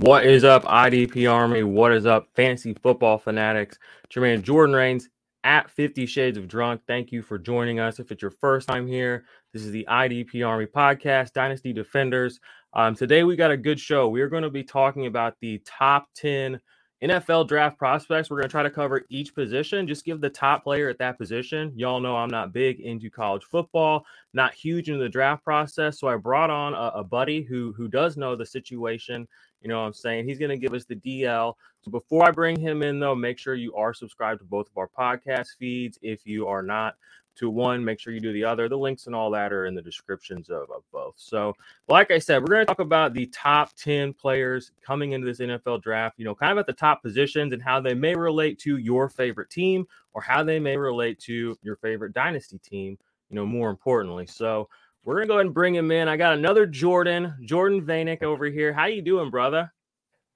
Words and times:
What 0.00 0.24
is 0.26 0.44
up, 0.44 0.64
IDP 0.64 1.30
Army? 1.30 1.64
What 1.64 1.92
is 1.92 2.06
up, 2.06 2.28
fancy 2.34 2.72
football 2.74 3.18
fanatics? 3.18 3.78
Jermaine 4.10 4.42
Jordan 4.42 4.74
Rains 4.74 5.08
at 5.44 5.70
50 5.70 6.06
Shades 6.06 6.38
of 6.38 6.46
Drunk. 6.46 6.82
Thank 6.86 7.10
you 7.10 7.22
for 7.22 7.38
joining 7.38 7.80
us. 7.80 7.98
If 7.98 8.12
it's 8.12 8.22
your 8.22 8.30
first 8.30 8.68
time 8.68 8.86
here, 8.86 9.24
this 9.52 9.62
is 9.62 9.72
the 9.72 9.86
IDP 9.88 10.46
Army 10.46 10.66
podcast, 10.66 11.32
Dynasty 11.32 11.72
Defenders. 11.72 12.38
Um, 12.74 12.94
today, 12.94 13.24
we 13.24 13.34
got 13.34 13.50
a 13.50 13.56
good 13.56 13.80
show. 13.80 14.08
We 14.08 14.20
are 14.20 14.28
going 14.28 14.42
to 14.42 14.50
be 14.50 14.62
talking 14.62 15.06
about 15.06 15.34
the 15.40 15.60
top 15.64 16.08
10 16.14 16.60
NFL 17.02 17.48
draft 17.48 17.78
prospects. 17.78 18.28
We're 18.28 18.38
going 18.38 18.48
to 18.48 18.52
try 18.52 18.62
to 18.62 18.70
cover 18.70 19.06
each 19.08 19.34
position, 19.34 19.86
just 19.86 20.04
give 20.04 20.20
the 20.20 20.30
top 20.30 20.64
player 20.64 20.88
at 20.88 20.98
that 20.98 21.18
position. 21.18 21.72
Y'all 21.76 22.00
know 22.00 22.16
I'm 22.16 22.30
not 22.30 22.52
big 22.52 22.80
into 22.80 23.08
college 23.08 23.44
football, 23.44 24.04
not 24.34 24.52
huge 24.52 24.88
into 24.88 25.02
the 25.02 25.08
draft 25.08 25.44
process. 25.44 26.00
So 26.00 26.08
I 26.08 26.16
brought 26.16 26.50
on 26.50 26.74
a, 26.74 26.98
a 26.98 27.04
buddy 27.04 27.42
who 27.42 27.72
who 27.76 27.88
does 27.88 28.16
know 28.16 28.34
the 28.34 28.46
situation 28.46 29.28
you 29.60 29.68
know 29.68 29.80
what 29.80 29.86
I'm 29.86 29.92
saying? 29.92 30.28
He's 30.28 30.38
going 30.38 30.50
to 30.50 30.56
give 30.56 30.74
us 30.74 30.84
the 30.84 30.96
DL. 30.96 31.54
So 31.80 31.90
before 31.90 32.26
I 32.26 32.30
bring 32.30 32.58
him 32.58 32.82
in, 32.82 33.00
though, 33.00 33.14
make 33.14 33.38
sure 33.38 33.54
you 33.54 33.74
are 33.74 33.92
subscribed 33.92 34.40
to 34.40 34.46
both 34.46 34.68
of 34.68 34.76
our 34.76 34.88
podcast 34.88 35.48
feeds. 35.58 35.98
If 36.02 36.26
you 36.26 36.46
are 36.46 36.62
not, 36.62 36.94
to 37.38 37.50
one, 37.50 37.84
make 37.84 38.00
sure 38.00 38.12
you 38.12 38.20
do 38.20 38.32
the 38.32 38.44
other. 38.44 38.68
The 38.68 38.78
links 38.78 39.06
and 39.06 39.14
all 39.14 39.30
that 39.32 39.52
are 39.52 39.66
in 39.66 39.74
the 39.74 39.82
descriptions 39.82 40.50
of, 40.50 40.70
of 40.70 40.82
both. 40.92 41.14
So, 41.16 41.54
like 41.88 42.10
I 42.10 42.18
said, 42.18 42.42
we're 42.42 42.54
going 42.54 42.60
to 42.60 42.66
talk 42.66 42.80
about 42.80 43.14
the 43.14 43.26
top 43.26 43.74
10 43.74 44.12
players 44.12 44.72
coming 44.84 45.12
into 45.12 45.26
this 45.26 45.38
NFL 45.40 45.82
draft, 45.82 46.18
you 46.18 46.24
know, 46.24 46.34
kind 46.34 46.52
of 46.52 46.58
at 46.58 46.66
the 46.66 46.72
top 46.72 47.02
positions 47.02 47.52
and 47.52 47.62
how 47.62 47.80
they 47.80 47.94
may 47.94 48.14
relate 48.14 48.58
to 48.60 48.76
your 48.78 49.08
favorite 49.08 49.50
team 49.50 49.86
or 50.14 50.22
how 50.22 50.42
they 50.42 50.58
may 50.58 50.76
relate 50.76 51.18
to 51.20 51.56
your 51.62 51.76
favorite 51.76 52.12
dynasty 52.12 52.58
team, 52.58 52.98
you 53.30 53.36
know, 53.36 53.46
more 53.46 53.70
importantly. 53.70 54.26
So, 54.26 54.68
we're 55.04 55.14
gonna 55.14 55.26
go 55.26 55.34
ahead 55.34 55.46
and 55.46 55.54
bring 55.54 55.74
him 55.74 55.90
in. 55.90 56.06
I 56.06 56.16
got 56.18 56.34
another 56.34 56.66
Jordan, 56.66 57.34
Jordan 57.44 57.80
Vanek 57.80 58.22
over 58.22 58.44
here. 58.46 58.74
How 58.74 58.86
you 58.86 59.00
doing, 59.00 59.30
brother? 59.30 59.72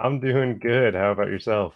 I'm 0.00 0.18
doing 0.18 0.58
good. 0.58 0.94
How 0.94 1.12
about 1.12 1.28
yourself? 1.28 1.74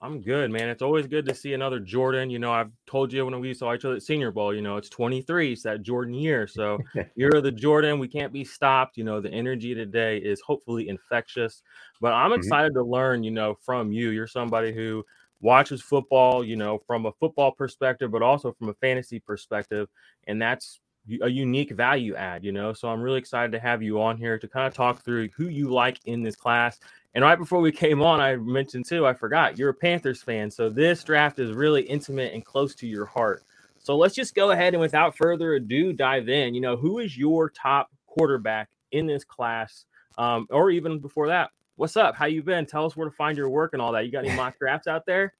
I'm 0.00 0.20
good, 0.20 0.52
man. 0.52 0.68
It's 0.68 0.82
always 0.82 1.08
good 1.08 1.26
to 1.26 1.34
see 1.34 1.54
another 1.54 1.80
Jordan. 1.80 2.30
You 2.30 2.38
know, 2.38 2.52
I've 2.52 2.70
told 2.86 3.12
you 3.12 3.24
when 3.24 3.40
we 3.40 3.52
saw 3.52 3.74
each 3.74 3.84
other 3.84 3.96
at 3.96 4.02
Senior 4.02 4.30
Bowl, 4.30 4.54
you 4.54 4.62
know, 4.62 4.76
it's 4.76 4.88
23, 4.88 5.52
it's 5.52 5.64
that 5.64 5.82
Jordan 5.82 6.14
year. 6.14 6.46
So 6.46 6.78
you're 7.16 7.40
the 7.42 7.50
Jordan. 7.50 7.98
We 7.98 8.06
can't 8.06 8.32
be 8.32 8.44
stopped. 8.44 8.96
You 8.96 9.02
know, 9.02 9.20
the 9.20 9.32
energy 9.32 9.74
today 9.74 10.18
is 10.18 10.40
hopefully 10.40 10.88
infectious. 10.88 11.62
But 12.00 12.12
I'm 12.12 12.30
mm-hmm. 12.30 12.38
excited 12.38 12.74
mm-hmm. 12.74 12.84
to 12.84 12.90
learn, 12.90 13.24
you 13.24 13.32
know, 13.32 13.56
from 13.64 13.90
you. 13.90 14.10
You're 14.10 14.28
somebody 14.28 14.72
who 14.72 15.04
watches 15.40 15.82
football, 15.82 16.44
you 16.44 16.54
know, 16.54 16.78
from 16.86 17.06
a 17.06 17.12
football 17.12 17.50
perspective, 17.50 18.12
but 18.12 18.22
also 18.22 18.52
from 18.52 18.68
a 18.68 18.74
fantasy 18.74 19.18
perspective. 19.18 19.88
And 20.28 20.40
that's 20.40 20.78
a 21.22 21.28
unique 21.28 21.72
value 21.72 22.14
add, 22.14 22.44
you 22.44 22.52
know. 22.52 22.72
So 22.72 22.88
I'm 22.88 23.00
really 23.00 23.18
excited 23.18 23.50
to 23.52 23.60
have 23.60 23.82
you 23.82 24.00
on 24.00 24.16
here 24.16 24.38
to 24.38 24.48
kind 24.48 24.66
of 24.66 24.74
talk 24.74 25.04
through 25.04 25.30
who 25.36 25.48
you 25.48 25.70
like 25.70 25.98
in 26.04 26.22
this 26.22 26.36
class. 26.36 26.78
And 27.14 27.24
right 27.24 27.38
before 27.38 27.60
we 27.60 27.72
came 27.72 28.02
on, 28.02 28.20
I 28.20 28.36
mentioned 28.36 28.86
too, 28.86 29.06
I 29.06 29.14
forgot 29.14 29.58
you're 29.58 29.70
a 29.70 29.74
Panthers 29.74 30.22
fan. 30.22 30.50
So 30.50 30.68
this 30.68 31.02
draft 31.02 31.38
is 31.38 31.52
really 31.52 31.82
intimate 31.82 32.34
and 32.34 32.44
close 32.44 32.74
to 32.76 32.86
your 32.86 33.06
heart. 33.06 33.42
So 33.78 33.96
let's 33.96 34.14
just 34.14 34.34
go 34.34 34.50
ahead 34.50 34.74
and 34.74 34.80
without 34.80 35.16
further 35.16 35.54
ado, 35.54 35.92
dive 35.92 36.28
in. 36.28 36.54
You 36.54 36.60
know, 36.60 36.76
who 36.76 36.98
is 36.98 37.16
your 37.16 37.48
top 37.50 37.90
quarterback 38.06 38.68
in 38.92 39.06
this 39.06 39.24
class? 39.24 39.84
Um, 40.18 40.46
or 40.50 40.70
even 40.70 40.98
before 40.98 41.28
that, 41.28 41.50
what's 41.76 41.96
up? 41.96 42.14
How 42.14 42.26
you 42.26 42.42
been? 42.42 42.66
Tell 42.66 42.84
us 42.84 42.96
where 42.96 43.08
to 43.08 43.14
find 43.14 43.38
your 43.38 43.48
work 43.48 43.72
and 43.72 43.80
all 43.80 43.92
that. 43.92 44.04
You 44.04 44.12
got 44.12 44.24
any 44.24 44.36
mock 44.36 44.58
drafts 44.60 44.86
out 44.86 45.06
there? 45.06 45.32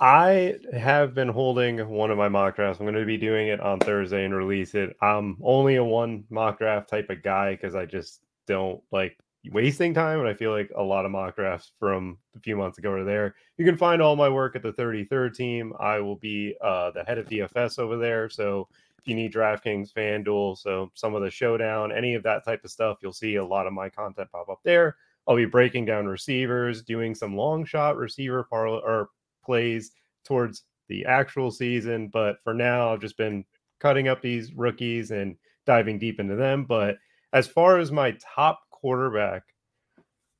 I 0.00 0.56
have 0.72 1.14
been 1.14 1.28
holding 1.28 1.88
one 1.88 2.10
of 2.10 2.18
my 2.18 2.28
mock 2.28 2.56
drafts. 2.56 2.80
I'm 2.80 2.86
going 2.86 2.98
to 2.98 3.04
be 3.04 3.16
doing 3.16 3.48
it 3.48 3.60
on 3.60 3.78
Thursday 3.78 4.24
and 4.24 4.34
release 4.34 4.74
it. 4.74 4.96
I'm 5.00 5.36
only 5.42 5.76
a 5.76 5.84
one 5.84 6.24
mock 6.30 6.58
draft 6.58 6.88
type 6.88 7.10
of 7.10 7.22
guy 7.22 7.52
because 7.52 7.76
I 7.76 7.86
just 7.86 8.20
don't 8.46 8.82
like 8.90 9.16
wasting 9.52 9.94
time. 9.94 10.20
And 10.20 10.28
I 10.28 10.34
feel 10.34 10.50
like 10.50 10.70
a 10.76 10.82
lot 10.82 11.04
of 11.04 11.10
mock 11.10 11.36
drafts 11.36 11.72
from 11.78 12.18
a 12.36 12.40
few 12.40 12.56
months 12.56 12.78
ago 12.78 12.90
are 12.90 13.04
there. 13.04 13.34
You 13.58 13.64
can 13.64 13.76
find 13.76 14.00
all 14.00 14.16
my 14.16 14.28
work 14.28 14.56
at 14.56 14.62
the 14.62 14.72
33rd 14.72 15.34
team. 15.34 15.72
I 15.78 16.00
will 16.00 16.16
be 16.16 16.54
uh, 16.62 16.90
the 16.92 17.04
head 17.04 17.18
of 17.18 17.28
DFS 17.28 17.78
over 17.78 17.96
there. 17.96 18.28
So 18.28 18.68
if 18.98 19.08
you 19.08 19.14
need 19.14 19.34
DraftKings, 19.34 19.92
FanDuel, 19.92 20.56
so 20.56 20.90
some 20.94 21.14
of 21.14 21.22
the 21.22 21.30
showdown, 21.30 21.92
any 21.92 22.14
of 22.14 22.22
that 22.22 22.44
type 22.44 22.64
of 22.64 22.70
stuff, 22.70 22.98
you'll 23.02 23.12
see 23.12 23.36
a 23.36 23.44
lot 23.44 23.66
of 23.66 23.72
my 23.72 23.88
content 23.88 24.30
pop 24.32 24.48
up 24.48 24.60
there. 24.64 24.96
I'll 25.26 25.36
be 25.36 25.44
breaking 25.44 25.84
down 25.84 26.06
receivers, 26.06 26.82
doing 26.82 27.14
some 27.14 27.36
long 27.36 27.64
shot 27.64 27.96
receiver 27.96 28.44
parlay 28.44 28.80
or 28.82 29.10
plays 29.44 29.92
towards 30.24 30.62
the 30.88 31.04
actual 31.04 31.50
season. 31.50 32.08
But 32.08 32.36
for 32.44 32.54
now, 32.54 32.92
I've 32.92 33.00
just 33.00 33.16
been 33.16 33.44
cutting 33.78 34.08
up 34.08 34.22
these 34.22 34.52
rookies 34.54 35.10
and 35.10 35.36
diving 35.66 35.98
deep 35.98 36.20
into 36.20 36.36
them. 36.36 36.64
But 36.64 36.96
as 37.34 37.46
far 37.46 37.78
as 37.78 37.90
my 37.90 38.16
top 38.34 38.60
quarterback, 38.84 39.44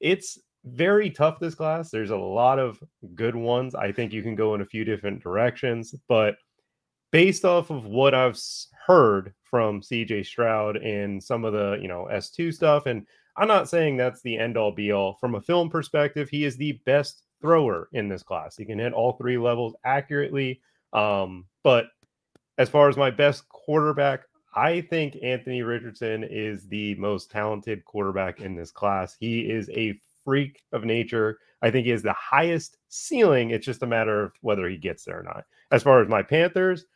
it's 0.00 0.38
very 0.66 1.08
tough 1.08 1.40
this 1.40 1.54
class. 1.54 1.90
There's 1.90 2.10
a 2.10 2.16
lot 2.16 2.58
of 2.58 2.78
good 3.14 3.34
ones. 3.34 3.74
I 3.74 3.90
think 3.90 4.12
you 4.12 4.22
can 4.22 4.34
go 4.34 4.54
in 4.54 4.60
a 4.60 4.66
few 4.66 4.84
different 4.84 5.22
directions, 5.22 5.94
but 6.08 6.36
based 7.10 7.46
off 7.46 7.70
of 7.70 7.86
what 7.86 8.12
I've 8.12 8.38
heard 8.86 9.32
from 9.44 9.80
CJ 9.80 10.26
Stroud 10.26 10.76
and 10.76 11.22
some 11.22 11.46
of 11.46 11.54
the, 11.54 11.78
you 11.80 11.88
know, 11.88 12.06
S2 12.12 12.52
stuff 12.52 12.84
and 12.84 13.06
I'm 13.38 13.48
not 13.48 13.70
saying 13.70 13.96
that's 13.96 14.20
the 14.20 14.38
end 14.38 14.58
all 14.58 14.72
be 14.72 14.92
all. 14.92 15.14
From 15.14 15.36
a 15.36 15.40
film 15.40 15.70
perspective, 15.70 16.28
he 16.28 16.44
is 16.44 16.58
the 16.58 16.80
best 16.84 17.22
thrower 17.40 17.88
in 17.92 18.08
this 18.08 18.22
class. 18.22 18.56
He 18.56 18.66
can 18.66 18.78
hit 18.78 18.92
all 18.92 19.14
three 19.14 19.38
levels 19.38 19.74
accurately. 19.86 20.60
Um, 20.92 21.46
but 21.62 21.86
as 22.58 22.68
far 22.68 22.90
as 22.90 22.96
my 22.98 23.10
best 23.10 23.48
quarterback, 23.48 24.24
I 24.54 24.80
think 24.82 25.16
Anthony 25.22 25.62
Richardson 25.62 26.24
is 26.24 26.68
the 26.68 26.94
most 26.94 27.30
talented 27.30 27.84
quarterback 27.84 28.40
in 28.40 28.54
this 28.54 28.70
class. 28.70 29.16
He 29.18 29.40
is 29.40 29.68
a 29.70 29.98
freak 30.24 30.62
of 30.72 30.84
nature. 30.84 31.38
I 31.60 31.70
think 31.70 31.84
he 31.84 31.90
has 31.90 32.02
the 32.02 32.12
highest 32.12 32.76
ceiling. 32.88 33.50
It's 33.50 33.66
just 33.66 33.82
a 33.82 33.86
matter 33.86 34.22
of 34.22 34.32
whether 34.42 34.68
he 34.68 34.76
gets 34.76 35.04
there 35.04 35.20
or 35.20 35.22
not. 35.22 35.44
As 35.72 35.82
far 35.82 36.00
as 36.00 36.08
my 36.08 36.22
Panthers, 36.22 36.86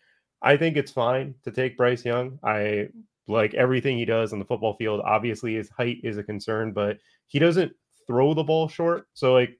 I 0.40 0.56
think 0.56 0.76
it's 0.76 0.92
fine 0.92 1.34
to 1.44 1.50
take 1.50 1.76
Bryce 1.76 2.04
Young. 2.04 2.38
I 2.44 2.88
like 3.26 3.54
everything 3.54 3.98
he 3.98 4.04
does 4.04 4.32
on 4.32 4.38
the 4.38 4.44
football 4.44 4.74
field. 4.74 5.00
Obviously, 5.04 5.54
his 5.54 5.68
height 5.68 5.98
is 6.04 6.16
a 6.16 6.22
concern, 6.22 6.72
but 6.72 6.98
he 7.26 7.38
doesn't 7.38 7.72
throw 8.06 8.34
the 8.34 8.44
ball 8.44 8.68
short. 8.68 9.08
So, 9.14 9.32
like, 9.32 9.58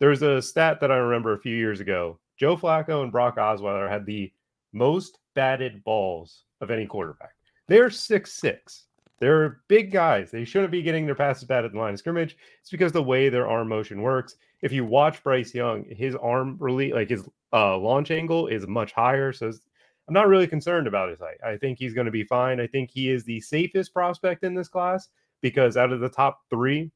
there's 0.00 0.22
a 0.22 0.42
stat 0.42 0.80
that 0.80 0.90
I 0.90 0.96
remember 0.96 1.34
a 1.34 1.40
few 1.40 1.54
years 1.54 1.80
ago. 1.80 2.18
Joe 2.36 2.56
Flacco 2.56 3.02
and 3.02 3.12
Brock 3.12 3.36
Osweiler 3.36 3.88
had 3.88 4.06
the 4.06 4.32
most 4.72 5.18
batted 5.34 5.82
balls 5.84 6.44
of 6.60 6.70
any 6.70 6.86
quarterback. 6.86 7.32
They're 7.68 7.90
six 7.90 8.32
six. 8.32 8.86
They're 9.20 9.60
big 9.68 9.90
guys. 9.90 10.30
They 10.30 10.44
shouldn't 10.44 10.70
be 10.70 10.82
getting 10.82 11.04
their 11.04 11.14
passes 11.14 11.44
batted 11.44 11.66
at 11.66 11.72
the 11.72 11.78
line 11.78 11.94
of 11.94 11.98
scrimmage. 11.98 12.36
It's 12.60 12.70
because 12.70 12.92
the 12.92 13.02
way 13.02 13.28
their 13.28 13.48
arm 13.48 13.68
motion 13.68 14.02
works. 14.02 14.36
If 14.62 14.72
you 14.72 14.84
watch 14.84 15.22
Bryce 15.22 15.54
Young, 15.54 15.84
his 15.84 16.14
arm 16.16 16.56
really 16.60 16.92
like 16.92 17.10
his 17.10 17.28
uh, 17.52 17.76
launch 17.76 18.10
angle 18.10 18.46
is 18.46 18.66
much 18.66 18.92
higher. 18.92 19.32
So 19.32 19.46
I'm 19.46 20.14
not 20.14 20.28
really 20.28 20.46
concerned 20.46 20.86
about 20.86 21.10
his 21.10 21.18
height. 21.18 21.38
I 21.44 21.56
think 21.56 21.78
he's 21.78 21.94
going 21.94 22.06
to 22.06 22.10
be 22.12 22.24
fine. 22.24 22.60
I 22.60 22.66
think 22.66 22.90
he 22.90 23.10
is 23.10 23.24
the 23.24 23.40
safest 23.40 23.92
prospect 23.92 24.44
in 24.44 24.54
this 24.54 24.68
class 24.68 25.08
because 25.42 25.76
out 25.76 25.92
of 25.92 26.00
the 26.00 26.08
top 26.08 26.40
three, 26.50 26.90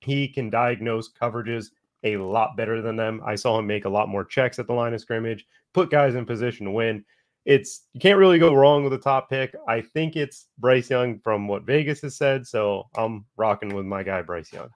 he 0.00 0.28
can 0.28 0.50
diagnose 0.50 1.12
coverages 1.12 1.70
a 2.04 2.16
lot 2.16 2.56
better 2.56 2.80
than 2.80 2.96
them. 2.96 3.20
I 3.24 3.34
saw 3.34 3.58
him 3.58 3.66
make 3.66 3.84
a 3.84 3.90
lot 3.90 4.08
more 4.08 4.24
checks 4.24 4.58
at 4.58 4.66
the 4.66 4.72
line 4.72 4.94
of 4.94 5.00
scrimmage, 5.00 5.46
put 5.74 5.90
guys 5.90 6.14
in 6.14 6.24
position 6.24 6.64
to 6.66 6.72
win. 6.72 7.04
It's 7.44 7.86
you 7.94 8.00
can't 8.00 8.18
really 8.18 8.38
go 8.38 8.54
wrong 8.54 8.84
with 8.84 8.92
a 8.92 8.98
top 8.98 9.30
pick. 9.30 9.54
I 9.68 9.80
think 9.80 10.16
it's 10.16 10.46
Bryce 10.58 10.90
Young 10.90 11.18
from 11.20 11.48
what 11.48 11.62
Vegas 11.62 12.00
has 12.02 12.16
said, 12.16 12.46
so 12.46 12.84
I'm 12.96 13.24
rocking 13.36 13.74
with 13.74 13.86
my 13.86 14.02
guy 14.02 14.22
Bryce 14.22 14.52
Young. 14.52 14.68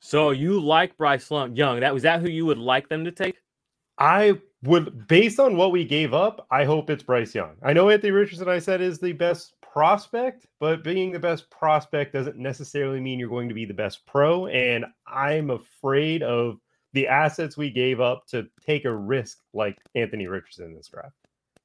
So 0.00 0.30
you 0.30 0.60
like 0.60 0.96
Bryce 0.96 1.30
Young? 1.30 1.80
That 1.80 1.94
was 1.94 2.02
that 2.02 2.20
who 2.20 2.28
you 2.28 2.46
would 2.46 2.58
like 2.58 2.88
them 2.88 3.04
to 3.04 3.10
take? 3.10 3.36
I 3.98 4.38
would, 4.62 5.08
based 5.08 5.40
on 5.40 5.56
what 5.56 5.72
we 5.72 5.84
gave 5.84 6.12
up, 6.12 6.46
I 6.50 6.64
hope 6.64 6.90
it's 6.90 7.02
Bryce 7.02 7.34
Young. 7.34 7.56
I 7.62 7.72
know 7.72 7.88
Anthony 7.88 8.10
Richardson, 8.10 8.48
I 8.48 8.58
said, 8.58 8.80
is 8.80 8.98
the 8.98 9.12
best 9.12 9.54
prospect, 9.62 10.46
but 10.60 10.84
being 10.84 11.12
the 11.12 11.18
best 11.18 11.50
prospect 11.50 12.12
doesn't 12.12 12.36
necessarily 12.36 13.00
mean 13.00 13.18
you're 13.18 13.28
going 13.28 13.48
to 13.48 13.54
be 13.54 13.64
the 13.64 13.74
best 13.74 14.04
pro. 14.06 14.46
And 14.46 14.84
I'm 15.06 15.50
afraid 15.50 16.22
of 16.22 16.58
the 16.92 17.08
assets 17.08 17.56
we 17.56 17.70
gave 17.70 18.00
up 18.00 18.26
to 18.28 18.46
take 18.64 18.84
a 18.84 18.94
risk 18.94 19.38
like 19.54 19.78
Anthony 19.94 20.26
Richardson 20.26 20.66
in 20.66 20.74
this 20.74 20.88
draft. 20.88 21.14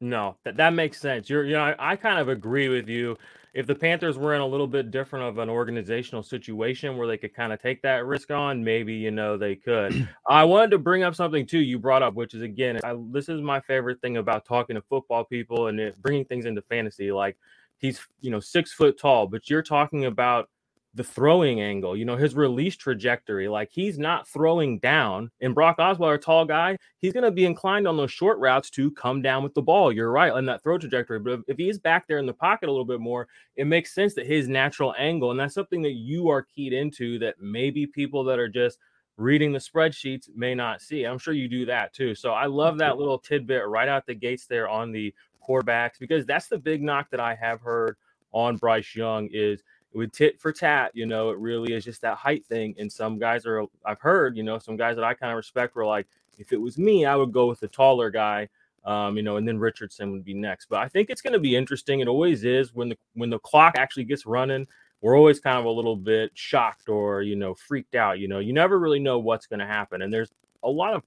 No, 0.01 0.37
that, 0.43 0.57
that 0.57 0.73
makes 0.73 0.99
sense. 0.99 1.29
You're, 1.29 1.45
you 1.45 1.53
know, 1.53 1.63
I, 1.63 1.93
I 1.93 1.95
kind 1.95 2.19
of 2.19 2.29
agree 2.29 2.69
with 2.69 2.89
you. 2.89 3.17
If 3.53 3.67
the 3.67 3.75
Panthers 3.75 4.17
were 4.17 4.33
in 4.33 4.41
a 4.41 4.47
little 4.47 4.67
bit 4.67 4.91
different 4.91 5.25
of 5.25 5.37
an 5.39 5.49
organizational 5.49 6.23
situation 6.23 6.97
where 6.97 7.07
they 7.07 7.17
could 7.17 7.35
kind 7.35 7.53
of 7.53 7.61
take 7.61 7.81
that 7.83 8.05
risk 8.05 8.31
on, 8.31 8.63
maybe 8.63 8.93
you 8.93 9.11
know 9.11 9.37
they 9.37 9.55
could. 9.55 10.07
I 10.29 10.45
wanted 10.45 10.71
to 10.71 10.79
bring 10.79 11.03
up 11.03 11.15
something 11.15 11.45
too 11.45 11.59
you 11.59 11.77
brought 11.79 12.03
up, 12.03 12.15
which 12.15 12.33
is 12.33 12.41
again, 12.43 12.79
I, 12.83 12.95
this 13.11 13.29
is 13.29 13.41
my 13.41 13.59
favorite 13.61 14.01
thing 14.01 14.17
about 14.17 14.45
talking 14.45 14.75
to 14.75 14.81
football 14.83 15.25
people 15.25 15.67
and 15.67 15.79
it, 15.79 16.01
bringing 16.01 16.25
things 16.25 16.45
into 16.45 16.61
fantasy. 16.63 17.11
Like 17.11 17.37
he's 17.77 17.99
you 18.21 18.31
know 18.31 18.39
six 18.39 18.73
foot 18.73 18.97
tall, 18.97 19.27
but 19.27 19.49
you're 19.49 19.63
talking 19.63 20.05
about 20.05 20.49
the 20.93 21.03
throwing 21.03 21.61
angle, 21.61 21.95
you 21.95 22.03
know, 22.03 22.17
his 22.17 22.35
release 22.35 22.75
trajectory. 22.75 23.47
Like 23.47 23.69
he's 23.71 23.97
not 23.97 24.27
throwing 24.27 24.79
down. 24.79 25.31
And 25.39 25.55
Brock 25.55 25.77
Osweiler, 25.77 26.15
a 26.15 26.17
tall 26.17 26.43
guy, 26.43 26.77
he's 26.97 27.13
going 27.13 27.23
to 27.23 27.31
be 27.31 27.45
inclined 27.45 27.87
on 27.87 27.95
those 27.95 28.11
short 28.11 28.37
routes 28.39 28.69
to 28.71 28.91
come 28.91 29.21
down 29.21 29.41
with 29.41 29.53
the 29.53 29.61
ball. 29.61 29.93
You're 29.93 30.11
right 30.11 30.33
on 30.33 30.45
that 30.47 30.61
throw 30.63 30.77
trajectory. 30.77 31.19
But 31.19 31.33
if, 31.33 31.39
if 31.47 31.57
he's 31.57 31.79
back 31.79 32.07
there 32.07 32.17
in 32.17 32.25
the 32.25 32.33
pocket 32.33 32.67
a 32.67 32.71
little 32.71 32.85
bit 32.85 32.99
more, 32.99 33.29
it 33.55 33.67
makes 33.67 33.95
sense 33.95 34.13
that 34.15 34.25
his 34.25 34.49
natural 34.49 34.93
angle, 34.97 35.31
and 35.31 35.39
that's 35.39 35.53
something 35.53 35.81
that 35.83 35.93
you 35.93 36.29
are 36.29 36.41
keyed 36.41 36.73
into 36.73 37.17
that 37.19 37.35
maybe 37.39 37.87
people 37.87 38.25
that 38.25 38.39
are 38.39 38.49
just 38.49 38.77
reading 39.15 39.53
the 39.53 39.59
spreadsheets 39.59 40.27
may 40.35 40.53
not 40.53 40.81
see. 40.81 41.05
I'm 41.05 41.19
sure 41.19 41.33
you 41.33 41.47
do 41.47 41.65
that 41.67 41.93
too. 41.93 42.15
So 42.15 42.31
I 42.31 42.47
love 42.47 42.77
that 42.79 42.97
little 42.97 43.19
tidbit 43.19 43.67
right 43.67 43.87
out 43.87 44.05
the 44.05 44.15
gates 44.15 44.45
there 44.45 44.67
on 44.67 44.91
the 44.91 45.13
quarterbacks 45.47 45.99
because 45.99 46.25
that's 46.25 46.47
the 46.47 46.57
big 46.57 46.81
knock 46.81 47.09
that 47.11 47.19
I 47.19 47.35
have 47.35 47.61
heard 47.61 47.95
on 48.33 48.57
Bryce 48.57 48.95
Young 48.95 49.29
is 49.31 49.63
with 49.93 50.11
tit 50.11 50.39
for 50.39 50.51
tat, 50.51 50.91
you 50.93 51.05
know, 51.05 51.29
it 51.31 51.37
really 51.37 51.73
is 51.73 51.83
just 51.83 52.01
that 52.01 52.17
height 52.17 52.45
thing. 52.45 52.75
And 52.77 52.91
some 52.91 53.19
guys 53.19 53.45
are, 53.45 53.65
I've 53.85 53.99
heard, 53.99 54.37
you 54.37 54.43
know, 54.43 54.57
some 54.57 54.77
guys 54.77 54.95
that 54.95 55.03
I 55.03 55.13
kind 55.13 55.31
of 55.31 55.37
respect 55.37 55.75
were 55.75 55.85
like, 55.85 56.07
if 56.37 56.53
it 56.53 56.61
was 56.61 56.77
me, 56.77 57.05
I 57.05 57.15
would 57.15 57.31
go 57.31 57.47
with 57.47 57.59
the 57.59 57.67
taller 57.67 58.09
guy, 58.09 58.49
um, 58.85 59.17
you 59.17 59.23
know, 59.23 59.37
and 59.37 59.47
then 59.47 59.59
Richardson 59.59 60.11
would 60.11 60.23
be 60.23 60.33
next. 60.33 60.67
But 60.69 60.79
I 60.79 60.87
think 60.87 61.09
it's 61.09 61.21
going 61.21 61.33
to 61.33 61.39
be 61.39 61.55
interesting. 61.55 61.99
It 61.99 62.07
always 62.07 62.43
is 62.43 62.73
when 62.73 62.89
the 62.89 62.97
when 63.13 63.29
the 63.29 63.39
clock 63.39 63.75
actually 63.77 64.05
gets 64.05 64.25
running. 64.25 64.65
We're 65.01 65.17
always 65.17 65.39
kind 65.39 65.57
of 65.57 65.65
a 65.65 65.69
little 65.69 65.95
bit 65.95 66.31
shocked 66.35 66.87
or 66.87 67.21
you 67.21 67.35
know 67.35 67.53
freaked 67.53 67.95
out. 67.95 68.19
You 68.19 68.27
know, 68.27 68.39
you 68.39 68.53
never 68.53 68.79
really 68.79 68.99
know 68.99 69.19
what's 69.19 69.45
going 69.45 69.59
to 69.59 69.67
happen, 69.67 70.01
and 70.01 70.11
there's 70.11 70.31
a 70.63 70.69
lot 70.69 70.93
of 70.93 71.03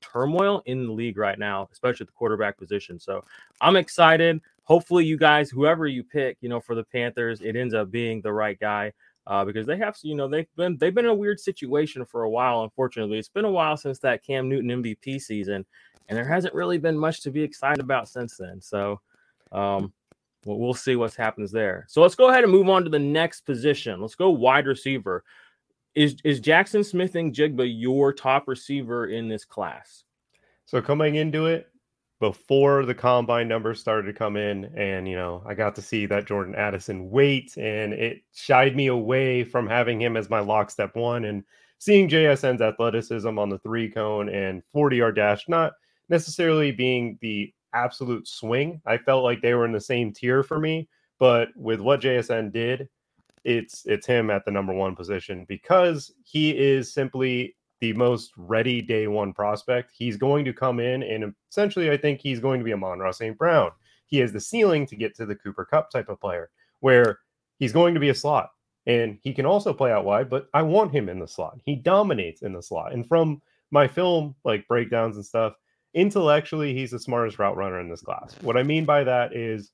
turmoil 0.00 0.62
in 0.66 0.86
the 0.86 0.92
league 0.92 1.18
right 1.18 1.38
now, 1.38 1.68
especially 1.72 2.04
at 2.04 2.08
the 2.08 2.14
quarterback 2.14 2.56
position. 2.56 2.98
So 2.98 3.22
I'm 3.60 3.76
excited. 3.76 4.40
Hopefully, 4.70 5.04
you 5.04 5.16
guys, 5.16 5.50
whoever 5.50 5.88
you 5.88 6.04
pick, 6.04 6.36
you 6.40 6.48
know, 6.48 6.60
for 6.60 6.76
the 6.76 6.84
Panthers, 6.84 7.40
it 7.40 7.56
ends 7.56 7.74
up 7.74 7.90
being 7.90 8.20
the 8.20 8.32
right 8.32 8.56
guy. 8.56 8.92
Uh, 9.26 9.44
because 9.44 9.66
they 9.66 9.76
have, 9.76 9.96
you 10.02 10.14
know, 10.14 10.28
they've 10.28 10.46
been 10.56 10.78
they've 10.78 10.94
been 10.94 11.06
in 11.06 11.10
a 11.10 11.14
weird 11.14 11.40
situation 11.40 12.04
for 12.04 12.22
a 12.22 12.30
while. 12.30 12.62
Unfortunately, 12.62 13.18
it's 13.18 13.28
been 13.28 13.44
a 13.44 13.50
while 13.50 13.76
since 13.76 13.98
that 13.98 14.24
Cam 14.24 14.48
Newton 14.48 14.80
MVP 14.80 15.20
season, 15.20 15.66
and 16.08 16.16
there 16.16 16.24
hasn't 16.24 16.54
really 16.54 16.78
been 16.78 16.96
much 16.96 17.20
to 17.22 17.32
be 17.32 17.42
excited 17.42 17.80
about 17.80 18.08
since 18.08 18.36
then. 18.36 18.60
So, 18.60 19.00
um, 19.50 19.92
well, 20.44 20.72
see 20.72 20.94
what 20.94 21.16
happens 21.16 21.50
there. 21.50 21.84
So 21.88 22.00
let's 22.00 22.14
go 22.14 22.30
ahead 22.30 22.44
and 22.44 22.52
move 22.52 22.68
on 22.68 22.84
to 22.84 22.90
the 22.90 22.98
next 23.00 23.40
position. 23.40 24.00
Let's 24.00 24.14
go 24.14 24.30
wide 24.30 24.68
receiver. 24.68 25.24
Is 25.96 26.14
is 26.22 26.40
Jaxon 26.40 26.86
Smith-Njigba 26.86 27.68
your 27.76 28.12
top 28.12 28.46
receiver 28.46 29.08
in 29.08 29.26
this 29.26 29.44
class? 29.44 30.04
So 30.64 30.80
coming 30.80 31.16
into 31.16 31.46
it, 31.46 31.69
before 32.20 32.84
the 32.84 32.94
combine 32.94 33.48
numbers 33.48 33.80
started 33.80 34.06
to 34.06 34.18
come 34.18 34.36
in, 34.36 34.66
and 34.76 35.08
you 35.08 35.16
know, 35.16 35.42
I 35.46 35.54
got 35.54 35.74
to 35.76 35.82
see 35.82 36.06
that 36.06 36.26
Jordan 36.26 36.54
Addison 36.54 37.10
weight 37.10 37.56
and 37.56 37.94
it 37.94 38.22
shied 38.32 38.76
me 38.76 38.88
away 38.88 39.42
from 39.42 39.66
having 39.66 40.00
him 40.00 40.16
as 40.16 40.30
my 40.30 40.40
lock 40.40 40.70
step 40.70 40.94
one 40.94 41.24
and 41.24 41.42
seeing 41.78 42.08
JSN's 42.08 42.60
athleticism 42.60 43.38
on 43.38 43.48
the 43.48 43.58
three 43.58 43.90
cone 43.90 44.28
and 44.28 44.62
40 44.72 44.96
yard 44.96 45.16
dash, 45.16 45.48
not 45.48 45.72
necessarily 46.10 46.72
being 46.72 47.18
the 47.22 47.52
absolute 47.72 48.28
swing. 48.28 48.82
I 48.84 48.98
felt 48.98 49.24
like 49.24 49.40
they 49.40 49.54
were 49.54 49.64
in 49.64 49.72
the 49.72 49.80
same 49.80 50.12
tier 50.12 50.42
for 50.42 50.58
me, 50.58 50.88
but 51.18 51.48
with 51.56 51.80
what 51.80 52.02
JSN 52.02 52.52
did, 52.52 52.88
it's 53.44 53.86
it's 53.86 54.06
him 54.06 54.28
at 54.28 54.44
the 54.44 54.50
number 54.50 54.74
one 54.74 54.94
position 54.94 55.46
because 55.48 56.12
he 56.24 56.50
is 56.50 56.92
simply 56.92 57.56
the 57.80 57.92
most 57.94 58.32
ready 58.36 58.82
day 58.82 59.06
one 59.06 59.32
prospect. 59.32 59.92
He's 59.96 60.16
going 60.16 60.44
to 60.44 60.52
come 60.52 60.80
in 60.80 61.02
and 61.02 61.34
essentially 61.50 61.90
I 61.90 61.96
think 61.96 62.20
he's 62.20 62.40
going 62.40 62.60
to 62.60 62.64
be 62.64 62.72
a 62.72 62.74
Amon-Ra 62.74 63.10
St. 63.10 63.36
Brown. 63.36 63.70
He 64.06 64.18
has 64.18 64.32
the 64.32 64.40
ceiling 64.40 64.86
to 64.86 64.96
get 64.96 65.14
to 65.16 65.26
the 65.26 65.34
Cooper 65.34 65.64
Kupp 65.64 65.90
type 65.90 66.08
of 66.08 66.20
player 66.20 66.50
where 66.80 67.20
he's 67.58 67.72
going 67.72 67.94
to 67.94 68.00
be 68.00 68.10
a 68.10 68.14
slot 68.14 68.50
and 68.86 69.18
he 69.22 69.32
can 69.32 69.46
also 69.46 69.72
play 69.72 69.92
out 69.92 70.04
wide, 70.04 70.30
but 70.30 70.48
I 70.54 70.62
want 70.62 70.92
him 70.92 71.08
in 71.08 71.18
the 71.18 71.28
slot. 71.28 71.58
He 71.64 71.76
dominates 71.76 72.42
in 72.42 72.52
the 72.52 72.62
slot. 72.62 72.92
And 72.92 73.06
from 73.06 73.40
my 73.70 73.86
film 73.86 74.34
like 74.44 74.68
breakdowns 74.68 75.16
and 75.16 75.24
stuff, 75.24 75.54
intellectually 75.94 76.74
he's 76.74 76.90
the 76.90 76.98
smartest 76.98 77.38
route 77.38 77.56
runner 77.56 77.80
in 77.80 77.88
this 77.88 78.02
class. 78.02 78.34
What 78.42 78.56
I 78.56 78.62
mean 78.62 78.84
by 78.84 79.04
that 79.04 79.34
is 79.34 79.72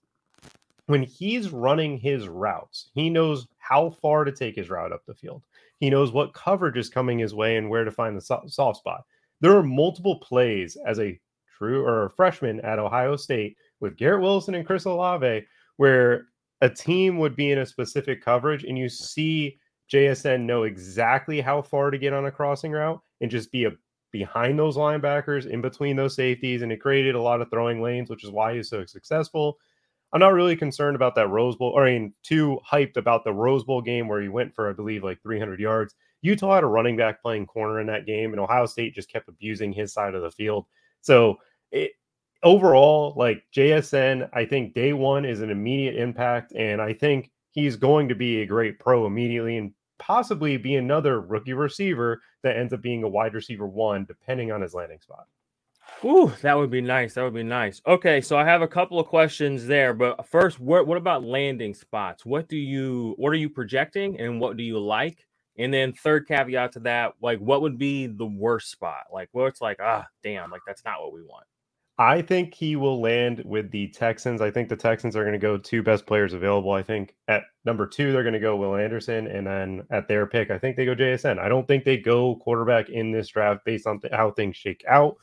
when 0.86 1.02
he's 1.02 1.50
running 1.50 1.98
his 1.98 2.28
routes, 2.28 2.90
he 2.94 3.10
knows 3.10 3.46
how 3.58 3.90
far 3.90 4.24
to 4.24 4.32
take 4.32 4.54
his 4.54 4.70
route 4.70 4.92
up 4.92 5.04
the 5.06 5.14
field. 5.14 5.42
He 5.80 5.90
knows 5.90 6.12
what 6.12 6.34
coverage 6.34 6.76
is 6.76 6.88
coming 6.88 7.18
his 7.18 7.34
way 7.34 7.56
and 7.56 7.68
where 7.68 7.84
to 7.84 7.90
find 7.90 8.16
the 8.16 8.46
soft 8.48 8.78
spot. 8.78 9.02
There 9.40 9.56
are 9.56 9.62
multiple 9.62 10.18
plays 10.20 10.76
as 10.86 10.98
a 10.98 11.18
true 11.56 11.84
or 11.84 12.06
a 12.06 12.10
freshman 12.10 12.60
at 12.60 12.78
Ohio 12.78 13.16
State 13.16 13.56
with 13.80 13.96
Garrett 13.96 14.22
Wilson 14.22 14.54
and 14.54 14.66
Chris 14.66 14.84
Olave 14.84 15.44
where 15.76 16.26
a 16.62 16.70
team 16.70 17.18
would 17.18 17.36
be 17.36 17.50
in 17.50 17.58
a 17.58 17.66
specific 17.66 18.24
coverage 18.24 18.64
and 18.64 18.78
you 18.78 18.88
see 18.88 19.58
JSN 19.92 20.42
know 20.42 20.64
exactly 20.64 21.40
how 21.40 21.62
far 21.62 21.90
to 21.90 21.98
get 21.98 22.12
on 22.12 22.26
a 22.26 22.30
crossing 22.30 22.72
route 22.72 23.00
and 23.20 23.30
just 23.30 23.52
be 23.52 23.64
a 23.64 23.72
behind 24.12 24.58
those 24.58 24.76
linebackers 24.76 25.46
in 25.46 25.60
between 25.60 25.96
those 25.96 26.14
safeties 26.14 26.62
and 26.62 26.72
it 26.72 26.80
created 26.80 27.14
a 27.14 27.20
lot 27.20 27.42
of 27.42 27.50
throwing 27.50 27.82
lanes 27.82 28.08
which 28.08 28.24
is 28.24 28.30
why 28.30 28.54
he's 28.54 28.70
so 28.70 28.84
successful 28.86 29.58
I'm 30.12 30.20
not 30.20 30.32
really 30.32 30.56
concerned 30.56 30.96
about 30.96 31.14
that 31.16 31.28
Rose 31.28 31.56
Bowl, 31.56 31.70
or 31.70 31.86
I 31.86 31.92
mean, 31.92 32.14
too 32.22 32.58
hyped 32.70 32.96
about 32.96 33.24
the 33.24 33.32
Rose 33.32 33.64
Bowl 33.64 33.82
game 33.82 34.08
where 34.08 34.22
he 34.22 34.28
went 34.28 34.54
for, 34.54 34.70
I 34.70 34.72
believe, 34.72 35.02
like 35.02 35.20
300 35.22 35.58
yards. 35.60 35.94
Utah 36.22 36.54
had 36.54 36.64
a 36.64 36.68
running 36.68 36.96
back 36.96 37.20
playing 37.20 37.46
corner 37.46 37.80
in 37.80 37.86
that 37.88 38.06
game, 38.06 38.32
and 38.32 38.40
Ohio 38.40 38.66
State 38.66 38.94
just 38.94 39.10
kept 39.10 39.28
abusing 39.28 39.72
his 39.72 39.92
side 39.92 40.14
of 40.14 40.22
the 40.22 40.30
field. 40.30 40.66
So, 41.02 41.36
it, 41.72 41.92
overall, 42.42 43.14
like 43.16 43.44
JSN, 43.54 44.28
I 44.32 44.44
think 44.44 44.74
day 44.74 44.92
one 44.92 45.24
is 45.24 45.40
an 45.40 45.50
immediate 45.50 45.96
impact, 45.96 46.52
and 46.54 46.80
I 46.80 46.92
think 46.92 47.30
he's 47.50 47.76
going 47.76 48.08
to 48.08 48.14
be 48.14 48.42
a 48.42 48.46
great 48.46 48.78
pro 48.78 49.06
immediately 49.06 49.56
and 49.56 49.72
possibly 49.98 50.56
be 50.56 50.76
another 50.76 51.20
rookie 51.20 51.54
receiver 51.54 52.20
that 52.42 52.56
ends 52.56 52.72
up 52.72 52.82
being 52.82 53.02
a 53.02 53.08
wide 53.08 53.34
receiver 53.34 53.66
one, 53.66 54.04
depending 54.04 54.52
on 54.52 54.60
his 54.60 54.74
landing 54.74 55.00
spot. 55.00 55.26
Ooh, 56.04 56.32
that 56.42 56.56
would 56.56 56.70
be 56.70 56.80
nice. 56.80 57.14
That 57.14 57.24
would 57.24 57.34
be 57.34 57.42
nice. 57.42 57.80
Okay, 57.86 58.20
so 58.20 58.36
I 58.36 58.44
have 58.44 58.62
a 58.62 58.68
couple 58.68 59.00
of 59.00 59.06
questions 59.06 59.66
there, 59.66 59.94
but 59.94 60.26
first, 60.28 60.60
what 60.60 60.86
what 60.86 60.98
about 60.98 61.24
landing 61.24 61.74
spots? 61.74 62.26
What 62.26 62.48
do 62.48 62.56
you 62.56 63.14
what 63.16 63.30
are 63.30 63.36
you 63.36 63.48
projecting, 63.48 64.20
and 64.20 64.40
what 64.40 64.56
do 64.56 64.62
you 64.62 64.78
like? 64.78 65.26
And 65.58 65.72
then 65.72 65.92
third 65.94 66.28
caveat 66.28 66.72
to 66.72 66.80
that, 66.80 67.14
like 67.22 67.38
what 67.38 67.62
would 67.62 67.78
be 67.78 68.06
the 68.06 68.26
worst 68.26 68.70
spot? 68.70 69.04
Like 69.12 69.30
where 69.32 69.48
it's 69.48 69.62
like, 69.62 69.78
ah, 69.80 70.06
damn, 70.22 70.50
like 70.50 70.60
that's 70.66 70.84
not 70.84 71.00
what 71.00 71.14
we 71.14 71.22
want. 71.22 71.46
I 71.98 72.20
think 72.20 72.52
he 72.52 72.76
will 72.76 73.00
land 73.00 73.42
with 73.46 73.70
the 73.70 73.88
Texans. 73.88 74.42
I 74.42 74.50
think 74.50 74.68
the 74.68 74.76
Texans 74.76 75.16
are 75.16 75.22
going 75.22 75.32
to 75.32 75.38
go 75.38 75.56
two 75.56 75.82
best 75.82 76.04
players 76.04 76.34
available. 76.34 76.72
I 76.72 76.82
think 76.82 77.14
at 77.26 77.44
number 77.64 77.86
two, 77.86 78.12
they're 78.12 78.22
going 78.22 78.34
to 78.34 78.38
go 78.38 78.54
Will 78.56 78.76
Anderson. 78.76 79.26
And 79.26 79.46
then 79.46 79.82
at 79.90 80.06
their 80.06 80.26
pick, 80.26 80.50
I 80.50 80.58
think 80.58 80.76
they 80.76 80.84
go 80.84 80.94
JSN. 80.94 81.38
I 81.38 81.48
don't 81.48 81.66
think 81.66 81.84
they 81.84 81.96
go 81.96 82.36
quarterback 82.36 82.90
in 82.90 83.12
this 83.12 83.28
draft 83.28 83.64
based 83.64 83.86
on 83.86 83.98
th- 84.00 84.12
how 84.12 84.30
things 84.30 84.56
shake 84.56 84.84
out. 84.86 85.16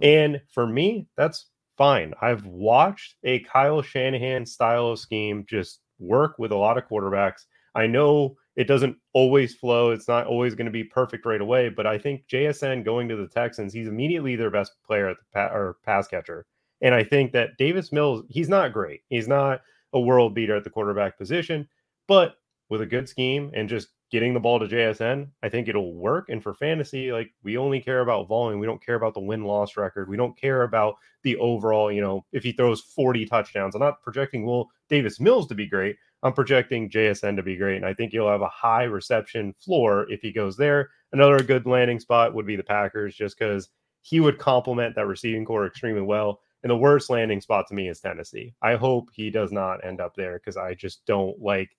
Mm-hmm. 0.00 0.34
And 0.34 0.40
for 0.52 0.66
me, 0.66 1.06
that's 1.16 1.46
fine. 1.76 2.12
I've 2.20 2.44
watched 2.44 3.16
a 3.24 3.40
Kyle 3.40 3.82
Shanahan 3.82 4.44
style 4.46 4.88
of 4.88 4.98
scheme 4.98 5.44
just 5.48 5.80
work 5.98 6.38
with 6.38 6.52
a 6.52 6.56
lot 6.56 6.78
of 6.78 6.88
quarterbacks. 6.88 7.46
I 7.74 7.86
know 7.86 8.36
it 8.56 8.64
doesn't 8.64 8.96
always 9.12 9.54
flow. 9.54 9.90
It's 9.90 10.08
not 10.08 10.26
always 10.26 10.54
going 10.54 10.66
to 10.66 10.72
be 10.72 10.84
perfect 10.84 11.24
right 11.24 11.40
away, 11.40 11.68
but 11.68 11.86
I 11.86 11.98
think 11.98 12.24
JSN 12.30 12.84
going 12.84 13.08
to 13.08 13.16
the 13.16 13.28
Texans, 13.28 13.72
he's 13.72 13.88
immediately 13.88 14.36
their 14.36 14.50
best 14.50 14.72
player 14.84 15.08
at 15.08 15.16
the 15.18 15.24
pa- 15.32 15.54
or 15.54 15.76
pass 15.84 16.08
catcher. 16.08 16.46
And 16.82 16.94
I 16.94 17.04
think 17.04 17.32
that 17.32 17.56
Davis 17.58 17.92
Mills, 17.92 18.24
he's 18.28 18.48
not 18.48 18.72
great. 18.72 19.02
He's 19.08 19.28
not 19.28 19.60
a 19.92 20.00
world 20.00 20.34
beater 20.34 20.56
at 20.56 20.64
the 20.64 20.70
quarterback 20.70 21.16
position, 21.18 21.68
but 22.08 22.36
with 22.70 22.80
a 22.80 22.86
good 22.86 23.08
scheme 23.08 23.50
and 23.52 23.68
just 23.68 23.88
getting 24.10 24.32
the 24.32 24.40
ball 24.40 24.58
to 24.58 24.66
JSN, 24.66 25.28
I 25.42 25.48
think 25.48 25.68
it'll 25.68 25.94
work. 25.94 26.28
And 26.28 26.42
for 26.42 26.54
fantasy, 26.54 27.12
like 27.12 27.30
we 27.42 27.56
only 27.56 27.80
care 27.80 28.00
about 28.00 28.28
volume. 28.28 28.60
We 28.60 28.66
don't 28.66 28.84
care 28.84 28.94
about 28.94 29.14
the 29.14 29.20
win 29.20 29.44
loss 29.44 29.76
record. 29.76 30.08
We 30.08 30.16
don't 30.16 30.36
care 30.36 30.62
about 30.62 30.96
the 31.22 31.36
overall, 31.36 31.92
you 31.92 32.00
know, 32.00 32.24
if 32.32 32.42
he 32.42 32.52
throws 32.52 32.80
40 32.80 33.26
touchdowns. 33.26 33.74
I'm 33.74 33.80
not 33.80 34.02
projecting 34.02 34.44
Will 34.44 34.68
Davis 34.88 35.20
Mills 35.20 35.46
to 35.48 35.54
be 35.54 35.66
great. 35.66 35.96
I'm 36.22 36.32
projecting 36.32 36.90
JSN 36.90 37.36
to 37.36 37.42
be 37.42 37.56
great. 37.56 37.76
And 37.76 37.86
I 37.86 37.94
think 37.94 38.12
he'll 38.12 38.28
have 38.28 38.42
a 38.42 38.48
high 38.48 38.84
reception 38.84 39.54
floor 39.58 40.10
if 40.10 40.20
he 40.20 40.32
goes 40.32 40.56
there. 40.56 40.90
Another 41.12 41.42
good 41.42 41.66
landing 41.66 41.98
spot 41.98 42.34
would 42.34 42.46
be 42.46 42.56
the 42.56 42.62
Packers, 42.62 43.14
just 43.16 43.38
because 43.38 43.68
he 44.02 44.20
would 44.20 44.38
complement 44.38 44.94
that 44.94 45.06
receiving 45.06 45.44
core 45.44 45.66
extremely 45.66 46.02
well. 46.02 46.40
And 46.62 46.70
the 46.70 46.76
worst 46.76 47.08
landing 47.08 47.40
spot 47.40 47.66
to 47.68 47.74
me 47.74 47.88
is 47.88 48.00
Tennessee. 48.00 48.54
I 48.60 48.76
hope 48.76 49.08
he 49.12 49.30
does 49.30 49.50
not 49.50 49.84
end 49.84 50.00
up 50.00 50.14
there 50.14 50.38
because 50.38 50.56
I 50.58 50.74
just 50.74 51.06
don't 51.06 51.40
like 51.40 51.70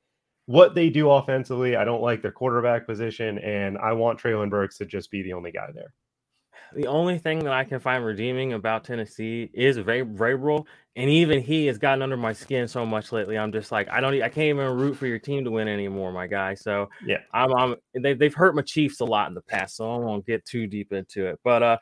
what 0.45 0.75
they 0.75 0.89
do 0.89 1.09
offensively. 1.11 1.75
I 1.75 1.85
don't 1.85 2.01
like 2.01 2.21
their 2.21 2.31
quarterback 2.31 2.85
position, 2.85 3.37
and 3.39 3.77
I 3.77 3.93
want 3.93 4.19
Treylon 4.19 4.49
Burks 4.49 4.77
to 4.79 4.85
just 4.85 5.11
be 5.11 5.21
the 5.21 5.33
only 5.33 5.51
guy 5.51 5.69
there. 5.73 5.93
The 6.73 6.87
only 6.87 7.17
thing 7.17 7.39
that 7.39 7.51
I 7.51 7.65
can 7.65 7.79
find 7.79 8.05
redeeming 8.05 8.53
about 8.53 8.85
Tennessee 8.85 9.49
is 9.53 9.77
Vrabel, 9.77 10.65
and 10.95 11.09
even 11.09 11.41
he 11.41 11.65
has 11.65 11.77
gotten 11.77 12.01
under 12.01 12.15
my 12.15 12.31
skin 12.31 12.67
so 12.67 12.85
much 12.85 13.11
lately. 13.11 13.37
I'm 13.37 13.51
just 13.51 13.71
like, 13.71 13.89
I 13.89 13.99
don't, 13.99 14.13
I 14.21 14.29
can't 14.29 14.57
even 14.57 14.77
root 14.77 14.95
for 14.95 15.05
your 15.05 15.19
team 15.19 15.43
to 15.43 15.51
win 15.51 15.67
anymore, 15.67 16.13
my 16.13 16.27
guy. 16.27 16.53
So 16.53 16.89
yeah, 17.05 17.19
I'm, 17.33 17.53
I'm 17.53 17.75
they, 17.93 18.13
they've 18.13 18.33
hurt 18.33 18.55
my 18.55 18.61
Chiefs 18.61 19.01
a 19.01 19.05
lot 19.05 19.27
in 19.27 19.33
the 19.33 19.41
past, 19.41 19.75
so 19.75 19.91
I 19.93 19.97
won't 19.97 20.25
get 20.25 20.45
too 20.45 20.65
deep 20.65 20.93
into 20.93 21.27
it. 21.27 21.39
But 21.43 21.61
uh, 21.61 21.77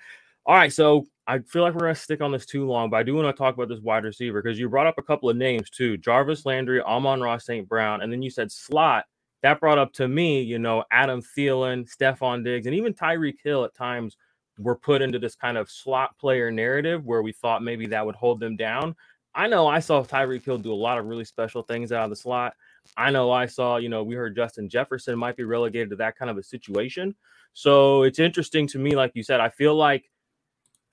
all 0.46 0.56
right, 0.56 0.74
so 0.74 1.06
I 1.30 1.38
feel 1.38 1.62
like 1.62 1.76
we're 1.76 1.82
gonna 1.82 1.94
stick 1.94 2.22
on 2.22 2.32
this 2.32 2.48
too 2.48 2.66
long, 2.66 2.90
but 2.90 2.98
I 2.98 3.04
do 3.04 3.14
want 3.14 3.28
to 3.28 3.38
talk 3.38 3.54
about 3.54 3.70
this 3.70 3.82
wide 3.82 4.04
receiver 4.04 4.42
because 4.42 4.58
you 4.58 4.68
brought 4.68 4.88
up 4.88 4.98
a 4.98 5.04
couple 5.04 5.30
of 5.30 5.38
names 5.38 5.70
too: 5.70 5.96
Jarvis 5.96 6.44
Landry, 6.44 6.82
Amon-Ra 6.82 7.38
St. 7.38 7.70
Brown, 7.70 8.02
and 8.02 8.12
then 8.12 8.24
you 8.24 8.32
said 8.32 8.52
slot. 8.52 9.06
That 9.44 9.60
brought 9.60 9.78
up 9.78 9.94
to 9.94 10.08
me, 10.08 10.42
you 10.42 10.58
know, 10.58 10.84
Adam 10.92 11.22
Thielen, 11.22 11.88
Stefon 11.88 12.44
Diggs, 12.44 12.66
and 12.66 12.76
even 12.76 12.96
Tyreek 12.96 13.38
Hill 13.44 13.64
at 13.64 13.76
times 13.76 14.18
were 14.58 14.76
put 14.76 15.04
into 15.04 15.20
this 15.20 15.36
kind 15.36 15.56
of 15.56 15.70
slot 15.70 16.18
player 16.18 16.50
narrative 16.50 17.06
where 17.06 17.22
we 17.22 17.32
thought 17.32 17.62
maybe 17.62 17.86
that 17.86 18.04
would 18.04 18.16
hold 18.16 18.40
them 18.40 18.58
down. 18.58 18.96
I 19.36 19.48
know 19.48 19.68
I 19.68 19.82
saw 19.82 20.04
Tyreek 20.04 20.44
Hill 20.44 20.58
do 20.58 20.74
a 20.74 20.74
lot 20.74 20.98
of 20.98 21.06
really 21.06 21.26
special 21.26 21.62
things 21.62 21.92
out 21.92 22.06
of 22.06 22.10
the 22.10 22.16
slot. 22.16 22.56
I 22.98 23.12
know 23.12 23.30
I 23.30 23.46
saw, 23.46 23.78
you 23.78 23.88
know, 23.88 24.04
we 24.04 24.16
heard 24.16 24.36
Justin 24.36 24.68
Jefferson 24.68 25.20
might 25.20 25.38
be 25.38 25.44
relegated 25.44 25.92
to 25.92 25.96
that 25.98 26.18
kind 26.18 26.32
of 26.32 26.40
a 26.40 26.44
situation. 26.44 27.16
So 27.54 28.02
it's 28.02 28.18
interesting 28.18 28.66
to 28.70 28.80
me, 28.80 28.96
like 28.96 29.12
you 29.14 29.22
said, 29.22 29.40
I 29.40 29.50
feel 29.50 29.76
like 29.76 30.10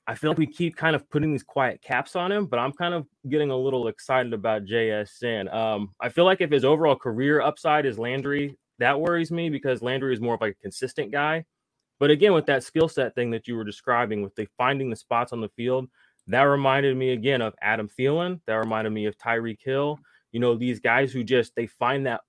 I 0.08 0.14
feel 0.14 0.30
like 0.30 0.38
we 0.38 0.46
keep 0.46 0.76
kind 0.76 0.94
of 0.94 1.08
putting 1.10 1.32
these 1.32 1.42
quiet 1.42 1.82
caps 1.82 2.14
on 2.14 2.30
him, 2.30 2.46
but 2.46 2.58
I'm 2.58 2.72
kind 2.72 2.94
of 2.94 3.06
getting 3.28 3.50
a 3.50 3.56
little 3.56 3.88
excited 3.88 4.32
about 4.32 4.64
JSN. 4.64 5.52
Um, 5.52 5.94
I 6.00 6.08
feel 6.08 6.24
like 6.24 6.40
if 6.40 6.50
his 6.50 6.64
overall 6.64 6.94
career 6.94 7.40
upside 7.40 7.86
is 7.86 7.98
Landry, 7.98 8.56
that 8.78 9.00
worries 9.00 9.32
me 9.32 9.50
because 9.50 9.82
Landry 9.82 10.14
is 10.14 10.20
more 10.20 10.34
of 10.34 10.40
like 10.40 10.56
a 10.58 10.62
consistent 10.62 11.10
guy. 11.10 11.44
But 11.98 12.10
again, 12.10 12.34
with 12.34 12.46
that 12.46 12.62
skill 12.62 12.88
set 12.88 13.14
thing 13.14 13.30
that 13.30 13.48
you 13.48 13.56
were 13.56 13.64
describing, 13.64 14.22
with 14.22 14.34
the 14.36 14.46
finding 14.56 14.90
the 14.90 14.96
spots 14.96 15.32
on 15.32 15.40
the 15.40 15.48
field, 15.56 15.88
that 16.28 16.42
reminded 16.42 16.96
me 16.96 17.10
again 17.10 17.40
of 17.40 17.54
Adam 17.62 17.88
Thielen. 17.88 18.40
That 18.46 18.56
reminded 18.56 18.90
me 18.90 19.06
of 19.06 19.16
Tyreek 19.16 19.58
Hill. 19.62 19.98
You 20.32 20.40
know, 20.40 20.54
these 20.56 20.80
guys 20.80 21.12
who 21.12 21.24
just 21.24 21.54
they 21.54 21.66
find 21.66 22.06
that 22.06 22.20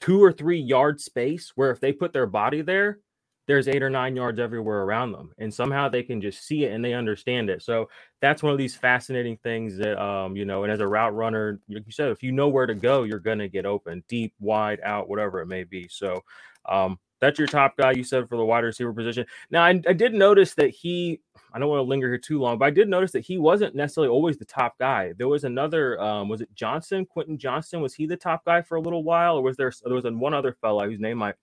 two 0.00 0.22
or 0.22 0.32
three 0.32 0.58
yard 0.58 1.00
space 1.00 1.52
where 1.54 1.70
if 1.70 1.80
they 1.80 1.92
put 1.92 2.12
their 2.12 2.26
body 2.26 2.62
there, 2.62 3.00
there's 3.46 3.68
eight 3.68 3.82
or 3.82 3.90
nine 3.90 4.16
yards 4.16 4.40
everywhere 4.40 4.82
around 4.82 5.12
them. 5.12 5.32
And 5.38 5.52
somehow 5.52 5.88
they 5.88 6.02
can 6.02 6.20
just 6.20 6.46
see 6.46 6.64
it 6.64 6.72
and 6.72 6.84
they 6.84 6.94
understand 6.94 7.50
it. 7.50 7.62
So 7.62 7.88
that's 8.20 8.42
one 8.42 8.52
of 8.52 8.58
these 8.58 8.76
fascinating 8.76 9.36
things 9.38 9.76
that 9.78 10.02
um, 10.02 10.36
you 10.36 10.44
know, 10.44 10.64
and 10.64 10.72
as 10.72 10.80
a 10.80 10.86
route 10.86 11.14
runner, 11.14 11.60
like 11.68 11.86
you 11.86 11.92
said, 11.92 12.10
if 12.10 12.22
you 12.22 12.32
know 12.32 12.48
where 12.48 12.66
to 12.66 12.74
go, 12.74 13.04
you're 13.04 13.18
gonna 13.18 13.48
get 13.48 13.66
open, 13.66 14.04
deep, 14.08 14.34
wide, 14.40 14.80
out, 14.82 15.08
whatever 15.08 15.40
it 15.40 15.46
may 15.46 15.64
be. 15.64 15.88
So 15.88 16.22
um 16.68 16.98
that's 17.20 17.38
your 17.38 17.48
top 17.48 17.76
guy 17.76 17.92
you 17.92 18.04
said 18.04 18.28
for 18.28 18.36
the 18.36 18.44
wide 18.44 18.64
receiver 18.64 18.92
position. 18.92 19.26
Now, 19.50 19.64
I, 19.64 19.80
I 19.88 19.92
did 19.92 20.12
notice 20.12 20.54
that 20.54 20.70
he, 20.70 21.20
I 21.52 21.58
don't 21.58 21.68
want 21.68 21.78
to 21.78 21.88
linger 21.88 22.08
here 22.08 22.18
too 22.18 22.38
long, 22.38 22.58
but 22.58 22.66
I 22.66 22.70
did 22.70 22.88
notice 22.88 23.12
that 23.12 23.24
he 23.24 23.38
wasn't 23.38 23.74
necessarily 23.74 24.10
always 24.10 24.36
the 24.36 24.44
top 24.44 24.78
guy. 24.78 25.14
There 25.16 25.28
was 25.28 25.44
another, 25.44 26.00
um, 26.00 26.28
was 26.28 26.42
it 26.42 26.54
Johnston, 26.54 27.06
Quentin 27.06 27.38
johnston 27.38 27.80
Was 27.80 27.94
he 27.94 28.06
the 28.06 28.16
top 28.16 28.44
guy 28.44 28.62
for 28.62 28.76
a 28.76 28.80
little 28.80 29.02
while, 29.02 29.36
or 29.36 29.42
was 29.42 29.56
there 29.56 29.72
there 29.84 29.94
was 29.94 30.04
one 30.04 30.34
other 30.34 30.56
fella 30.60 30.86
whose 30.86 31.00
name 31.00 31.22
I 31.22 31.34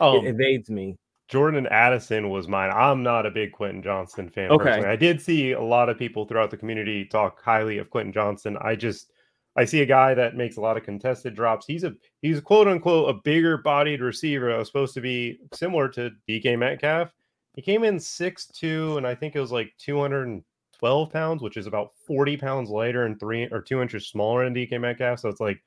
oh, 0.00 0.18
it 0.18 0.28
evades 0.28 0.68
me? 0.68 0.98
Jordan 1.28 1.66
Addison 1.66 2.30
was 2.30 2.46
mine. 2.46 2.70
I'm 2.70 3.02
not 3.02 3.26
a 3.26 3.30
big 3.30 3.52
Quentin 3.52 3.82
Johnston 3.82 4.30
fan. 4.30 4.50
Okay. 4.50 4.64
Personally. 4.64 4.88
I 4.88 4.96
did 4.96 5.20
see 5.20 5.52
a 5.52 5.60
lot 5.60 5.88
of 5.88 5.98
people 5.98 6.24
throughout 6.24 6.50
the 6.50 6.56
community 6.56 7.04
talk 7.04 7.42
highly 7.42 7.78
of 7.78 7.90
Quentin 7.90 8.12
Johnston. 8.12 8.56
I 8.60 8.76
just 8.76 9.10
I 9.56 9.64
see 9.64 9.80
a 9.80 9.86
guy 9.86 10.14
that 10.14 10.36
makes 10.36 10.56
a 10.56 10.60
lot 10.60 10.76
of 10.76 10.84
contested 10.84 11.34
drops. 11.34 11.66
He's 11.66 11.82
a 11.82 11.94
he's 12.22 12.40
quote 12.40 12.68
unquote 12.68 13.10
a 13.10 13.20
bigger 13.24 13.58
bodied 13.58 14.02
receiver. 14.02 14.54
I 14.54 14.58
was 14.58 14.68
supposed 14.68 14.94
to 14.94 15.00
be 15.00 15.40
similar 15.52 15.88
to 15.90 16.10
DK 16.28 16.58
Metcalf. 16.58 17.10
He 17.54 17.62
came 17.62 17.82
in 17.82 17.98
six 17.98 18.46
two, 18.46 18.96
and 18.98 19.06
I 19.06 19.14
think 19.14 19.34
it 19.34 19.40
was 19.40 19.52
like 19.52 19.72
212 19.78 21.10
pounds, 21.10 21.42
which 21.42 21.56
is 21.56 21.66
about 21.66 21.92
40 22.06 22.36
pounds 22.36 22.70
lighter 22.70 23.06
and 23.06 23.18
three 23.18 23.48
or 23.50 23.62
two 23.62 23.82
inches 23.82 24.08
smaller 24.08 24.44
than 24.44 24.54
DK 24.54 24.80
Metcalf. 24.80 25.20
So 25.20 25.28
it's 25.28 25.40
like 25.40 25.60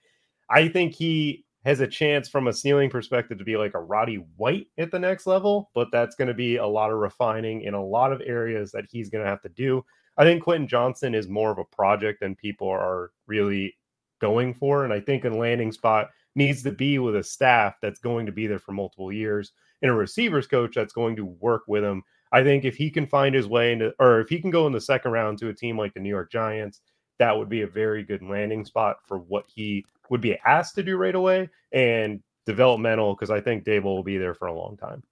I 0.50 0.70
think 0.70 0.94
he 0.94 1.44
has 1.66 1.82
a 1.82 1.88
chance 1.88 2.30
from 2.30 2.48
a 2.48 2.54
ceiling 2.54 2.90
perspective 2.90 3.38
to 3.38 3.44
be 3.44 3.58
like 3.58 3.74
a 3.74 3.80
Roddy 3.80 4.24
White 4.38 4.68
at 4.78 4.92
the 4.92 5.00
next 5.00 5.28
level, 5.28 5.70
but 5.76 5.90
that's 5.92 6.16
going 6.16 6.30
to 6.30 6.34
be 6.34 6.56
a 6.56 6.66
lot 6.66 6.92
of 6.92 6.98
refining 6.98 7.62
in 7.64 7.74
a 7.74 7.84
lot 7.84 8.14
of 8.14 8.22
areas 8.26 8.72
that 8.72 8.86
he's 8.90 9.10
going 9.10 9.24
to 9.24 9.30
have 9.30 9.42
to 9.42 9.50
do. 9.50 9.84
I 10.18 10.24
think 10.24 10.44
Quentin 10.44 10.68
Johnston 10.68 11.16
is 11.16 11.28
more 11.28 11.52
of 11.52 11.58
a 11.58 11.76
project 11.76 12.22
than 12.22 12.36
people 12.36 12.70
are 12.70 13.12
really 13.28 13.76
going 14.20 14.54
for. 14.54 14.84
And 14.84 14.94
I 14.94 15.00
think 15.00 15.26
a 15.26 15.30
landing 15.30 15.72
spot 15.72 16.10
needs 16.36 16.64
to 16.64 16.72
be 16.72 17.00
with 17.00 17.16
a 17.16 17.24
staff 17.24 17.76
that's 17.82 18.00
going 18.00 18.26
to 18.26 18.32
be 18.32 18.48
there 18.48 18.60
for 18.60 18.72
multiple 18.72 19.12
years 19.12 19.52
and 19.82 19.92
a 19.92 19.94
receivers 19.94 20.48
coach 20.48 20.76
that's 20.76 20.94
going 20.94 21.16
to 21.16 21.26
work 21.26 21.64
with 21.68 21.84
him. 21.84 22.04
I 22.32 22.44
think 22.44 22.64
if 22.64 22.76
he 22.76 22.92
can 22.92 23.08
find 23.08 23.34
his 23.34 23.48
way 23.48 23.72
into, 23.72 23.94
or 24.00 24.20
if 24.20 24.30
he 24.30 24.40
can 24.40 24.52
go 24.52 24.68
in 24.68 24.74
the 24.74 24.82
second 24.82 25.12
round 25.12 25.40
to 25.40 25.50
a 25.50 25.54
team 25.54 25.78
like 25.78 25.94
the 25.94 26.00
New 26.00 26.10
York 26.10 26.32
Giants, 26.32 26.82
that 27.20 27.38
would 27.38 27.50
be 27.50 27.62
a 27.62 27.68
very 27.68 28.04
good 28.04 28.24
landing 28.24 28.66
spot 28.66 28.98
for 29.06 29.20
what 29.20 29.46
he 29.54 29.86
would 30.10 30.22
be 30.22 30.38
asked 30.46 30.76
to 30.76 30.84
do 30.84 30.98
right 30.98 31.16
away 31.16 31.50
and 31.72 32.22
developmental 32.46 33.14
because 33.14 33.30
I 33.30 33.42
think 33.42 33.64
Daboll 33.64 33.96
will 33.96 34.04
be 34.04 34.18
there 34.18 34.34
for 34.34 34.48
a 34.48 34.54
long 34.54 34.76
time. 34.78 35.04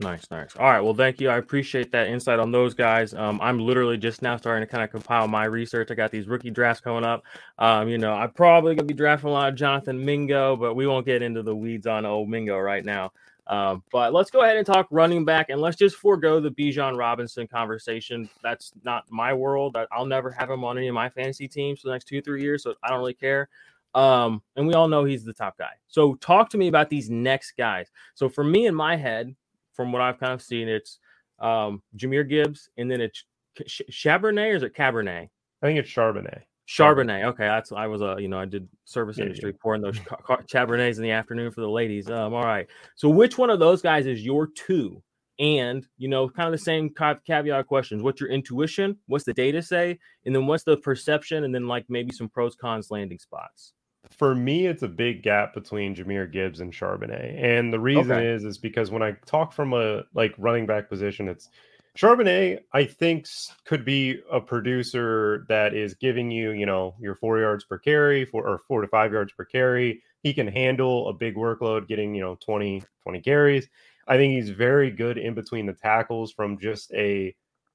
Nice, 0.00 0.26
nice. 0.30 0.56
All 0.56 0.66
right. 0.66 0.80
Well, 0.80 0.94
thank 0.94 1.20
you. 1.20 1.30
I 1.30 1.36
appreciate 1.36 1.92
that 1.92 2.08
insight 2.08 2.40
on 2.40 2.50
those 2.50 2.74
guys. 2.74 3.14
Um, 3.14 3.40
I'm 3.40 3.60
literally 3.60 3.96
just 3.96 4.20
now 4.20 4.36
starting 4.36 4.66
to 4.66 4.70
kind 4.70 4.82
of 4.82 4.90
compile 4.90 5.28
my 5.28 5.44
research. 5.44 5.90
I 5.90 5.94
got 5.94 6.10
these 6.10 6.26
rookie 6.26 6.50
drafts 6.50 6.80
coming 6.80 7.04
up. 7.04 7.22
Um, 7.58 7.88
you 7.88 7.98
know, 7.98 8.12
I'm 8.12 8.32
probably 8.32 8.74
gonna 8.74 8.86
be 8.86 8.94
drafting 8.94 9.30
a 9.30 9.32
lot 9.32 9.50
of 9.50 9.54
Jonathan 9.54 10.04
Mingo, 10.04 10.56
but 10.56 10.74
we 10.74 10.86
won't 10.86 11.06
get 11.06 11.22
into 11.22 11.42
the 11.42 11.54
weeds 11.54 11.86
on 11.86 12.04
old 12.04 12.28
Mingo 12.28 12.58
right 12.58 12.84
now. 12.84 13.12
Um, 13.48 13.82
but 13.90 14.12
let's 14.12 14.30
go 14.30 14.42
ahead 14.42 14.56
and 14.56 14.66
talk 14.66 14.86
running 14.90 15.24
back, 15.24 15.50
and 15.50 15.60
let's 15.60 15.76
just 15.76 15.96
forego 15.96 16.40
the 16.40 16.50
Bijan 16.50 16.96
Robinson 16.96 17.46
conversation. 17.46 18.28
That's 18.42 18.72
not 18.84 19.04
my 19.10 19.34
world. 19.34 19.76
I'll 19.90 20.06
never 20.06 20.30
have 20.30 20.50
him 20.50 20.64
on 20.64 20.78
any 20.78 20.88
of 20.88 20.94
my 20.94 21.08
fantasy 21.08 21.48
teams 21.48 21.80
for 21.80 21.88
the 21.88 21.92
next 21.92 22.06
two, 22.06 22.22
three 22.22 22.42
years, 22.42 22.62
so 22.62 22.74
I 22.82 22.88
don't 22.88 22.98
really 22.98 23.14
care. 23.14 23.48
Um, 23.94 24.42
and 24.56 24.66
we 24.66 24.74
all 24.74 24.88
know 24.88 25.04
he's 25.04 25.24
the 25.24 25.34
top 25.34 25.58
guy. 25.58 25.72
So 25.88 26.14
talk 26.14 26.48
to 26.50 26.58
me 26.58 26.68
about 26.68 26.88
these 26.88 27.10
next 27.10 27.52
guys. 27.58 27.90
So 28.14 28.28
for 28.28 28.44
me 28.44 28.66
in 28.66 28.74
my 28.74 28.96
head, 28.96 29.34
from 29.74 29.92
what 29.92 30.02
I've 30.02 30.18
kind 30.18 30.32
of 30.32 30.40
seen, 30.40 30.68
it's 30.68 30.98
um, 31.40 31.82
Jahmyr 31.96 32.28
Gibbs, 32.28 32.70
and 32.78 32.90
then 32.90 33.00
it's 33.00 33.24
Chabernet 33.68 34.52
or 34.52 34.56
is 34.56 34.62
it 34.62 34.74
Cabernet? 34.74 35.28
I 35.62 35.66
think 35.66 35.78
it's 35.78 35.90
Charbonnet. 35.90 36.42
Charbonnet. 36.68 37.24
Okay, 37.24 37.44
that's 37.44 37.72
I 37.72 37.86
was 37.86 38.00
a 38.00 38.12
uh, 38.12 38.16
you 38.16 38.28
know 38.28 38.38
I 38.38 38.44
did 38.44 38.68
service 38.84 39.18
yeah, 39.18 39.24
industry 39.24 39.50
yeah. 39.50 39.58
pouring 39.60 39.82
those 39.82 39.98
Cabernets 40.52 40.96
in 40.96 41.02
the 41.02 41.10
afternoon 41.10 41.50
for 41.50 41.60
the 41.60 41.68
ladies. 41.68 42.10
Um, 42.10 42.34
all 42.34 42.44
right. 42.44 42.66
So 42.94 43.08
which 43.08 43.38
one 43.38 43.50
of 43.50 43.58
those 43.58 43.82
guys 43.82 44.06
is 44.06 44.24
your 44.24 44.46
two? 44.46 45.02
And 45.38 45.86
you 45.96 46.08
know, 46.08 46.28
kind 46.28 46.46
of 46.46 46.52
the 46.52 46.64
same 46.64 46.94
caveat 47.26 47.66
questions. 47.66 48.02
What's 48.02 48.20
your 48.20 48.30
intuition? 48.30 48.98
What's 49.06 49.24
the 49.24 49.32
data 49.32 49.62
say? 49.62 49.98
And 50.24 50.34
then 50.34 50.46
what's 50.46 50.62
the 50.62 50.76
perception? 50.76 51.44
And 51.44 51.54
then 51.54 51.66
like 51.66 51.86
maybe 51.88 52.12
some 52.12 52.28
pros 52.28 52.54
cons 52.54 52.90
landing 52.90 53.18
spots 53.18 53.72
for 54.10 54.34
me, 54.34 54.66
it's 54.66 54.82
a 54.82 54.88
big 54.88 55.22
gap 55.22 55.54
between 55.54 55.94
Jahmyr 55.94 56.30
Gibbs 56.30 56.60
and 56.60 56.72
Charbonnet. 56.72 57.42
And 57.42 57.72
the 57.72 57.80
reason 57.80 58.12
okay. 58.12 58.26
is 58.26 58.44
is 58.44 58.58
because 58.58 58.90
when 58.90 59.02
I 59.02 59.12
talk 59.26 59.52
from 59.52 59.72
a 59.72 60.02
like 60.14 60.34
running 60.38 60.66
back 60.66 60.88
position, 60.88 61.28
it's 61.28 61.48
Charbonnet, 61.96 62.60
I 62.72 62.84
think 62.84 63.26
could 63.64 63.84
be 63.84 64.20
a 64.30 64.40
producer 64.40 65.44
that 65.48 65.74
is 65.74 65.94
giving 65.94 66.30
you, 66.30 66.52
you 66.52 66.64
know, 66.64 66.94
your 66.98 67.14
four 67.14 67.38
yards 67.38 67.64
per 67.64 67.78
carry, 67.78 68.24
four 68.24 68.48
or 68.48 68.58
four 68.58 68.80
to 68.80 68.88
five 68.88 69.12
yards 69.12 69.32
per 69.32 69.44
carry. 69.44 70.02
He 70.22 70.32
can 70.32 70.46
handle 70.46 71.08
a 71.08 71.12
big 71.12 71.34
workload, 71.34 71.88
getting, 71.88 72.14
you 72.14 72.22
know, 72.22 72.36
20, 72.36 72.82
20 73.02 73.20
carries. 73.20 73.68
I 74.08 74.16
think 74.16 74.32
he's 74.32 74.50
very 74.50 74.90
good 74.90 75.18
in 75.18 75.34
between 75.34 75.66
the 75.66 75.74
tackles 75.74 76.32
from 76.32 76.58
just 76.58 76.92
a 76.92 77.34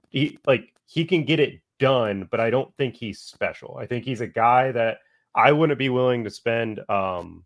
he 0.10 0.38
like 0.48 0.74
he 0.86 1.06
can 1.06 1.24
get 1.24 1.40
it 1.40 1.62
done, 1.80 2.28
but 2.32 2.40
I 2.40 2.50
don't 2.50 2.76
think 2.76 2.96
he's 2.96 3.20
special. 3.20 3.78
I 3.80 3.86
think 3.86 4.04
he's 4.04 4.22
a 4.22 4.28
guy 4.28 4.72
that 4.72 5.00
I 5.36 5.52
wouldn't 5.52 5.80
be 5.80 5.90
willing 5.90 6.24
to 6.24 6.30
spend, 6.30 6.80
um, 6.90 7.44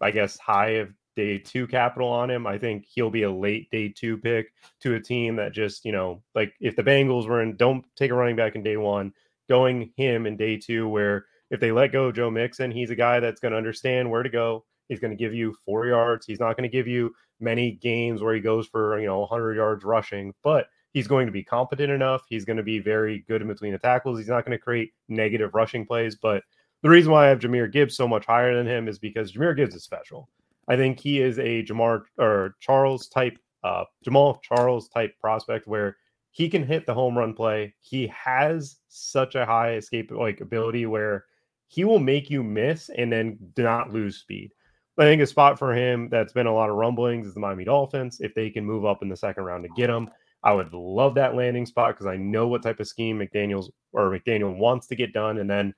I 0.00 0.10
guess, 0.10 0.38
high 0.38 0.76
of 0.76 0.92
day 1.16 1.38
two 1.38 1.66
capital 1.66 2.08
on 2.08 2.30
him. 2.30 2.46
I 2.46 2.58
think 2.58 2.86
he'll 2.86 3.10
be 3.10 3.24
a 3.24 3.32
late 3.32 3.70
day 3.70 3.88
two 3.88 4.18
pick 4.18 4.52
to 4.80 4.94
a 4.94 5.00
team 5.00 5.36
that 5.36 5.52
just, 5.52 5.84
you 5.84 5.92
know, 5.92 6.22
like 6.34 6.52
if 6.60 6.76
the 6.76 6.84
Bengals 6.84 7.26
were 7.26 7.42
in, 7.42 7.56
don't 7.56 7.84
take 7.96 8.10
a 8.10 8.14
running 8.14 8.36
back 8.36 8.54
in 8.54 8.62
day 8.62 8.76
one, 8.76 9.12
going 9.48 9.92
him 9.96 10.26
in 10.26 10.36
day 10.36 10.56
two, 10.56 10.86
where 10.86 11.26
if 11.50 11.58
they 11.58 11.72
let 11.72 11.92
go 11.92 12.12
Joe 12.12 12.30
Mixon, 12.30 12.70
he's 12.70 12.90
a 12.90 12.96
guy 12.96 13.18
that's 13.18 13.40
going 13.40 13.52
to 13.52 13.58
understand 13.58 14.10
where 14.10 14.22
to 14.22 14.28
go. 14.28 14.64
He's 14.88 15.00
going 15.00 15.10
to 15.10 15.16
give 15.16 15.34
you 15.34 15.56
four 15.64 15.86
yards. 15.86 16.26
He's 16.26 16.40
not 16.40 16.56
going 16.56 16.68
to 16.68 16.76
give 16.76 16.86
you 16.86 17.14
many 17.40 17.72
games 17.72 18.22
where 18.22 18.34
he 18.34 18.40
goes 18.40 18.66
for, 18.66 19.00
you 19.00 19.06
know, 19.06 19.20
100 19.20 19.56
yards 19.56 19.84
rushing, 19.84 20.32
but 20.44 20.68
he's 20.92 21.08
going 21.08 21.26
to 21.26 21.32
be 21.32 21.42
competent 21.42 21.90
enough. 21.90 22.22
He's 22.28 22.44
going 22.44 22.56
to 22.56 22.62
be 22.62 22.78
very 22.78 23.24
good 23.26 23.42
in 23.42 23.48
between 23.48 23.72
the 23.72 23.78
tackles. 23.78 24.18
He's 24.18 24.28
not 24.28 24.44
going 24.44 24.56
to 24.56 24.62
create 24.62 24.92
negative 25.08 25.54
rushing 25.54 25.86
plays, 25.86 26.16
but 26.16 26.44
the 26.82 26.88
reason 26.88 27.10
why 27.10 27.26
I 27.26 27.28
have 27.30 27.40
Jahmyr 27.40 27.70
Gibbs 27.70 27.96
so 27.96 28.06
much 28.06 28.26
higher 28.26 28.54
than 28.54 28.66
him 28.66 28.86
is 28.86 28.98
because 28.98 29.32
Jahmyr 29.32 29.56
Gibbs 29.56 29.74
is 29.74 29.84
special. 29.84 30.28
I 30.68 30.76
think 30.76 30.98
he 30.98 31.20
is 31.20 31.38
a 31.38 31.62
Jamar 31.62 32.02
or 32.18 32.56
Charles 32.60 33.08
type, 33.08 33.38
uh, 33.64 33.84
Jamaal 34.06 34.42
Charles 34.42 34.88
type 34.88 35.14
prospect 35.20 35.66
where 35.66 35.96
he 36.30 36.48
can 36.48 36.62
hit 36.62 36.86
the 36.86 36.94
home 36.94 37.16
run 37.16 37.34
play. 37.34 37.74
He 37.80 38.06
has 38.08 38.76
such 38.88 39.34
a 39.34 39.46
high 39.46 39.74
escape 39.74 40.10
like 40.10 40.40
ability 40.40 40.86
where 40.86 41.24
he 41.68 41.84
will 41.84 41.98
make 41.98 42.30
you 42.30 42.42
miss 42.42 42.90
and 42.90 43.10
then 43.10 43.38
not 43.56 43.92
lose 43.92 44.18
speed. 44.18 44.52
I 44.98 45.04
think 45.04 45.20
a 45.20 45.26
spot 45.26 45.58
for 45.58 45.74
him 45.74 46.08
that's 46.10 46.32
been 46.32 46.46
a 46.46 46.54
lot 46.54 46.70
of 46.70 46.76
rumblings 46.76 47.26
is 47.26 47.34
the 47.34 47.40
Miami 47.40 47.64
Dolphins. 47.64 48.20
If 48.20 48.34
they 48.34 48.50
can 48.50 48.64
move 48.64 48.86
up 48.86 49.02
in 49.02 49.08
the 49.08 49.16
second 49.16 49.44
round 49.44 49.64
to 49.64 49.70
get 49.76 49.90
him, 49.90 50.08
I 50.42 50.52
would 50.52 50.72
love 50.72 51.14
that 51.16 51.34
landing 51.34 51.66
spot 51.66 51.94
because 51.94 52.06
I 52.06 52.16
know 52.16 52.48
what 52.48 52.62
type 52.62 52.80
of 52.80 52.86
scheme 52.86 53.18
McDaniel's 53.18 53.70
or 53.92 54.10
McDaniel 54.10 54.56
wants 54.56 54.86
to 54.88 54.96
get 54.96 55.12
done. 55.12 55.38
And 55.38 55.50
then 55.50 55.74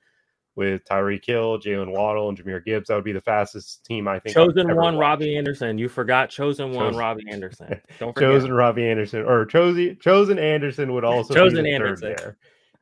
with 0.59 0.85
Tyreek 0.85 1.25
Hill, 1.25 1.61
Jaylen 1.61 1.93
Waddle, 1.93 2.29
and 2.29 2.37
Jahmyr 2.37 2.65
Gibbs. 2.65 2.89
That 2.89 2.97
would 2.97 3.05
be 3.05 3.13
the 3.13 3.21
fastest 3.21 3.85
team 3.85 4.09
I 4.09 4.19
think. 4.19 4.35
Chosen 4.35 4.67
one, 4.67 4.77
watched. 4.77 4.99
Robbie 4.99 5.37
Anderson. 5.37 5.79
You 5.79 5.89
forgot 5.89 6.31
chosen, 6.31 6.73
chosen. 6.73 6.85
one, 6.85 6.97
Robbie 6.97 7.31
Anderson. 7.31 7.69
Don't 8.01 8.13
forget. 8.13 8.29
chosen 8.29 8.53
Robbie 8.53 8.89
Anderson 8.89 9.23
or 9.23 9.47
chosen 9.47 9.97
chosen 10.01 10.37
Anderson 10.37 10.93
would 10.95 11.05
also 11.05 11.33
be. 11.33 11.41
chosen 11.41 11.65
Anderson 11.65 12.17
there. 12.17 12.37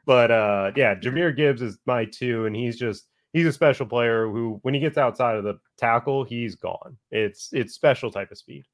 But 0.07 0.31
uh, 0.31 0.73
yeah, 0.75 0.95
Jahmyr 0.95 1.37
Gibbs 1.37 1.61
is 1.61 1.77
my 1.85 2.07
two, 2.07 2.47
and 2.47 2.57
he's 2.57 2.79
just 2.79 3.09
he's 3.35 3.47
a 3.47 3.53
special 3.53 3.85
player 3.85 4.27
who, 4.27 4.59
when 4.63 4.73
he 4.73 4.81
gets 4.81 4.97
outside 4.97 5.37
of 5.37 5.45
the 5.45 5.59
tackle, 5.77 6.25
he's 6.25 6.55
gone. 6.55 6.97
It's 7.11 7.51
it's 7.53 7.75
special 7.75 8.11
type 8.11 8.31
of 8.31 8.39
speed. 8.39 8.65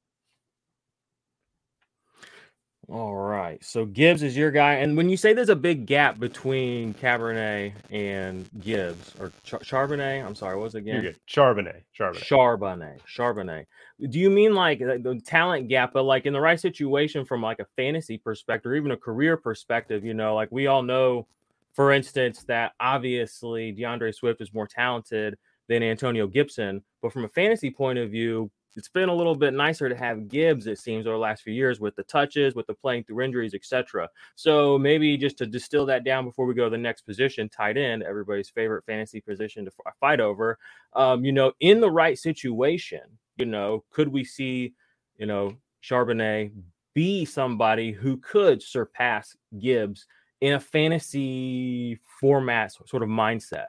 All 2.93 3.15
right. 3.15 3.57
So 3.65 3.85
Gibbs 3.85 4.21
is 4.21 4.37
your 4.37 4.51
guy. 4.51 4.75
And 4.75 4.95
when 4.95 5.09
you 5.09 5.17
say 5.17 5.33
there's 5.33 5.49
a 5.49 5.55
big 5.55 5.87
gap 5.87 6.19
between 6.19 6.93
Cabernet 6.93 7.73
and 7.89 8.47
Gibbs 8.59 9.15
or 9.19 9.31
Char- 9.43 9.61
Charbonnet, 9.61 10.23
I'm 10.23 10.35
sorry, 10.35 10.55
what 10.55 10.65
was 10.65 10.75
it 10.75 10.79
again? 10.79 11.15
Charbonnet. 11.27 11.81
Charbonnet. 11.97 12.23
Charbonnet. 12.23 12.99
Charbonnet. 13.11 13.65
Do 14.11 14.19
you 14.19 14.29
mean 14.29 14.53
like 14.53 14.77
the 14.77 15.19
talent 15.25 15.69
gap, 15.69 15.91
but 15.91 16.03
like 16.03 16.27
in 16.27 16.33
the 16.33 16.39
right 16.39 16.59
situation 16.59 17.25
from 17.25 17.41
like 17.41 17.57
a 17.57 17.65
fantasy 17.75 18.19
perspective 18.19 18.71
or 18.71 18.75
even 18.75 18.91
a 18.91 18.97
career 18.97 19.37
perspective? 19.37 20.05
You 20.05 20.13
know, 20.13 20.35
like 20.35 20.51
we 20.51 20.67
all 20.67 20.83
know, 20.83 21.25
for 21.73 21.91
instance, 21.93 22.43
that 22.43 22.73
obviously 22.79 23.73
DeAndre 23.73 24.13
Swift 24.13 24.39
is 24.39 24.53
more 24.53 24.67
talented 24.67 25.39
than 25.67 25.81
Antonio 25.81 26.27
Gibson. 26.27 26.83
But 27.01 27.11
from 27.11 27.25
a 27.25 27.29
fantasy 27.29 27.71
point 27.71 27.97
of 27.97 28.11
view, 28.11 28.51
it's 28.75 28.89
been 28.89 29.09
a 29.09 29.15
little 29.15 29.35
bit 29.35 29.53
nicer 29.53 29.87
to 29.87 29.95
have 29.95 30.27
Gibbs, 30.27 30.67
it 30.67 30.79
seems, 30.79 31.05
over 31.05 31.15
the 31.15 31.21
last 31.21 31.43
few 31.43 31.53
years 31.53 31.79
with 31.79 31.95
the 31.95 32.03
touches, 32.03 32.55
with 32.55 32.65
the 32.67 32.73
playing 32.73 33.03
through 33.03 33.21
injuries, 33.21 33.53
etc. 33.53 34.09
So 34.35 34.77
maybe 34.77 35.15
just 35.17 35.37
to 35.39 35.45
distill 35.45 35.85
that 35.87 36.03
down 36.03 36.25
before 36.25 36.45
we 36.45 36.53
go 36.53 36.65
to 36.65 36.69
the 36.69 36.77
next 36.77 37.01
position, 37.01 37.49
tight 37.49 37.77
end, 37.77 38.03
everybody's 38.03 38.49
favorite 38.49 38.85
fantasy 38.85 39.21
position 39.21 39.65
to 39.65 39.71
fight 39.99 40.19
over. 40.19 40.57
Um, 40.93 41.23
you 41.23 41.31
know, 41.31 41.53
in 41.59 41.81
the 41.81 41.91
right 41.91 42.17
situation, 42.17 43.01
you 43.37 43.45
know, 43.45 43.83
could 43.91 44.07
we 44.07 44.23
see, 44.23 44.73
you 45.17 45.25
know, 45.25 45.55
Charbonnet 45.83 46.51
be 46.93 47.25
somebody 47.25 47.91
who 47.91 48.17
could 48.17 48.61
surpass 48.61 49.35
Gibbs 49.59 50.05
in 50.41 50.53
a 50.53 50.59
fantasy 50.59 51.99
format 52.19 52.71
sort 52.71 53.03
of 53.03 53.09
mindset? 53.09 53.67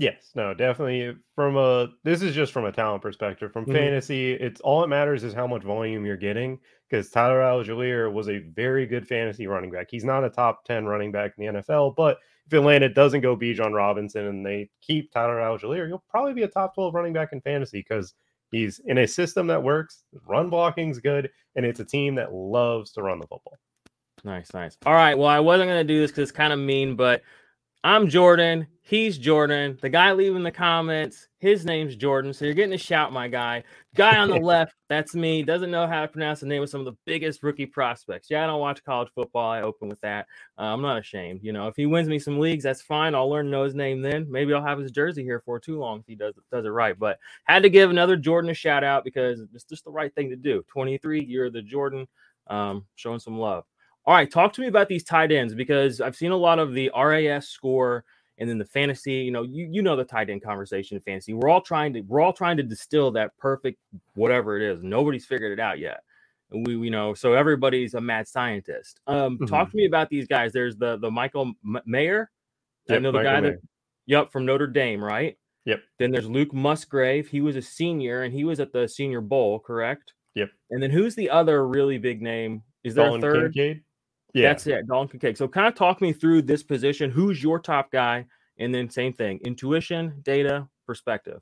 Yes, 0.00 0.30
no, 0.36 0.54
definitely. 0.54 1.16
From 1.34 1.56
a 1.56 1.88
this 2.04 2.22
is 2.22 2.32
just 2.32 2.52
from 2.52 2.66
a 2.66 2.70
talent 2.70 3.02
perspective. 3.02 3.52
From 3.52 3.64
mm-hmm. 3.64 3.74
fantasy, 3.74 4.32
it's 4.32 4.60
all 4.60 4.80
that 4.80 4.86
matters 4.86 5.24
is 5.24 5.34
how 5.34 5.48
much 5.48 5.64
volume 5.64 6.06
you're 6.06 6.16
getting. 6.16 6.60
Because 6.88 7.10
Tyler 7.10 7.40
Allgeier 7.40 8.10
was 8.10 8.28
a 8.28 8.38
very 8.38 8.86
good 8.86 9.08
fantasy 9.08 9.48
running 9.48 9.72
back. 9.72 9.88
He's 9.90 10.04
not 10.04 10.22
a 10.22 10.30
top 10.30 10.64
ten 10.64 10.86
running 10.86 11.10
back 11.10 11.32
in 11.36 11.46
the 11.46 11.60
NFL, 11.60 11.96
but 11.96 12.18
if 12.46 12.52
Atlanta 12.52 12.88
doesn't 12.88 13.22
go 13.22 13.36
Bijan 13.36 13.74
Robinson 13.74 14.26
and 14.26 14.46
they 14.46 14.70
keep 14.82 15.10
Tyler 15.10 15.38
Allgeier, 15.40 15.88
you'll 15.88 16.04
probably 16.08 16.32
be 16.32 16.44
a 16.44 16.48
top 16.48 16.76
twelve 16.76 16.94
running 16.94 17.12
back 17.12 17.30
in 17.32 17.40
fantasy 17.40 17.84
because 17.86 18.14
he's 18.52 18.80
in 18.84 18.98
a 18.98 19.08
system 19.08 19.48
that 19.48 19.60
works. 19.60 20.04
Run 20.28 20.48
blocking's 20.48 21.00
good, 21.00 21.28
and 21.56 21.66
it's 21.66 21.80
a 21.80 21.84
team 21.84 22.14
that 22.14 22.32
loves 22.32 22.92
to 22.92 23.02
run 23.02 23.18
the 23.18 23.26
football. 23.26 23.58
Nice, 24.22 24.54
nice. 24.54 24.76
All 24.86 24.94
right. 24.94 25.18
Well, 25.18 25.28
I 25.28 25.40
wasn't 25.40 25.68
going 25.68 25.84
to 25.84 25.92
do 25.92 26.00
this 26.00 26.12
because 26.12 26.28
it's 26.28 26.36
kind 26.36 26.52
of 26.52 26.60
mean, 26.60 26.94
but 26.94 27.22
I'm 27.84 28.08
Jordan. 28.08 28.66
He's 28.82 29.18
Jordan. 29.18 29.78
The 29.80 29.88
guy 29.88 30.10
leaving 30.12 30.42
the 30.42 30.50
comments, 30.50 31.28
his 31.38 31.64
name's 31.64 31.94
Jordan. 31.94 32.32
So 32.32 32.44
you're 32.44 32.54
getting 32.54 32.74
a 32.74 32.78
shout, 32.78 33.12
my 33.12 33.28
guy. 33.28 33.62
Guy 33.94 34.16
on 34.16 34.28
the 34.28 34.36
left, 34.40 34.74
that's 34.88 35.14
me. 35.14 35.44
Doesn't 35.44 35.70
know 35.70 35.86
how 35.86 36.00
to 36.00 36.08
pronounce 36.08 36.40
the 36.40 36.46
name 36.46 36.62
of 36.62 36.70
some 36.70 36.80
of 36.80 36.86
the 36.86 36.96
biggest 37.06 37.44
rookie 37.44 37.66
prospects. 37.66 38.28
Yeah, 38.30 38.42
I 38.42 38.46
don't 38.48 38.58
watch 38.58 38.82
college 38.82 39.10
football. 39.14 39.48
I 39.48 39.62
open 39.62 39.88
with 39.88 40.00
that. 40.00 40.26
Uh, 40.58 40.62
I'm 40.62 40.82
not 40.82 40.98
ashamed. 40.98 41.40
You 41.44 41.52
know, 41.52 41.68
if 41.68 41.76
he 41.76 41.86
wins 41.86 42.08
me 42.08 42.18
some 42.18 42.40
leagues, 42.40 42.64
that's 42.64 42.82
fine. 42.82 43.14
I'll 43.14 43.30
learn 43.30 43.44
to 43.44 43.50
know 43.50 43.62
his 43.62 43.76
name 43.76 44.02
then. 44.02 44.26
Maybe 44.28 44.52
I'll 44.52 44.64
have 44.64 44.80
his 44.80 44.90
jersey 44.90 45.22
here 45.22 45.40
for 45.44 45.60
too 45.60 45.78
long 45.78 46.00
if 46.00 46.06
he 46.06 46.16
does 46.16 46.34
does 46.50 46.64
it 46.64 46.70
right. 46.70 46.98
But 46.98 47.18
had 47.44 47.62
to 47.62 47.70
give 47.70 47.90
another 47.90 48.16
Jordan 48.16 48.50
a 48.50 48.54
shout 48.54 48.82
out 48.82 49.04
because 49.04 49.40
it's 49.54 49.64
just 49.64 49.84
the 49.84 49.92
right 49.92 50.12
thing 50.16 50.30
to 50.30 50.36
do. 50.36 50.64
23, 50.66 51.24
you're 51.24 51.50
the 51.50 51.62
Jordan, 51.62 52.08
um, 52.48 52.86
showing 52.96 53.20
some 53.20 53.38
love. 53.38 53.64
All 54.08 54.14
right, 54.14 54.30
talk 54.30 54.54
to 54.54 54.62
me 54.62 54.68
about 54.68 54.88
these 54.88 55.04
tight 55.04 55.30
ends 55.32 55.54
because 55.54 56.00
I've 56.00 56.16
seen 56.16 56.30
a 56.30 56.36
lot 56.36 56.58
of 56.58 56.72
the 56.72 56.90
RAS 56.96 57.46
score 57.46 58.06
and 58.38 58.48
then 58.48 58.56
the 58.56 58.64
fantasy. 58.64 59.16
You 59.16 59.30
know, 59.30 59.42
you 59.42 59.68
you 59.70 59.82
know 59.82 59.96
the 59.96 60.04
tight 60.04 60.30
end 60.30 60.42
conversation 60.42 60.96
in 60.96 61.02
fantasy. 61.02 61.34
We're 61.34 61.50
all 61.50 61.60
trying 61.60 61.92
to 61.92 62.00
we're 62.00 62.22
all 62.22 62.32
trying 62.32 62.56
to 62.56 62.62
distill 62.62 63.10
that 63.10 63.36
perfect 63.36 63.78
whatever 64.14 64.56
it 64.56 64.62
is. 64.62 64.82
Nobody's 64.82 65.26
figured 65.26 65.52
it 65.52 65.60
out 65.60 65.78
yet. 65.78 66.04
We 66.50 66.78
we 66.78 66.88
know 66.88 67.12
so 67.12 67.34
everybody's 67.34 67.92
a 67.92 68.00
mad 68.00 68.26
scientist. 68.26 68.98
Um, 69.06 69.34
mm-hmm. 69.34 69.44
talk 69.44 69.70
to 69.70 69.76
me 69.76 69.84
about 69.84 70.08
these 70.08 70.26
guys. 70.26 70.54
There's 70.54 70.78
the 70.78 70.96
the 70.96 71.10
Michael 71.10 71.52
M- 71.62 71.82
Mayer. 71.84 72.30
Yep, 72.88 72.96
I 72.96 73.00
know 73.00 73.12
the 73.12 73.18
Michael 73.18 73.30
guy 73.30 73.40
Mayer. 73.42 73.50
that. 73.50 73.60
Yep, 74.06 74.32
from 74.32 74.46
Notre 74.46 74.68
Dame, 74.68 75.04
right? 75.04 75.36
Yep. 75.66 75.82
Then 75.98 76.12
there's 76.12 76.30
Luke 76.30 76.54
Musgrave. 76.54 77.28
He 77.28 77.42
was 77.42 77.56
a 77.56 77.62
senior 77.62 78.22
and 78.22 78.32
he 78.32 78.44
was 78.44 78.58
at 78.58 78.72
the 78.72 78.88
Senior 78.88 79.20
Bowl, 79.20 79.58
correct? 79.60 80.14
Yep. 80.34 80.48
And 80.70 80.82
then 80.82 80.90
who's 80.90 81.14
the 81.14 81.28
other 81.28 81.68
really 81.68 81.98
big 81.98 82.22
name? 82.22 82.62
Is 82.84 82.94
there 82.94 83.04
Dalton 83.04 83.24
a 83.24 83.32
third? 83.32 83.52
Kincaid? 83.52 83.82
Yeah. 84.34 84.48
That's 84.48 84.66
it. 84.66 84.86
Dalton 84.86 85.08
Kincaid. 85.08 85.38
So 85.38 85.48
kind 85.48 85.66
of 85.66 85.74
talk 85.74 86.00
me 86.00 86.12
through 86.12 86.42
this 86.42 86.62
position. 86.62 87.10
Who's 87.10 87.42
your 87.42 87.58
top 87.58 87.90
guy? 87.90 88.26
And 88.58 88.74
then 88.74 88.90
same 88.90 89.12
thing, 89.12 89.38
intuition, 89.44 90.20
data, 90.22 90.68
perspective. 90.84 91.40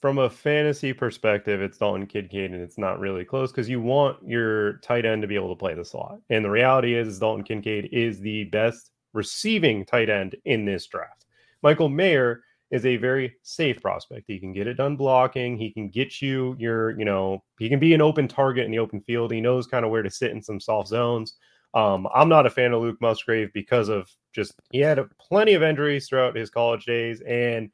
From 0.00 0.18
a 0.18 0.30
fantasy 0.30 0.92
perspective, 0.92 1.60
it's 1.60 1.78
Dalton 1.78 2.06
Kincaid, 2.06 2.52
and 2.52 2.60
it's 2.60 2.78
not 2.78 3.00
really 3.00 3.24
close 3.24 3.50
because 3.50 3.68
you 3.68 3.80
want 3.80 4.18
your 4.24 4.74
tight 4.78 5.04
end 5.04 5.22
to 5.22 5.28
be 5.28 5.34
able 5.34 5.48
to 5.48 5.58
play 5.58 5.74
the 5.74 5.84
slot. 5.84 6.20
And 6.30 6.44
the 6.44 6.50
reality 6.50 6.94
is, 6.94 7.08
is 7.08 7.18
Dalton 7.18 7.42
Kincaid 7.42 7.88
is 7.90 8.20
the 8.20 8.44
best 8.44 8.90
receiving 9.12 9.84
tight 9.84 10.08
end 10.08 10.36
in 10.44 10.64
this 10.64 10.86
draft. 10.86 11.24
Michael 11.62 11.88
Mayer 11.88 12.42
is 12.70 12.84
a 12.84 12.96
very 12.96 13.34
safe 13.42 13.80
prospect. 13.80 14.24
He 14.28 14.38
can 14.38 14.52
get 14.52 14.66
it 14.66 14.74
done 14.74 14.94
blocking. 14.94 15.56
He 15.56 15.70
can 15.70 15.88
get 15.88 16.20
you 16.20 16.54
your, 16.58 16.96
you 16.98 17.04
know, 17.04 17.42
he 17.58 17.68
can 17.68 17.80
be 17.80 17.94
an 17.94 18.02
open 18.02 18.28
target 18.28 18.66
in 18.66 18.70
the 18.70 18.78
open 18.78 19.00
field. 19.00 19.32
He 19.32 19.40
knows 19.40 19.66
kind 19.66 19.84
of 19.84 19.90
where 19.90 20.02
to 20.02 20.10
sit 20.10 20.32
in 20.32 20.42
some 20.42 20.60
soft 20.60 20.88
zones. 20.88 21.36
Um, 21.74 22.08
I'm 22.14 22.28
not 22.28 22.46
a 22.46 22.50
fan 22.50 22.72
of 22.72 22.82
Luke 22.82 23.00
Musgrave 23.00 23.52
because 23.52 23.88
of 23.88 24.10
just 24.34 24.54
he 24.72 24.80
had 24.80 25.00
plenty 25.18 25.54
of 25.54 25.62
injuries 25.62 26.08
throughout 26.08 26.36
his 26.36 26.50
college 26.50 26.84
days, 26.86 27.20
and 27.22 27.70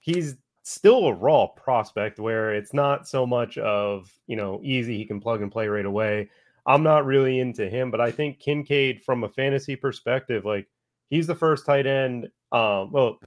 he's 0.00 0.36
still 0.62 1.06
a 1.06 1.12
raw 1.12 1.46
prospect 1.46 2.18
where 2.18 2.54
it's 2.54 2.72
not 2.72 3.06
so 3.06 3.26
much 3.26 3.58
of 3.58 4.12
you 4.26 4.36
know 4.36 4.60
easy 4.62 4.96
he 4.96 5.04
can 5.04 5.20
plug 5.20 5.42
and 5.42 5.52
play 5.52 5.68
right 5.68 5.86
away. 5.86 6.28
I'm 6.66 6.82
not 6.82 7.04
really 7.04 7.40
into 7.40 7.68
him, 7.68 7.90
but 7.90 8.00
I 8.00 8.10
think 8.10 8.40
Kincaid 8.40 9.02
from 9.04 9.24
a 9.24 9.28
fantasy 9.28 9.76
perspective, 9.76 10.44
like 10.44 10.66
he's 11.10 11.26
the 11.26 11.34
first 11.34 11.66
tight 11.66 11.86
end. 11.86 12.28
Um, 12.52 12.92
well, 12.92 13.18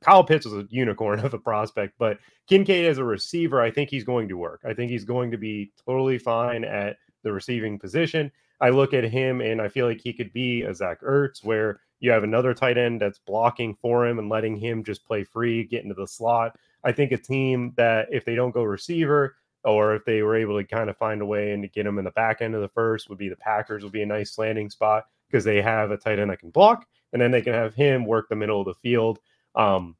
Kyle 0.00 0.24
Pitts 0.24 0.46
was 0.46 0.54
a 0.54 0.66
unicorn 0.70 1.20
of 1.24 1.34
a 1.34 1.38
prospect, 1.38 1.94
but 1.98 2.18
Kincaid 2.48 2.86
as 2.86 2.98
a 2.98 3.04
receiver, 3.04 3.60
I 3.60 3.70
think 3.70 3.90
he's 3.90 4.04
going 4.04 4.28
to 4.28 4.36
work. 4.36 4.60
I 4.64 4.74
think 4.74 4.90
he's 4.90 5.04
going 5.04 5.30
to 5.32 5.38
be 5.38 5.72
totally 5.84 6.18
fine 6.18 6.64
at 6.64 6.96
the 7.22 7.32
receiving 7.32 7.78
position. 7.78 8.30
I 8.60 8.70
look 8.70 8.94
at 8.94 9.04
him 9.04 9.40
and 9.40 9.60
I 9.60 9.68
feel 9.68 9.86
like 9.86 10.00
he 10.00 10.12
could 10.12 10.32
be 10.32 10.62
a 10.62 10.74
Zach 10.74 11.00
Ertz, 11.02 11.44
where 11.44 11.80
you 12.00 12.10
have 12.10 12.24
another 12.24 12.54
tight 12.54 12.78
end 12.78 13.00
that's 13.00 13.18
blocking 13.18 13.74
for 13.80 14.06
him 14.06 14.18
and 14.18 14.28
letting 14.28 14.56
him 14.56 14.84
just 14.84 15.04
play 15.06 15.24
free, 15.24 15.64
get 15.64 15.82
into 15.82 15.94
the 15.94 16.06
slot. 16.06 16.56
I 16.84 16.92
think 16.92 17.12
a 17.12 17.16
team 17.16 17.72
that 17.76 18.08
if 18.10 18.24
they 18.24 18.34
don't 18.34 18.52
go 18.52 18.62
receiver 18.62 19.36
or 19.64 19.94
if 19.94 20.04
they 20.04 20.22
were 20.22 20.36
able 20.36 20.58
to 20.58 20.64
kind 20.64 20.88
of 20.88 20.96
find 20.96 21.20
a 21.20 21.26
way 21.26 21.52
and 21.52 21.62
to 21.62 21.68
get 21.68 21.86
him 21.86 21.98
in 21.98 22.04
the 22.04 22.10
back 22.12 22.40
end 22.40 22.54
of 22.54 22.60
the 22.60 22.68
first 22.68 23.08
would 23.08 23.18
be 23.18 23.28
the 23.28 23.36
Packers 23.36 23.82
would 23.82 23.92
be 23.92 24.02
a 24.02 24.06
nice 24.06 24.38
landing 24.38 24.70
spot 24.70 25.04
because 25.28 25.44
they 25.44 25.60
have 25.60 25.90
a 25.90 25.96
tight 25.96 26.18
end 26.18 26.30
that 26.30 26.38
can 26.38 26.50
block 26.50 26.86
and 27.12 27.20
then 27.20 27.30
they 27.30 27.42
can 27.42 27.54
have 27.54 27.74
him 27.74 28.04
work 28.04 28.28
the 28.28 28.36
middle 28.36 28.60
of 28.60 28.66
the 28.66 28.74
field. 28.74 29.18
Um, 29.54 29.96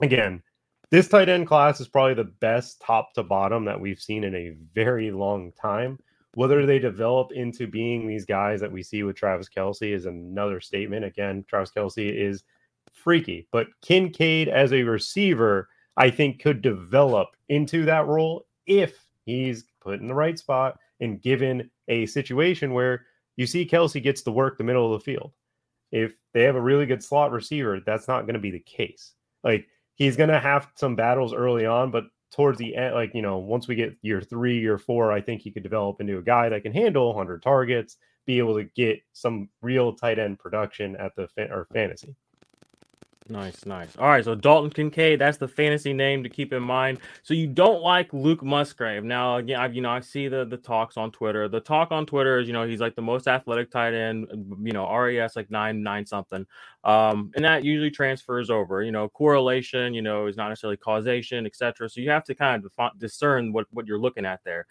again, 0.00 0.42
this 0.90 1.08
tight 1.08 1.28
end 1.28 1.46
class 1.46 1.80
is 1.80 1.88
probably 1.88 2.14
the 2.14 2.24
best 2.24 2.80
top 2.80 3.12
to 3.14 3.22
bottom 3.22 3.64
that 3.66 3.80
we've 3.80 4.00
seen 4.00 4.24
in 4.24 4.34
a 4.34 4.56
very 4.74 5.10
long 5.10 5.52
time. 5.52 5.98
Whether 6.34 6.66
they 6.66 6.78
develop 6.78 7.32
into 7.32 7.66
being 7.66 8.06
these 8.06 8.24
guys 8.24 8.60
that 8.60 8.70
we 8.70 8.82
see 8.82 9.02
with 9.02 9.16
Travis 9.16 9.48
Kelce 9.48 9.92
is 9.92 10.06
another 10.06 10.60
statement. 10.60 11.04
Again, 11.04 11.44
Travis 11.48 11.70
Kelce 11.70 12.14
is 12.14 12.44
freaky, 12.92 13.48
but 13.50 13.68
Kincaid 13.82 14.48
as 14.48 14.72
a 14.72 14.82
receiver, 14.82 15.68
I 15.96 16.10
think, 16.10 16.40
could 16.40 16.62
develop 16.62 17.28
into 17.48 17.84
that 17.86 18.06
role 18.06 18.46
if 18.66 19.06
he's 19.24 19.64
put 19.80 20.00
in 20.00 20.06
the 20.06 20.14
right 20.14 20.38
spot 20.38 20.78
and 21.00 21.22
given 21.22 21.70
a 21.88 22.06
situation 22.06 22.72
where 22.72 23.06
you 23.36 23.46
see 23.46 23.66
Kelce 23.66 24.02
gets 24.02 24.22
to 24.22 24.30
work 24.30 24.58
the 24.58 24.64
middle 24.64 24.92
of 24.92 25.00
the 25.00 25.04
field. 25.04 25.32
If 25.92 26.12
they 26.34 26.42
have 26.42 26.56
a 26.56 26.60
really 26.60 26.86
good 26.86 27.02
slot 27.02 27.32
receiver, 27.32 27.80
that's 27.80 28.08
not 28.08 28.22
going 28.22 28.34
to 28.34 28.40
be 28.40 28.50
the 28.50 28.58
case. 28.58 29.12
Like 29.42 29.66
he's 29.94 30.16
going 30.16 30.28
to 30.30 30.40
have 30.40 30.68
some 30.74 30.96
battles 30.96 31.32
early 31.32 31.64
on, 31.64 31.90
but 31.90 32.04
towards 32.32 32.58
the 32.58 32.76
end, 32.76 32.94
like, 32.94 33.14
you 33.14 33.22
know, 33.22 33.38
once 33.38 33.68
we 33.68 33.74
get 33.74 33.96
year 34.02 34.20
three, 34.20 34.58
year 34.58 34.78
four, 34.78 35.12
I 35.12 35.20
think 35.20 35.42
he 35.42 35.50
could 35.50 35.62
develop 35.62 36.00
into 36.00 36.18
a 36.18 36.22
guy 36.22 36.48
that 36.48 36.62
can 36.62 36.72
handle 36.72 37.08
100 37.08 37.42
targets, 37.42 37.96
be 38.26 38.38
able 38.38 38.56
to 38.56 38.64
get 38.64 39.00
some 39.12 39.48
real 39.62 39.94
tight 39.94 40.18
end 40.18 40.38
production 40.38 40.96
at 40.96 41.14
the 41.16 41.28
fa- 41.28 41.50
or 41.50 41.66
fantasy. 41.72 42.14
Nice, 43.30 43.66
nice. 43.66 43.94
All 43.98 44.06
right, 44.08 44.24
so 44.24 44.34
Dalton 44.34 44.70
Kincaid, 44.70 45.20
that's 45.20 45.36
the 45.36 45.48
fantasy 45.48 45.92
name 45.92 46.22
to 46.22 46.30
keep 46.30 46.54
in 46.54 46.62
mind. 46.62 46.98
So 47.22 47.34
you 47.34 47.46
don't 47.46 47.82
like 47.82 48.10
Luke 48.14 48.42
Musgrave. 48.42 49.04
Now, 49.04 49.36
again, 49.36 49.60
I, 49.60 49.66
you 49.66 49.82
know, 49.82 49.90
I 49.90 50.00
see 50.00 50.28
the 50.28 50.46
the 50.46 50.56
talks 50.56 50.96
on 50.96 51.10
Twitter. 51.10 51.46
The 51.46 51.60
talk 51.60 51.92
on 51.92 52.06
Twitter 52.06 52.38
is, 52.38 52.46
you 52.46 52.54
know, 52.54 52.66
he's 52.66 52.80
like 52.80 52.94
the 52.94 53.02
most 53.02 53.28
athletic 53.28 53.70
tight 53.70 53.92
end, 53.92 54.28
you 54.62 54.72
know, 54.72 54.90
RAS 54.90 55.36
like 55.36 55.50
nine, 55.50 55.82
nine 55.82 56.06
something. 56.06 56.46
Um, 56.84 57.30
and 57.36 57.44
that 57.44 57.64
usually 57.64 57.90
transfers 57.90 58.48
over, 58.48 58.82
you 58.82 58.92
know, 58.92 59.10
correlation, 59.10 59.92
you 59.92 60.00
know, 60.00 60.26
is 60.26 60.38
not 60.38 60.48
necessarily 60.48 60.78
causation, 60.78 61.44
etc. 61.44 61.90
So 61.90 62.00
you 62.00 62.08
have 62.08 62.24
to 62.24 62.34
kind 62.34 62.64
of 62.64 62.98
discern 62.98 63.52
what 63.52 63.66
what 63.72 63.86
you're 63.86 64.00
looking 64.00 64.24
at 64.24 64.40
there 64.44 64.66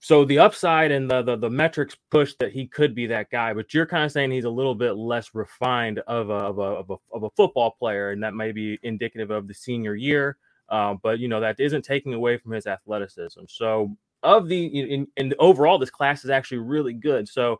so 0.00 0.24
the 0.24 0.38
upside 0.38 0.92
and 0.92 1.10
the, 1.10 1.22
the, 1.22 1.36
the 1.36 1.50
metrics 1.50 1.96
push 2.10 2.34
that 2.38 2.52
he 2.52 2.66
could 2.66 2.94
be 2.94 3.06
that 3.08 3.30
guy, 3.30 3.52
but 3.52 3.74
you're 3.74 3.86
kind 3.86 4.04
of 4.04 4.12
saying 4.12 4.30
he's 4.30 4.44
a 4.44 4.50
little 4.50 4.74
bit 4.74 4.92
less 4.92 5.34
refined 5.34 5.98
of 6.00 6.30
a 6.30 6.34
of 6.34 6.58
a 6.58 6.62
of 6.62 6.90
a, 6.90 6.96
of 7.12 7.22
a 7.24 7.30
football 7.30 7.72
player, 7.72 8.10
and 8.10 8.22
that 8.22 8.34
may 8.34 8.52
be 8.52 8.78
indicative 8.82 9.30
of 9.30 9.48
the 9.48 9.54
senior 9.54 9.94
year. 9.94 10.36
Uh, 10.68 10.94
but 11.02 11.18
you 11.18 11.26
know 11.26 11.40
that 11.40 11.58
isn't 11.58 11.82
taking 11.82 12.14
away 12.14 12.36
from 12.36 12.52
his 12.52 12.66
athleticism. 12.66 13.40
So 13.48 13.96
of 14.22 14.48
the 14.48 14.66
in, 14.66 15.06
in 15.16 15.34
overall, 15.38 15.78
this 15.78 15.90
class 15.90 16.24
is 16.24 16.30
actually 16.30 16.58
really 16.58 16.92
good. 16.92 17.28
So 17.28 17.58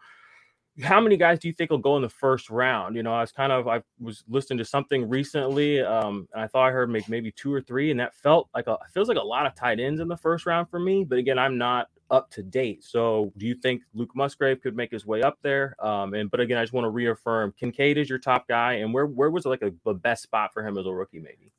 how 0.82 1.00
many 1.00 1.16
guys 1.16 1.38
do 1.38 1.48
you 1.48 1.54
think 1.54 1.70
will 1.70 1.78
go 1.78 1.96
in 1.96 2.02
the 2.02 2.08
first 2.08 2.50
round? 2.50 2.94
You 2.94 3.02
know, 3.02 3.12
I 3.12 3.20
was 3.20 3.32
kind 3.32 3.52
of 3.52 3.66
I 3.66 3.82
was 3.98 4.24
listening 4.28 4.58
to 4.58 4.64
something 4.64 5.08
recently, 5.08 5.80
um, 5.80 6.28
and 6.32 6.42
I 6.42 6.46
thought 6.46 6.68
I 6.68 6.70
heard 6.70 6.90
maybe, 6.90 7.04
maybe 7.08 7.32
two 7.32 7.52
or 7.52 7.60
three, 7.60 7.90
and 7.90 7.98
that 7.98 8.14
felt 8.14 8.48
like 8.54 8.66
a 8.66 8.78
feels 8.92 9.08
like 9.08 9.18
a 9.18 9.22
lot 9.22 9.46
of 9.46 9.54
tight 9.54 9.80
ends 9.80 10.00
in 10.00 10.08
the 10.08 10.16
first 10.16 10.46
round 10.46 10.68
for 10.70 10.78
me. 10.78 11.04
But 11.04 11.18
again, 11.18 11.38
I'm 11.38 11.58
not 11.58 11.88
up 12.10 12.30
to 12.30 12.42
date. 12.42 12.84
So, 12.84 13.32
do 13.36 13.46
you 13.46 13.54
think 13.54 13.82
Luke 13.94 14.14
Musgrave 14.14 14.60
could 14.60 14.76
make 14.76 14.92
his 14.92 15.04
way 15.04 15.22
up 15.22 15.38
there? 15.42 15.74
Um, 15.84 16.14
and 16.14 16.30
but 16.30 16.40
again, 16.40 16.58
I 16.58 16.62
just 16.62 16.72
want 16.72 16.84
to 16.84 16.90
reaffirm 16.90 17.52
Kincaid 17.58 17.98
is 17.98 18.08
your 18.08 18.18
top 18.18 18.46
guy, 18.46 18.74
and 18.74 18.94
where 18.94 19.06
where 19.06 19.30
was 19.30 19.46
like 19.46 19.62
a, 19.62 19.72
the 19.84 19.94
best 19.94 20.22
spot 20.22 20.52
for 20.52 20.66
him 20.66 20.78
as 20.78 20.86
a 20.86 20.92
rookie, 20.92 21.20
maybe? 21.20 21.52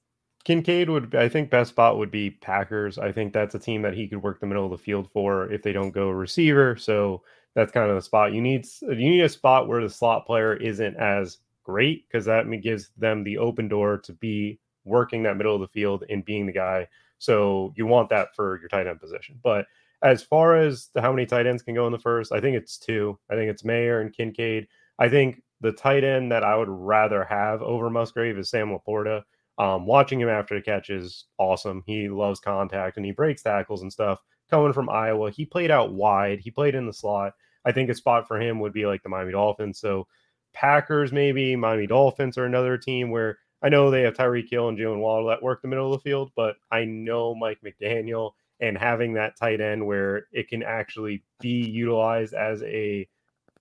Kincaid 0.45 0.89
would, 0.89 1.13
I 1.15 1.27
think, 1.27 1.49
best 1.49 1.71
spot 1.71 1.97
would 1.97 2.09
be 2.09 2.31
Packers. 2.31 2.97
I 2.97 3.11
think 3.11 3.33
that's 3.33 3.55
a 3.55 3.59
team 3.59 3.81
that 3.81 3.93
he 3.93 4.07
could 4.07 4.23
work 4.23 4.39
the 4.39 4.47
middle 4.47 4.63
of 4.63 4.71
the 4.71 4.77
field 4.77 5.09
for 5.11 5.51
if 5.51 5.61
they 5.61 5.73
don't 5.73 5.91
go 5.91 6.09
receiver. 6.09 6.77
So 6.77 7.21
that's 7.59 7.73
kind 7.73 7.89
of 7.89 7.95
the 7.95 8.01
spot 8.01 8.33
you 8.33 8.41
need. 8.41 8.65
You 8.81 8.95
need 8.95 9.21
a 9.21 9.29
spot 9.29 9.67
where 9.67 9.81
the 9.81 9.89
slot 9.89 10.25
player 10.25 10.55
isn't 10.55 10.95
as 10.95 11.39
great 11.63 12.07
because 12.07 12.25
that 12.25 12.45
gives 12.63 12.89
them 12.97 13.23
the 13.23 13.37
open 13.37 13.67
door 13.67 13.97
to 13.97 14.13
be 14.13 14.59
working 14.85 15.23
that 15.23 15.35
middle 15.35 15.55
of 15.55 15.61
the 15.61 15.67
field 15.67 16.05
and 16.09 16.23
being 16.23 16.45
the 16.45 16.53
guy. 16.53 16.87
So 17.17 17.73
you 17.75 17.85
want 17.85 18.09
that 18.09 18.29
for 18.33 18.59
your 18.61 18.69
tight 18.69 18.87
end 18.87 19.01
position. 19.01 19.37
But 19.43 19.65
as 20.01 20.23
far 20.23 20.55
as 20.55 20.89
the, 20.93 21.01
how 21.01 21.11
many 21.11 21.25
tight 21.25 21.47
ends 21.47 21.61
can 21.61 21.75
go 21.75 21.85
in 21.85 21.91
the 21.91 21.99
first, 21.99 22.31
I 22.31 22.39
think 22.39 22.55
it's 22.55 22.77
two. 22.77 23.19
I 23.29 23.35
think 23.35 23.51
it's 23.51 23.65
Mayer 23.65 23.99
and 23.99 24.13
Kincaid. 24.13 24.67
I 24.97 25.09
think 25.09 25.43
the 25.59 25.73
tight 25.73 26.05
end 26.05 26.31
that 26.31 26.45
I 26.45 26.55
would 26.55 26.69
rather 26.69 27.25
have 27.25 27.61
over 27.61 27.89
Musgrave 27.89 28.37
is 28.37 28.49
Sam 28.49 28.69
LaPorta. 28.69 29.23
Um, 29.57 29.85
watching 29.85 30.21
him 30.21 30.29
after 30.29 30.55
the 30.55 30.61
catch 30.61 30.89
is 30.89 31.25
awesome. 31.37 31.83
He 31.85 32.07
loves 32.07 32.39
contact 32.39 32.95
and 32.95 33.05
he 33.05 33.11
breaks 33.11 33.43
tackles 33.43 33.81
and 33.81 33.91
stuff 33.91 34.19
coming 34.49 34.71
from 34.71 34.89
Iowa. 34.89 35.29
He 35.29 35.45
played 35.45 35.71
out 35.71 35.91
wide. 35.91 36.39
He 36.39 36.51
played 36.51 36.75
in 36.75 36.85
the 36.85 36.93
slot. 36.93 37.33
I 37.65 37.71
think 37.71 37.89
a 37.89 37.95
spot 37.95 38.27
for 38.27 38.39
him 38.39 38.59
would 38.59 38.73
be 38.73 38.85
like 38.85 39.03
the 39.03 39.09
Miami 39.09 39.31
Dolphins. 39.31 39.79
So 39.79 40.07
Packers, 40.53 41.11
maybe 41.11 41.55
Miami 41.55 41.87
Dolphins 41.87 42.37
are 42.37 42.45
another 42.45 42.77
team 42.77 43.11
where 43.11 43.37
I 43.61 43.69
know 43.69 43.91
they 43.91 44.03
have 44.03 44.15
Tyreek 44.15 44.49
Hill 44.49 44.69
and 44.69 44.77
Jaylen 44.77 44.99
Waddle 44.99 45.27
that 45.27 45.43
work 45.43 45.61
the 45.61 45.67
middle 45.67 45.93
of 45.93 45.99
the 45.99 46.09
field, 46.09 46.31
but 46.35 46.55
I 46.71 46.85
know 46.85 47.35
Mike 47.35 47.59
McDaniel 47.63 48.31
and 48.61 48.77
having 48.77 49.13
that 49.13 49.37
tight 49.37 49.61
end 49.61 49.85
where 49.85 50.27
it 50.31 50.47
can 50.47 50.63
actually 50.63 51.23
be 51.39 51.61
utilized 51.61 52.33
as 52.33 52.63
a 52.63 53.07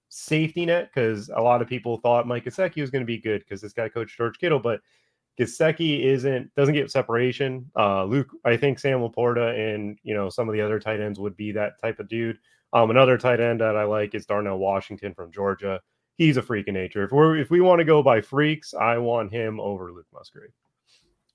safety 0.09 0.65
net 0.67 0.91
because 0.93 1.29
a 1.29 1.41
lot 1.41 1.63
of 1.63 1.69
people 1.69 1.99
thought 1.99 2.27
Mike 2.27 2.45
Gesicki 2.45 2.81
was 2.81 2.91
going 2.91 3.03
to 3.03 3.07
be 3.07 3.19
good 3.19 3.41
because 3.41 3.61
this 3.61 3.73
guy 3.73 3.89
coached 3.89 4.17
George 4.17 4.39
Kittle, 4.39 4.59
but 4.59 4.81
Gesicki 5.39 6.05
isn't 6.05 6.53
doesn't 6.57 6.75
get 6.75 6.91
separation. 6.91 7.71
Uh, 7.77 8.05
Luke, 8.05 8.31
I 8.45 8.57
think 8.57 8.79
Sam 8.79 9.01
LaPorta 9.01 9.57
and 9.57 9.99
you 10.03 10.15
know 10.15 10.29
some 10.29 10.49
of 10.49 10.53
the 10.53 10.61
other 10.61 10.81
tight 10.81 11.01
ends 11.01 11.21
would 11.21 11.37
be 11.37 11.53
that 11.53 11.81
type 11.81 12.01
of 12.01 12.09
dude. 12.09 12.39
Um, 12.73 12.91
another 12.91 13.17
tight 13.17 13.41
end 13.41 13.61
that 13.61 13.77
I 13.77 13.85
like 13.85 14.15
is 14.15 14.27
Darnell 14.27 14.59
Washington 14.59 15.15
from 15.15 15.33
Georgia. 15.33 15.81
He's 16.17 16.37
a 16.37 16.43
freak 16.43 16.69
in 16.69 16.75
nature. 16.75 17.05
If 17.05 17.13
we're 17.13 17.37
if 17.37 17.51
we 17.51 17.61
want 17.61 17.79
to 17.79 17.85
go 17.85 18.03
by 18.03 18.21
freaks, 18.21 18.75
I 18.75 18.99
want 18.99 19.33
him 19.33 19.61
over 19.61 19.93
Luke 19.93 20.07
Musgrave. 20.13 20.51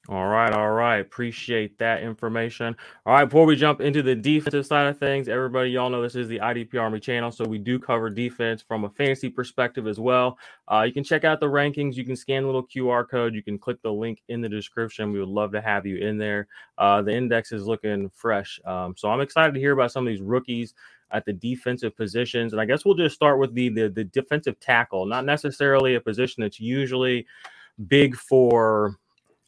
All 0.09 0.27
right, 0.27 0.51
all 0.51 0.71
right. 0.71 0.97
Appreciate 0.97 1.77
that 1.79 2.03
information. 2.03 2.75
All 3.05 3.13
right, 3.13 3.23
before 3.23 3.45
we 3.45 3.55
jump 3.55 3.79
into 3.79 4.03
the 4.03 4.13
defensive 4.13 4.65
side 4.65 4.87
of 4.87 4.97
things, 4.97 5.29
everybody, 5.29 5.69
y'all 5.69 5.89
know 5.89 6.01
this 6.01 6.15
is 6.15 6.27
the 6.27 6.39
IDP 6.39 6.75
Army 6.75 6.99
channel, 6.99 7.31
so 7.31 7.45
we 7.45 7.57
do 7.57 7.79
cover 7.79 8.09
defense 8.09 8.61
from 8.61 8.83
a 8.83 8.89
fantasy 8.89 9.29
perspective 9.29 9.87
as 9.87 10.01
well. 10.01 10.37
Uh, 10.69 10.81
you 10.81 10.91
can 10.91 11.05
check 11.05 11.23
out 11.23 11.39
the 11.39 11.45
rankings. 11.45 11.95
You 11.95 12.03
can 12.03 12.17
scan 12.17 12.43
the 12.43 12.47
little 12.47 12.67
QR 12.67 13.07
code. 13.07 13.33
You 13.33 13.41
can 13.41 13.57
click 13.57 13.81
the 13.81 13.93
link 13.93 14.21
in 14.27 14.41
the 14.41 14.49
description. 14.49 15.13
We 15.13 15.21
would 15.21 15.29
love 15.29 15.53
to 15.53 15.61
have 15.61 15.85
you 15.85 15.95
in 15.95 16.17
there. 16.17 16.47
Uh, 16.77 17.01
the 17.01 17.15
index 17.15 17.53
is 17.53 17.65
looking 17.65 18.09
fresh, 18.09 18.59
um, 18.65 18.95
so 18.97 19.09
I'm 19.09 19.21
excited 19.21 19.53
to 19.53 19.59
hear 19.61 19.71
about 19.71 19.93
some 19.93 20.05
of 20.05 20.11
these 20.11 20.21
rookies 20.21 20.73
at 21.13 21.25
the 21.25 21.33
defensive 21.33 21.95
positions. 21.95 22.53
And 22.53 22.61
I 22.61 22.65
guess 22.65 22.83
we'll 22.83 22.95
just 22.95 23.15
start 23.15 23.39
with 23.39 23.53
the 23.53 23.69
the, 23.69 23.89
the 23.89 24.03
defensive 24.03 24.59
tackle, 24.59 25.05
not 25.05 25.25
necessarily 25.25 25.95
a 25.95 26.01
position 26.01 26.41
that's 26.41 26.59
usually 26.59 27.25
big 27.87 28.15
for 28.15 28.97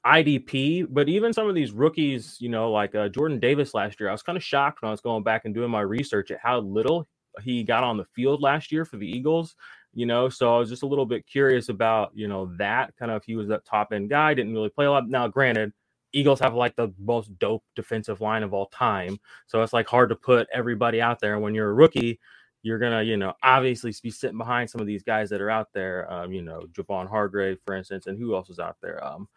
IDP, 0.05 0.87
but 0.89 1.09
even 1.09 1.33
some 1.33 1.49
of 1.49 1.55
these 1.55 1.71
rookies, 1.71 2.37
you 2.39 2.49
know, 2.49 2.71
like 2.71 2.93
uh, 2.93 3.09
Jordan 3.09 3.39
Davis 3.39 3.73
last 3.73 3.99
year, 3.99 4.09
I 4.09 4.11
was 4.11 4.21
kind 4.21 4.37
of 4.37 4.43
shocked 4.43 4.81
when 4.81 4.89
I 4.89 4.91
was 4.91 5.01
going 5.01 5.23
back 5.23 5.45
and 5.45 5.53
doing 5.53 5.71
my 5.71 5.81
research 5.81 6.29
at 6.29 6.39
how 6.39 6.59
little 6.59 7.07
he 7.43 7.63
got 7.63 7.83
on 7.83 7.97
the 7.97 8.05
field 8.15 8.41
last 8.41 8.71
year 8.71 8.85
for 8.85 8.97
the 8.97 9.07
Eagles. 9.07 9.55
You 9.93 10.05
know, 10.05 10.27
so 10.29 10.53
I 10.53 10.59
was 10.59 10.69
just 10.69 10.83
a 10.83 10.87
little 10.87 11.05
bit 11.05 11.25
curious 11.25 11.69
about, 11.69 12.11
you 12.13 12.27
know, 12.27 12.51
that 12.57 12.93
kind 12.97 13.11
of 13.11 13.23
he 13.23 13.35
was 13.35 13.47
that 13.47 13.65
top 13.65 13.93
end 13.93 14.09
guy, 14.09 14.33
didn't 14.33 14.53
really 14.53 14.69
play 14.69 14.85
a 14.85 14.91
lot. 14.91 15.07
Now, 15.07 15.29
granted, 15.29 15.71
Eagles 16.15 16.39
have 16.39 16.55
like 16.55 16.75
the 16.75 16.93
most 16.97 17.37
dope 17.39 17.63
defensive 17.75 18.21
line 18.21 18.41
of 18.41 18.53
all 18.53 18.67
time. 18.67 19.19
So 19.47 19.61
it's 19.61 19.73
like 19.73 19.87
hard 19.87 20.09
to 20.09 20.15
put 20.15 20.47
everybody 20.51 21.01
out 21.01 21.19
there. 21.19 21.37
When 21.39 21.53
you're 21.53 21.69
a 21.69 21.73
rookie, 21.73 22.19
you're 22.63 22.79
gonna, 22.79 23.03
you 23.03 23.17
know, 23.17 23.33
obviously 23.43 23.93
be 24.01 24.09
sitting 24.09 24.37
behind 24.37 24.69
some 24.69 24.79
of 24.79 24.87
these 24.87 25.03
guys 25.03 25.29
that 25.29 25.41
are 25.41 25.49
out 25.49 25.73
there. 25.73 26.11
Um, 26.11 26.31
you 26.31 26.41
know, 26.41 26.61
Javon 26.71 27.09
Hargrave, 27.09 27.59
for 27.65 27.75
instance, 27.75 28.07
and 28.07 28.17
who 28.17 28.33
else 28.33 28.49
is 28.49 28.59
out 28.59 28.77
there? 28.81 29.05
Um, 29.05 29.27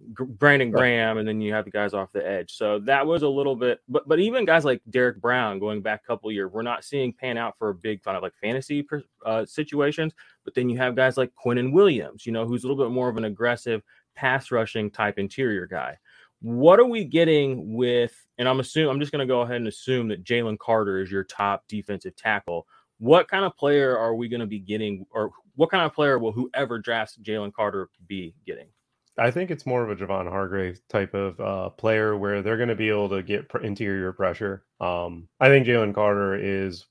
Brandon 0.00 0.72
Graham, 0.72 1.18
and 1.18 1.26
then 1.26 1.40
you 1.40 1.52
have 1.54 1.64
the 1.64 1.70
guys 1.70 1.94
off 1.94 2.10
the 2.12 2.26
edge. 2.26 2.52
So 2.52 2.80
that 2.80 3.06
was 3.06 3.22
a 3.22 3.28
little 3.28 3.54
bit, 3.54 3.80
but 3.88 4.08
but 4.08 4.18
even 4.18 4.44
guys 4.44 4.64
like 4.64 4.82
Derrick 4.90 5.20
Brown 5.20 5.60
going 5.60 5.82
back 5.82 6.02
a 6.02 6.06
couple 6.06 6.32
years, 6.32 6.50
we're 6.52 6.62
not 6.62 6.84
seeing 6.84 7.12
pan 7.12 7.38
out 7.38 7.56
for 7.58 7.70
a 7.70 7.74
big 7.74 8.02
kind 8.02 8.16
of 8.16 8.22
like 8.24 8.34
fantasy 8.42 8.84
uh, 9.24 9.46
situations. 9.46 10.12
But 10.44 10.54
then 10.54 10.68
you 10.68 10.76
have 10.78 10.96
guys 10.96 11.16
like 11.16 11.30
Quinnen 11.42 11.72
Williams, 11.72 12.26
you 12.26 12.32
know, 12.32 12.44
who's 12.44 12.64
a 12.64 12.68
little 12.68 12.84
bit 12.84 12.92
more 12.92 13.08
of 13.08 13.16
an 13.16 13.24
aggressive 13.24 13.82
pass 14.16 14.50
rushing 14.50 14.90
type 14.90 15.18
interior 15.18 15.66
guy. 15.66 15.96
What 16.44 16.78
are 16.78 16.84
we 16.84 17.06
getting 17.06 17.74
with? 17.74 18.14
And 18.36 18.46
I'm 18.46 18.60
assuming 18.60 18.90
I'm 18.90 19.00
just 19.00 19.12
going 19.12 19.26
to 19.26 19.32
go 19.32 19.40
ahead 19.40 19.56
and 19.56 19.66
assume 19.66 20.08
that 20.08 20.24
Jalen 20.24 20.58
Carter 20.58 21.00
is 21.00 21.10
your 21.10 21.24
top 21.24 21.64
defensive 21.68 22.14
tackle. 22.16 22.66
What 22.98 23.28
kind 23.28 23.46
of 23.46 23.56
player 23.56 23.96
are 23.96 24.14
we 24.14 24.28
going 24.28 24.42
to 24.42 24.46
be 24.46 24.58
getting, 24.58 25.06
or 25.10 25.30
what 25.54 25.70
kind 25.70 25.86
of 25.86 25.94
player 25.94 26.18
will 26.18 26.32
whoever 26.32 26.78
drafts 26.78 27.16
Jalen 27.22 27.54
Carter 27.54 27.88
be 28.08 28.34
getting? 28.46 28.66
I 29.16 29.30
think 29.30 29.50
it's 29.50 29.64
more 29.64 29.82
of 29.82 29.90
a 29.90 29.96
Javon 29.96 30.28
Hargrave 30.28 30.80
type 30.90 31.14
of 31.14 31.40
uh, 31.40 31.70
player 31.70 32.14
where 32.18 32.42
they're 32.42 32.58
going 32.58 32.68
to 32.68 32.74
be 32.74 32.90
able 32.90 33.08
to 33.08 33.22
get 33.22 33.50
interior 33.62 34.12
pressure. 34.12 34.64
Um, 34.80 35.28
I 35.40 35.48
think 35.48 35.66
Jalen 35.66 35.94
Carter 35.94 36.34
is, 36.34 36.84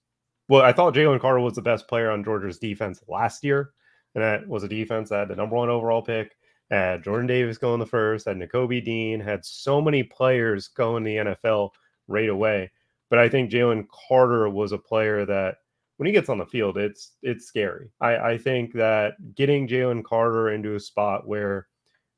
well, 0.50 0.64
I 0.64 0.74
thought 0.74 0.96
Jalen 0.96 1.22
Carter 1.22 1.42
was 1.42 1.54
the 1.54 1.62
best 1.62 1.88
player 1.88 2.10
on 2.10 2.24
Georgia's 2.24 2.58
defense 2.58 3.04
last 3.08 3.44
year. 3.44 3.74
And 4.16 4.24
that 4.24 4.48
was 4.48 4.64
a 4.64 4.68
defense 4.68 5.10
that 5.10 5.20
had 5.20 5.28
the 5.28 5.36
number 5.36 5.56
one 5.56 5.70
overall 5.70 6.02
pick, 6.02 6.36
had 6.74 7.04
Jordan 7.04 7.28
Davis 7.28 7.58
going 7.58 7.80
the 7.80 7.86
first, 7.86 8.26
had 8.26 8.38
Nakobe 8.38 8.84
Dean, 8.84 9.20
had 9.20 9.46
so 9.46 9.82
many 9.82 10.04
players 10.04 10.68
go 10.68 10.98
in 10.98 11.04
the 11.04 11.18
NFL 11.18 11.70
right 12.08 12.30
away. 12.30 12.72
But 13.10 13.20
I 13.20 13.30
think 13.30 13.52
Jalen 13.52 13.88
Carter 14.08 14.50
was 14.50 14.72
a 14.72 14.78
player 14.78 15.26
that 15.26 15.58
when 15.98 16.08
he 16.08 16.14
gets 16.14 16.30
on 16.30 16.40
the 16.40 16.46
field, 16.46 16.78
it's 16.78 17.12
it's 17.22 17.46
scary. 17.46 17.92
I, 18.02 18.16
I 18.16 18.38
think 18.38 18.74
that 18.74 19.36
getting 19.36 19.68
Jalen 19.68 20.04
Carter 20.04 20.50
into 20.50 20.76
a 20.76 20.80
spot 20.80 21.28
where 21.28 21.68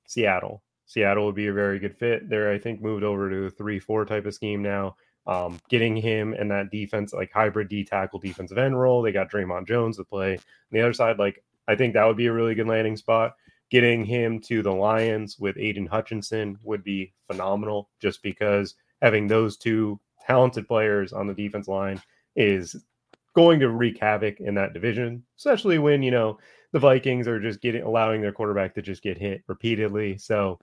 Seattle. 0.08 0.64
Seattle 0.86 1.26
would 1.26 1.36
be 1.36 1.48
a 1.48 1.54
very 1.54 1.80
good 1.80 1.98
fit. 1.98 2.30
They're, 2.30 2.52
I 2.52 2.60
think, 2.60 2.82
moved 2.82 3.04
over 3.04 3.30
to 3.30 3.46
a 3.46 3.50
three-four 3.50 4.06
type 4.06 4.26
of 4.26 4.34
scheme 4.36 4.62
now. 4.62 4.96
Um, 5.28 5.60
getting 5.70 5.96
him 5.96 6.36
in 6.36 6.48
that 6.50 6.70
defense, 6.70 7.12
like 7.12 7.32
hybrid 7.34 7.68
D 7.68 7.84
tackle 7.84 8.20
defensive 8.20 8.60
end 8.60 8.80
role. 8.80 9.02
They 9.02 9.12
got 9.12 9.32
Dre'Mont 9.32 9.68
Jones 9.68 9.98
to 9.98 10.04
play. 10.04 10.36
On 10.36 10.40
the 10.72 10.82
other 10.82 10.94
side, 10.94 11.18
like 11.18 11.44
I 11.68 11.76
think 11.76 11.96
that 11.96 12.06
would 12.06 12.18
be 12.18 12.28
a 12.28 12.34
really 12.34 12.54
good 12.54 12.68
landing 12.68 12.96
spot. 12.96 13.36
Getting 13.72 14.06
him 14.06 14.40
to 14.42 14.62
the 14.62 14.72
Lions 14.72 15.38
with 15.40 15.58
Aidan 15.58 15.88
Hutchinson 15.88 16.58
would 16.64 16.84
be 16.84 17.14
phenomenal, 17.28 17.90
just 18.00 18.22
because 18.22 18.76
having 19.02 19.28
those 19.28 19.58
two 19.58 20.00
talented 20.26 20.68
players 20.68 21.14
on 21.14 21.28
the 21.28 21.34
defense 21.34 21.68
line 21.68 22.02
is 22.36 22.76
going 23.36 23.60
to 23.60 23.70
wreak 23.70 24.00
havoc 24.00 24.40
in 24.40 24.56
that 24.56 24.74
division, 24.74 25.24
especially 25.38 25.78
when 25.78 26.02
you 26.04 26.12
know 26.12 26.38
the 26.72 26.80
Vikings 26.80 27.28
are 27.28 27.40
just 27.40 27.62
getting 27.62 27.84
allowing 27.84 28.22
their 28.22 28.32
quarterback 28.32 28.74
to 28.76 28.82
just 28.82 29.02
get 29.02 29.18
hit 29.18 29.44
repeatedly. 29.48 30.18
So 30.18 30.60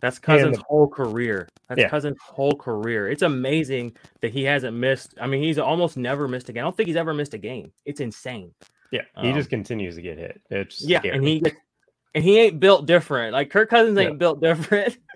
That's 0.00 0.18
Cousins' 0.18 0.56
the, 0.56 0.64
whole 0.68 0.88
career. 0.88 1.48
That's 1.68 1.80
yeah. 1.80 1.88
Cousins' 1.88 2.18
whole 2.22 2.54
career. 2.54 3.08
It's 3.08 3.22
amazing 3.22 3.96
that 4.20 4.32
he 4.32 4.44
hasn't 4.44 4.76
missed. 4.76 5.14
I 5.20 5.26
mean, 5.26 5.42
he's 5.42 5.58
almost 5.58 5.96
never 5.96 6.28
missed 6.28 6.48
a 6.48 6.52
game. 6.52 6.62
I 6.62 6.64
don't 6.64 6.76
think 6.76 6.86
he's 6.86 6.96
ever 6.96 7.14
missed 7.14 7.34
a 7.34 7.38
game. 7.38 7.72
It's 7.84 8.00
insane. 8.00 8.52
Yeah, 8.90 9.02
he 9.20 9.28
um, 9.30 9.34
just 9.34 9.50
continues 9.50 9.96
to 9.96 10.02
get 10.02 10.16
hit. 10.16 10.40
It's 10.50 10.82
yeah, 10.82 11.00
scary. 11.00 11.16
and 11.16 11.26
he 11.26 11.42
and 12.14 12.24
he 12.24 12.38
ain't 12.38 12.60
built 12.60 12.86
different. 12.86 13.32
Like 13.32 13.50
Kirk 13.50 13.70
Cousins 13.70 13.98
ain't 13.98 14.12
yeah. 14.12 14.16
built 14.16 14.40
different. 14.40 14.96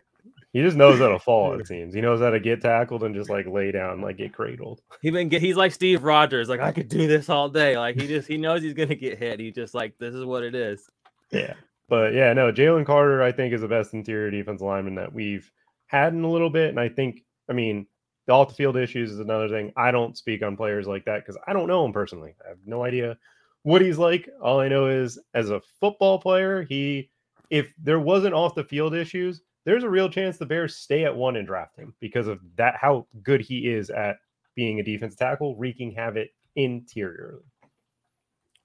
He 0.52 0.60
just 0.60 0.76
knows 0.76 0.98
how 0.98 1.08
to 1.08 1.18
fall. 1.24 1.58
It 1.58 1.66
seems 1.66 1.94
he 1.94 2.00
knows 2.00 2.20
how 2.20 2.30
to 2.30 2.38
get 2.38 2.60
tackled 2.60 3.04
and 3.04 3.14
just 3.14 3.30
like 3.30 3.46
lay 3.46 3.72
down, 3.72 4.02
like 4.02 4.18
get 4.18 4.34
cradled. 4.34 4.82
He 5.00 5.10
been 5.10 5.30
get. 5.30 5.40
He's 5.40 5.56
like 5.56 5.72
Steve 5.72 6.04
Rogers. 6.04 6.48
Like 6.48 6.60
I 6.60 6.72
could 6.72 6.88
do 6.88 7.06
this 7.06 7.30
all 7.30 7.48
day. 7.48 7.78
Like 7.78 7.98
he 7.98 8.06
just 8.06 8.28
he 8.28 8.36
knows 8.36 8.62
he's 8.62 8.74
gonna 8.74 8.94
get 8.94 9.18
hit. 9.18 9.40
He 9.40 9.50
just 9.50 9.74
like 9.74 9.96
this 9.98 10.14
is 10.14 10.24
what 10.24 10.42
it 10.42 10.54
is. 10.54 10.90
Yeah, 11.30 11.54
but 11.88 12.12
yeah, 12.12 12.34
no. 12.34 12.52
Jalen 12.52 12.84
Carter, 12.84 13.22
I 13.22 13.32
think, 13.32 13.54
is 13.54 13.62
the 13.62 13.68
best 13.68 13.94
interior 13.94 14.30
defense 14.30 14.60
lineman 14.60 14.96
that 14.96 15.12
we've 15.12 15.50
had 15.86 16.12
in 16.12 16.22
a 16.22 16.30
little 16.30 16.50
bit, 16.50 16.68
and 16.68 16.78
I 16.78 16.90
think, 16.90 17.24
I 17.48 17.54
mean, 17.54 17.86
the 18.26 18.34
off 18.34 18.48
the 18.48 18.54
field 18.54 18.76
issues 18.76 19.10
is 19.10 19.20
another 19.20 19.48
thing. 19.48 19.72
I 19.74 19.90
don't 19.90 20.18
speak 20.18 20.42
on 20.42 20.56
players 20.56 20.86
like 20.86 21.06
that 21.06 21.24
because 21.24 21.38
I 21.46 21.54
don't 21.54 21.66
know 21.66 21.84
him 21.84 21.94
personally. 21.94 22.34
I 22.44 22.50
have 22.50 22.58
no 22.66 22.84
idea 22.84 23.16
what 23.62 23.82
he's 23.82 23.98
like. 23.98 24.28
All 24.42 24.60
I 24.60 24.68
know 24.68 24.86
is 24.86 25.18
as 25.34 25.50
a 25.50 25.60
football 25.80 26.18
player, 26.18 26.62
he 26.62 27.10
if 27.50 27.72
there 27.82 28.00
wasn't 28.00 28.34
off 28.34 28.54
the 28.54 28.64
field 28.64 28.94
issues 28.94 29.42
there's 29.64 29.84
a 29.84 29.90
real 29.90 30.08
chance 30.08 30.38
the 30.38 30.46
Bears 30.46 30.76
stay 30.76 31.04
at 31.04 31.14
one 31.14 31.36
and 31.36 31.46
draft 31.46 31.76
him 31.76 31.94
because 32.00 32.26
of 32.26 32.40
that 32.56 32.76
how 32.80 33.06
good 33.22 33.40
he 33.40 33.68
is 33.68 33.90
at 33.90 34.16
being 34.54 34.80
a 34.80 34.82
defense 34.82 35.14
tackle, 35.14 35.56
wreaking 35.56 35.92
havoc 35.92 36.28
interiorly. 36.56 37.42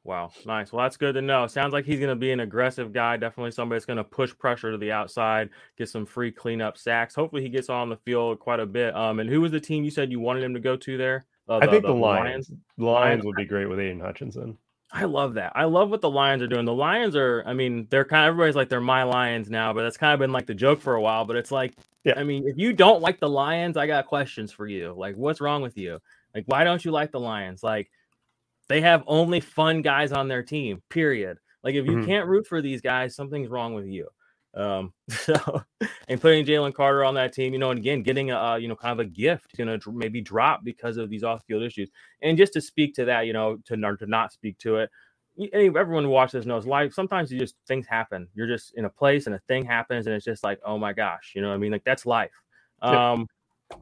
Wow, 0.04 0.32
nice. 0.46 0.72
Well, 0.72 0.84
that's 0.84 0.96
good 0.96 1.14
to 1.16 1.22
know. 1.22 1.48
Sounds 1.48 1.74
like 1.74 1.86
he's 1.86 2.00
going 2.00 2.10
to 2.10 2.16
be 2.16 2.32
an 2.32 2.40
aggressive 2.40 2.94
guy. 2.94 3.18
Definitely 3.18 3.52
somebody 3.52 3.76
that's 3.76 3.86
going 3.86 3.98
to 3.98 4.06
push 4.06 4.34
pressure 4.38 4.72
to 4.72 4.78
the 4.78 4.92
outside, 4.92 5.50
get 5.78 5.90
some 5.90 6.06
free 6.06 6.32
cleanup 6.32 6.78
sacks. 6.78 7.14
Hopefully, 7.14 7.42
he 7.42 7.50
gets 7.50 7.70
on 7.70 7.90
the 7.90 7.98
field 7.98 8.40
quite 8.40 8.62
a 8.62 8.66
bit. 8.66 8.96
Um, 8.96 9.20
and 9.20 9.30
who 9.30 9.42
was 9.42 9.52
the 9.52 9.60
team 9.60 9.84
you 9.84 9.92
said 9.92 10.10
you 10.10 10.22
wanted 10.22 10.44
him 10.44 10.54
to 10.54 10.62
go 10.62 10.78
to 10.78 10.98
there? 10.98 11.26
Uh, 11.50 11.60
the, 11.60 11.66
I 11.66 11.70
think 11.70 11.82
the, 11.82 11.90
the 11.90 11.94
Lions. 11.94 12.50
Lions. 12.50 12.62
Lions 12.78 13.26
would 13.26 13.36
be 13.36 13.46
great 13.46 13.68
with 13.68 13.80
Aidan 13.80 14.00
Hutchinson. 14.00 14.58
I 14.92 15.04
love 15.04 15.34
that. 15.34 15.52
I 15.56 15.66
love 15.66 15.90
what 15.90 16.02
the 16.02 16.10
Lions 16.10 16.42
are 16.42 16.48
doing. 16.48 16.66
The 16.66 16.74
Lions 16.74 17.16
are, 17.16 17.44
I 17.46 17.54
mean, 17.54 17.88
they're 17.90 18.06
kind 18.06 18.26
of 18.26 18.30
everybody's 18.30 18.56
like 18.56 18.70
they're 18.70 18.80
my 18.80 19.04
Lions 19.04 19.50
now, 19.50 19.74
but 19.74 19.84
that's 19.84 19.98
kind 19.98 20.14
of 20.14 20.20
been 20.20 20.32
like 20.32 20.46
the 20.46 20.56
joke 20.56 20.80
for 20.80 20.96
a 20.96 21.02
while. 21.02 21.26
But 21.26 21.36
it's 21.36 21.52
like, 21.52 21.76
yeah. 22.06 22.14
I 22.18 22.24
mean, 22.24 22.48
if 22.48 22.58
you 22.58 22.72
don't 22.72 23.02
like 23.02 23.20
the 23.20 23.30
Lions, 23.30 23.76
I 23.76 23.86
got 23.86 24.08
questions 24.08 24.52
for 24.52 24.66
you. 24.66 24.94
Like, 24.98 25.16
what's 25.16 25.42
wrong 25.42 25.62
with 25.62 25.78
you? 25.78 26.00
Like, 26.34 26.46
why 26.46 26.64
don't 26.64 26.84
you 26.86 26.92
like 26.92 27.12
the 27.12 27.20
Lions? 27.20 27.64
Like, 27.64 27.92
they 28.70 28.80
have 28.82 29.04
only 29.08 29.42
fun 29.42 29.82
guys 29.82 30.14
on 30.14 30.30
their 30.30 30.44
team, 30.44 30.82
period. 30.90 31.38
Like, 31.64 31.76
if 31.76 31.86
you 31.86 31.94
mm-hmm. 31.94 32.06
can't 32.06 32.28
root 32.28 32.48
for 32.48 32.62
these 32.62 32.80
guys, 32.80 33.16
something's 33.16 33.50
wrong 33.50 33.74
with 33.74 33.88
you. 33.88 34.08
Um, 34.58 34.94
so 35.10 35.64
and 36.08 36.20
putting 36.20 36.46
Jalen 36.46 36.74
Carter 36.74 37.06
on 37.06 37.14
that 37.16 37.34
team, 37.34 37.54
you 37.54 37.60
know, 37.60 37.72
and 37.72 37.80
again, 37.80 38.04
getting 38.04 38.32
a 38.32 38.58
you 38.58 38.68
know 38.68 38.76
kind 38.76 39.00
of 39.00 39.06
a 39.06 39.10
gift, 39.10 39.52
you 39.58 39.66
know, 39.66 39.78
maybe 39.88 40.22
drop 40.22 40.64
because 40.64 40.98
of 40.98 41.10
these 41.10 41.24
off-field 41.24 41.64
issues. 41.64 41.90
And 42.22 42.38
just 42.38 42.54
to 42.54 42.62
speak 42.62 42.96
to 42.96 43.06
that, 43.06 43.28
you 43.28 43.34
know, 43.34 43.58
to 43.66 43.76
to 43.76 44.06
not 44.06 44.34
speak 44.34 44.58
to 44.60 44.78
it, 44.78 44.90
everyone 45.54 46.04
who 46.04 46.10
watches 46.10 46.34
this 46.34 46.46
knows 46.46 46.66
life. 46.66 46.94
Sometimes 46.94 47.32
you 47.32 47.40
just 47.40 47.56
things 47.68 47.86
happen. 47.88 48.28
You're 48.34 48.48
just 48.48 48.74
in 48.76 48.86
a 48.86 48.90
place 48.90 49.28
and 49.28 49.36
a 49.36 49.40
thing 49.48 49.66
happens, 49.66 50.08
and 50.08 50.16
it's 50.16 50.26
just 50.26 50.44
like, 50.44 50.60
oh 50.66 50.78
my 50.78 50.94
gosh, 50.94 51.34
you 51.36 51.42
know, 51.42 51.54
I 51.54 51.58
mean, 51.58 51.72
like 51.72 51.84
that's 51.84 52.06
life. 52.06 52.32
Um, 52.82 53.28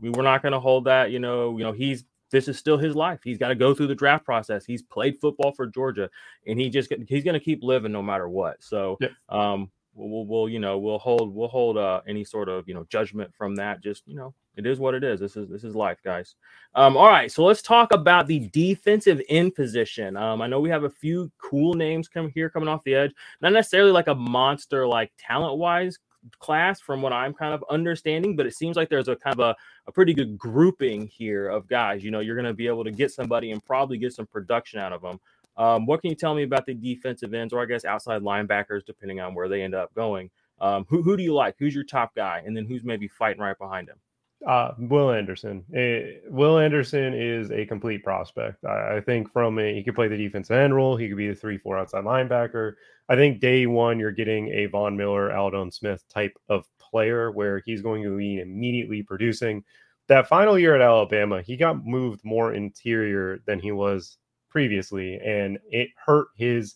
we 0.02 0.10
were 0.10 0.24
not 0.24 0.42
going 0.42 0.54
to 0.54 0.60
hold 0.60 0.86
that, 0.86 1.12
you 1.12 1.20
know, 1.20 1.58
you 1.58 1.64
know, 1.64 1.72
he's 1.72 2.06
this 2.32 2.48
is 2.48 2.58
still 2.58 2.78
his 2.78 2.96
life. 2.96 3.20
He's 3.24 3.38
got 3.38 3.50
to 3.50 3.56
go 3.56 3.74
through 3.74 3.88
the 3.88 3.96
draft 3.96 4.26
process. 4.26 4.66
He's 4.66 4.82
played 4.82 5.20
football 5.22 5.52
for 5.52 5.68
Georgia, 5.68 6.10
and 6.48 6.60
he 6.60 6.70
just 6.70 6.92
he's 7.08 7.24
going 7.24 7.36
to 7.36 7.40
keep 7.40 7.64
living 7.64 7.92
no 7.92 8.02
matter 8.02 8.28
what. 8.28 8.62
So, 8.64 8.98
um, 9.30 9.72
we'll, 9.96 10.26
we'll 10.26 10.50
you 10.50 10.60
know 10.60 10.78
we'll 10.78 11.00
hold 11.00 11.34
we'll 11.34 11.48
hold 11.48 11.78
uh, 11.78 12.02
any 12.08 12.24
sort 12.24 12.50
of 12.50 12.68
you 12.68 12.74
know 12.74 12.86
judgment 12.90 13.34
from 13.34 13.56
that. 13.56 13.82
Just 13.82 14.04
you 14.06 14.16
know 14.16 14.34
it 14.56 14.66
is 14.66 14.80
what 14.80 14.94
it 14.94 15.04
is. 15.04 15.20
This 15.20 15.36
is 15.36 15.50
this 15.50 15.64
is 15.64 15.76
life, 15.76 16.00
guys. 16.04 16.36
Um, 16.76 16.96
all 16.98 17.08
right, 17.08 17.32
so 17.32 17.44
let's 17.44 17.62
talk 17.62 17.94
about 17.94 18.28
the 18.28 18.50
defensive 18.54 19.22
end 19.30 19.56
position. 19.56 20.16
Um, 20.18 20.42
I 20.42 20.48
know 20.48 20.60
we 20.60 20.70
have 20.70 20.84
a 20.84 20.90
few 20.90 21.32
cool 21.38 21.74
names 21.74 22.08
come 22.08 22.30
here 22.30 22.50
coming 22.50 22.70
off 22.70 22.84
the 22.84 22.96
edge, 22.96 23.14
not 23.42 23.54
necessarily 23.54 23.92
like 23.92 24.08
a 24.08 24.16
monster 24.16 24.88
like 24.88 25.12
talent 25.18 25.58
wise 25.58 25.98
class 26.40 26.80
from 26.80 27.02
what 27.02 27.14
I'm 27.14 27.34
kind 27.34 27.54
of 27.54 27.64
understanding, 27.70 28.36
but 28.36 28.46
it 28.46 28.56
seems 28.56 28.76
like 28.76 28.90
there's 28.90 29.08
a 29.08 29.16
kind 29.16 29.40
of 29.40 29.40
a, 29.40 29.56
a 29.88 29.92
pretty 29.92 30.14
good 30.14 30.38
grouping 30.38 31.08
here 31.08 31.48
of 31.48 31.68
guys. 31.68 32.04
You 32.04 32.12
know, 32.12 32.20
you're 32.20 32.36
going 32.36 32.46
to 32.46 32.54
be 32.54 32.68
able 32.68 32.84
to 32.84 32.92
get 32.92 33.12
somebody 33.12 33.52
and 33.52 33.64
probably 33.64 33.98
get 33.98 34.14
some 34.14 34.26
production 34.26 34.80
out 34.80 34.94
of 34.94 35.02
them. 35.02 35.20
Um, 35.58 35.86
what 35.86 36.02
can 36.02 36.10
you 36.10 36.16
tell 36.16 36.36
me 36.36 36.44
about 36.44 36.66
the 36.66 36.74
defensive 36.74 37.34
ends, 37.34 37.54
or 37.54 37.62
I 37.62 37.66
guess 37.66 37.86
outside 37.86 38.22
linebackers, 38.22 38.86
depending 38.86 39.20
on 39.20 39.34
where 39.34 39.48
they 39.48 39.62
end 39.62 39.76
up 39.76 39.94
going? 39.94 40.30
Um, 40.60 40.86
who 40.90 41.02
who 41.02 41.18
do 41.18 41.24
you 41.24 41.34
like? 41.34 41.56
Who's 41.60 41.76
your 41.76 41.84
top 41.84 42.16
guy, 42.16 42.42
and 42.46 42.56
then 42.56 42.66
who's 42.66 42.84
maybe 42.84 43.08
fighting 43.08 43.42
right 43.42 43.58
behind 43.58 43.90
him? 43.90 43.98
Uh, 44.46 44.74
Will 44.78 45.12
Anderson. 45.12 45.64
Uh, 45.76 46.30
Will 46.30 46.60
Anderson 46.60 47.14
is 47.14 47.52
a 47.52 47.66
complete 47.66 48.04
prospect. 48.04 48.64
I, 48.64 48.98
I, 48.98 49.02
think 49.02 49.32
from 49.32 49.58
a, 49.58 49.74
he 49.74 49.84
could 49.84 49.96
play 49.96 50.08
the 50.08 50.18
defensive 50.18 50.56
end 50.56 50.76
role. 50.76 50.96
He 50.96 51.08
could 51.08 51.18
be 51.18 51.30
the 51.30 51.36
three 51.36 51.58
four 51.58 51.78
outside 51.78 52.04
linebacker. 52.04 52.74
I 53.10 53.16
think 53.16 53.40
day 53.40 53.66
one 53.66 54.00
you're 54.00 54.12
getting 54.12 54.50
a 54.50 54.68
Von 54.68 54.96
Miller, 54.98 55.36
Aldon 55.36 55.72
Smith 55.72 56.04
type 56.10 56.38
of 56.50 56.68
player 56.80 57.32
where 57.32 57.62
he's 57.66 57.82
going 57.82 58.04
to 58.04 58.18
be 58.18 58.40
immediately 58.40 59.04
producing. 59.04 59.64
That 60.08 60.28
final 60.28 60.60
year 60.60 60.76
at 60.76 60.82
Alabama, 60.82 61.42
he 61.42 61.58
got 61.58 61.84
moved 61.84 62.24
more 62.24 62.54
interior 62.54 63.40
than 63.48 63.60
he 63.60 63.72
was 63.72 64.18
previously, 64.56 65.16
and 65.16 65.60
it 65.70 65.90
hurt 66.06 66.28
his 66.38 66.76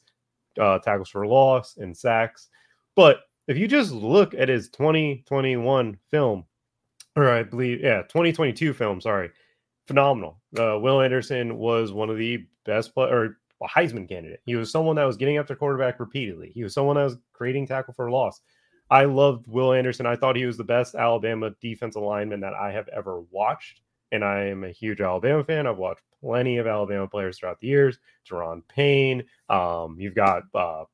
uh, 0.60 0.80
tackles 0.80 1.08
for 1.08 1.26
loss 1.26 1.78
and 1.78 1.96
sacks. 1.96 2.50
But 2.94 3.22
if 3.48 3.58
you 3.58 3.70
just 3.70 3.94
look 3.94 4.34
at 4.34 4.50
his 4.50 4.68
2021 4.72 5.98
film, 6.12 6.44
or 7.16 7.30
I 7.30 7.44
believe, 7.44 7.80
yeah, 7.80 8.02
2022 8.02 8.74
film, 8.74 9.00
sorry, 9.00 9.30
phenomenal. 9.88 10.42
Uh, 10.60 10.78
Will 10.78 11.00
Anderson 11.00 11.58
was 11.58 11.94
one 11.94 12.10
of 12.10 12.18
the 12.18 12.46
best 12.66 12.94
play 12.94 13.10
or 13.10 13.38
a 13.64 13.68
Heisman 13.70 14.10
candidate. 14.10 14.42
He 14.46 14.58
was 14.58 14.70
someone 14.70 14.98
that 14.98 15.06
was 15.06 15.16
getting 15.16 15.38
after 15.38 15.56
quarterback 15.56 16.02
repeatedly. 16.02 16.52
He 16.54 16.64
was 16.64 16.74
someone 16.74 16.98
that 16.98 17.06
was 17.06 17.18
creating 17.32 17.66
tackle 17.66 17.94
for 17.94 18.12
loss. 18.12 18.42
I 18.90 19.06
loved 19.06 19.48
Will 19.48 19.72
Anderson. 19.72 20.06
I 20.06 20.18
thought 20.18 20.36
he 20.36 20.46
was 20.46 20.58
the 20.58 20.66
best 20.66 20.96
Alabama 20.96 21.52
defensive 21.62 22.02
lineman 22.02 22.42
that 22.42 22.56
I 22.56 22.74
have 22.74 22.90
ever 22.90 23.22
watched. 23.32 23.80
And 24.12 24.24
I 24.24 24.46
am 24.46 24.64
a 24.64 24.72
huge 24.72 25.02
Alabama 25.02 25.44
fan. 25.44 25.68
I've 25.68 25.78
watched 25.78 26.02
plenty 26.22 26.58
of 26.58 26.68
Alabama 26.68 27.08
players 27.08 27.38
throughout 27.38 27.60
the 27.60 27.68
years. 27.68 28.00
Da'Ron 28.30 28.64
Payne. 28.68 29.24
Um, 29.50 29.98
you've 30.00 30.16
got 30.16 30.44
uh, 30.54 30.86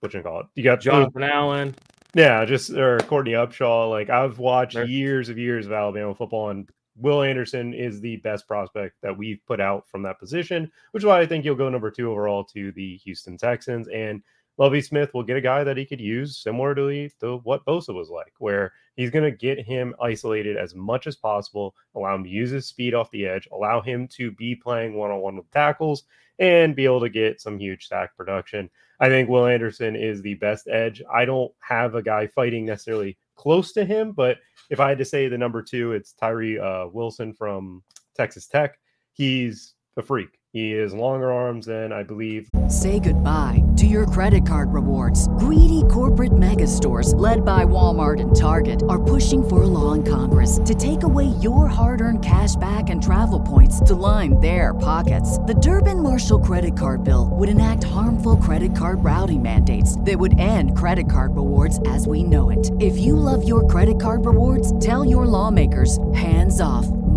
what 0.00 0.14
you 0.14 0.22
call 0.22 0.40
it? 0.40 0.46
You 0.54 0.62
got 0.62 0.80
Jonathan 0.80 1.22
Allen. 1.22 1.74
Yeah, 2.14 2.44
just 2.44 2.70
or 2.70 2.98
Courtney 3.00 3.32
Upshaw. 3.32 3.90
Like 3.90 4.10
I've 4.10 4.38
watched 4.38 4.76
years 4.76 5.28
of 5.28 5.38
years 5.38 5.66
of 5.66 5.72
Alabama 5.72 6.14
football, 6.14 6.50
and 6.50 6.68
Will 6.96 7.22
Anderson 7.22 7.74
is 7.74 8.00
the 8.00 8.16
best 8.16 8.46
prospect 8.46 8.96
that 9.02 9.16
we've 9.16 9.44
put 9.46 9.60
out 9.60 9.88
from 9.88 10.02
that 10.02 10.18
position, 10.18 10.70
which 10.92 11.02
is 11.02 11.06
why 11.06 11.20
I 11.20 11.26
think 11.26 11.44
you'll 11.44 11.54
go 11.54 11.68
number 11.68 11.90
two 11.90 12.10
overall 12.10 12.44
to 12.44 12.72
the 12.72 12.96
Houston 12.98 13.36
Texans. 13.36 13.88
And 13.88 14.22
Lovie 14.58 14.82
Smith 14.82 15.14
will 15.14 15.22
get 15.22 15.36
a 15.36 15.40
guy 15.40 15.62
that 15.62 15.76
he 15.76 15.86
could 15.86 16.00
use 16.00 16.36
similar 16.36 16.74
to, 16.74 17.08
to 17.20 17.36
what 17.44 17.64
Bosa 17.64 17.94
was 17.94 18.10
like, 18.10 18.32
where 18.38 18.72
he's 18.96 19.10
going 19.10 19.24
to 19.24 19.36
get 19.36 19.64
him 19.64 19.94
isolated 20.02 20.56
as 20.56 20.74
much 20.74 21.06
as 21.06 21.14
possible, 21.14 21.76
allow 21.94 22.16
him 22.16 22.24
to 22.24 22.30
use 22.30 22.50
his 22.50 22.66
speed 22.66 22.92
off 22.92 23.10
the 23.12 23.24
edge, 23.24 23.48
allow 23.52 23.80
him 23.80 24.08
to 24.08 24.32
be 24.32 24.56
playing 24.56 24.94
one 24.94 25.12
on 25.12 25.20
one 25.20 25.36
with 25.36 25.50
tackles, 25.52 26.02
and 26.40 26.74
be 26.74 26.84
able 26.84 27.00
to 27.00 27.08
get 27.08 27.40
some 27.40 27.58
huge 27.58 27.86
sack 27.86 28.16
production. 28.16 28.68
I 29.00 29.08
think 29.08 29.28
Will 29.28 29.46
Anderson 29.46 29.94
is 29.94 30.22
the 30.22 30.34
best 30.34 30.66
edge. 30.66 31.02
I 31.12 31.24
don't 31.24 31.52
have 31.60 31.94
a 31.94 32.02
guy 32.02 32.26
fighting 32.26 32.66
necessarily 32.66 33.16
close 33.36 33.72
to 33.72 33.84
him, 33.84 34.10
but 34.10 34.38
if 34.70 34.80
I 34.80 34.88
had 34.88 34.98
to 34.98 35.04
say 35.04 35.28
the 35.28 35.38
number 35.38 35.62
two, 35.62 35.92
it's 35.92 36.12
Tyree 36.12 36.58
uh, 36.58 36.88
Wilson 36.88 37.32
from 37.32 37.84
Texas 38.16 38.48
Tech. 38.48 38.78
He's 39.12 39.74
a 39.96 40.02
freak. 40.02 40.37
He 40.54 40.72
is 40.72 40.94
longer 40.94 41.30
arms 41.30 41.66
than 41.66 41.92
I 41.92 42.02
believe. 42.02 42.48
Say 42.70 43.00
goodbye 43.00 43.62
to 43.76 43.84
your 43.84 44.06
credit 44.06 44.46
card 44.46 44.72
rewards. 44.72 45.28
Greedy 45.36 45.82
corporate 45.90 46.38
mega 46.38 46.66
stores, 46.66 47.12
led 47.12 47.44
by 47.44 47.64
Walmart 47.64 48.18
and 48.18 48.34
Target, 48.34 48.82
are 48.88 49.02
pushing 49.02 49.46
for 49.46 49.64
a 49.64 49.66
law 49.66 49.92
in 49.92 50.02
Congress 50.02 50.58
to 50.64 50.74
take 50.74 51.02
away 51.02 51.26
your 51.42 51.66
hard 51.66 52.00
earned 52.00 52.24
cash 52.24 52.56
back 52.56 52.88
and 52.88 53.02
travel 53.02 53.40
points 53.40 53.78
to 53.82 53.94
line 53.94 54.40
their 54.40 54.72
pockets. 54.72 55.36
The 55.40 55.54
Durbin 55.54 56.02
Marshall 56.02 56.40
credit 56.40 56.74
card 56.74 57.04
bill 57.04 57.28
would 57.30 57.50
enact 57.50 57.84
harmful 57.84 58.36
credit 58.36 58.74
card 58.74 59.04
routing 59.04 59.42
mandates 59.42 60.00
that 60.00 60.18
would 60.18 60.38
end 60.38 60.74
credit 60.74 61.10
card 61.10 61.36
rewards 61.36 61.78
as 61.86 62.06
we 62.06 62.22
know 62.22 62.48
it. 62.48 62.70
If 62.80 62.96
you 62.96 63.16
love 63.16 63.46
your 63.46 63.66
credit 63.66 64.00
card 64.00 64.24
rewards, 64.24 64.72
tell 64.78 65.04
your 65.04 65.26
lawmakers 65.26 65.98
hands 66.14 66.58
off 66.58 66.86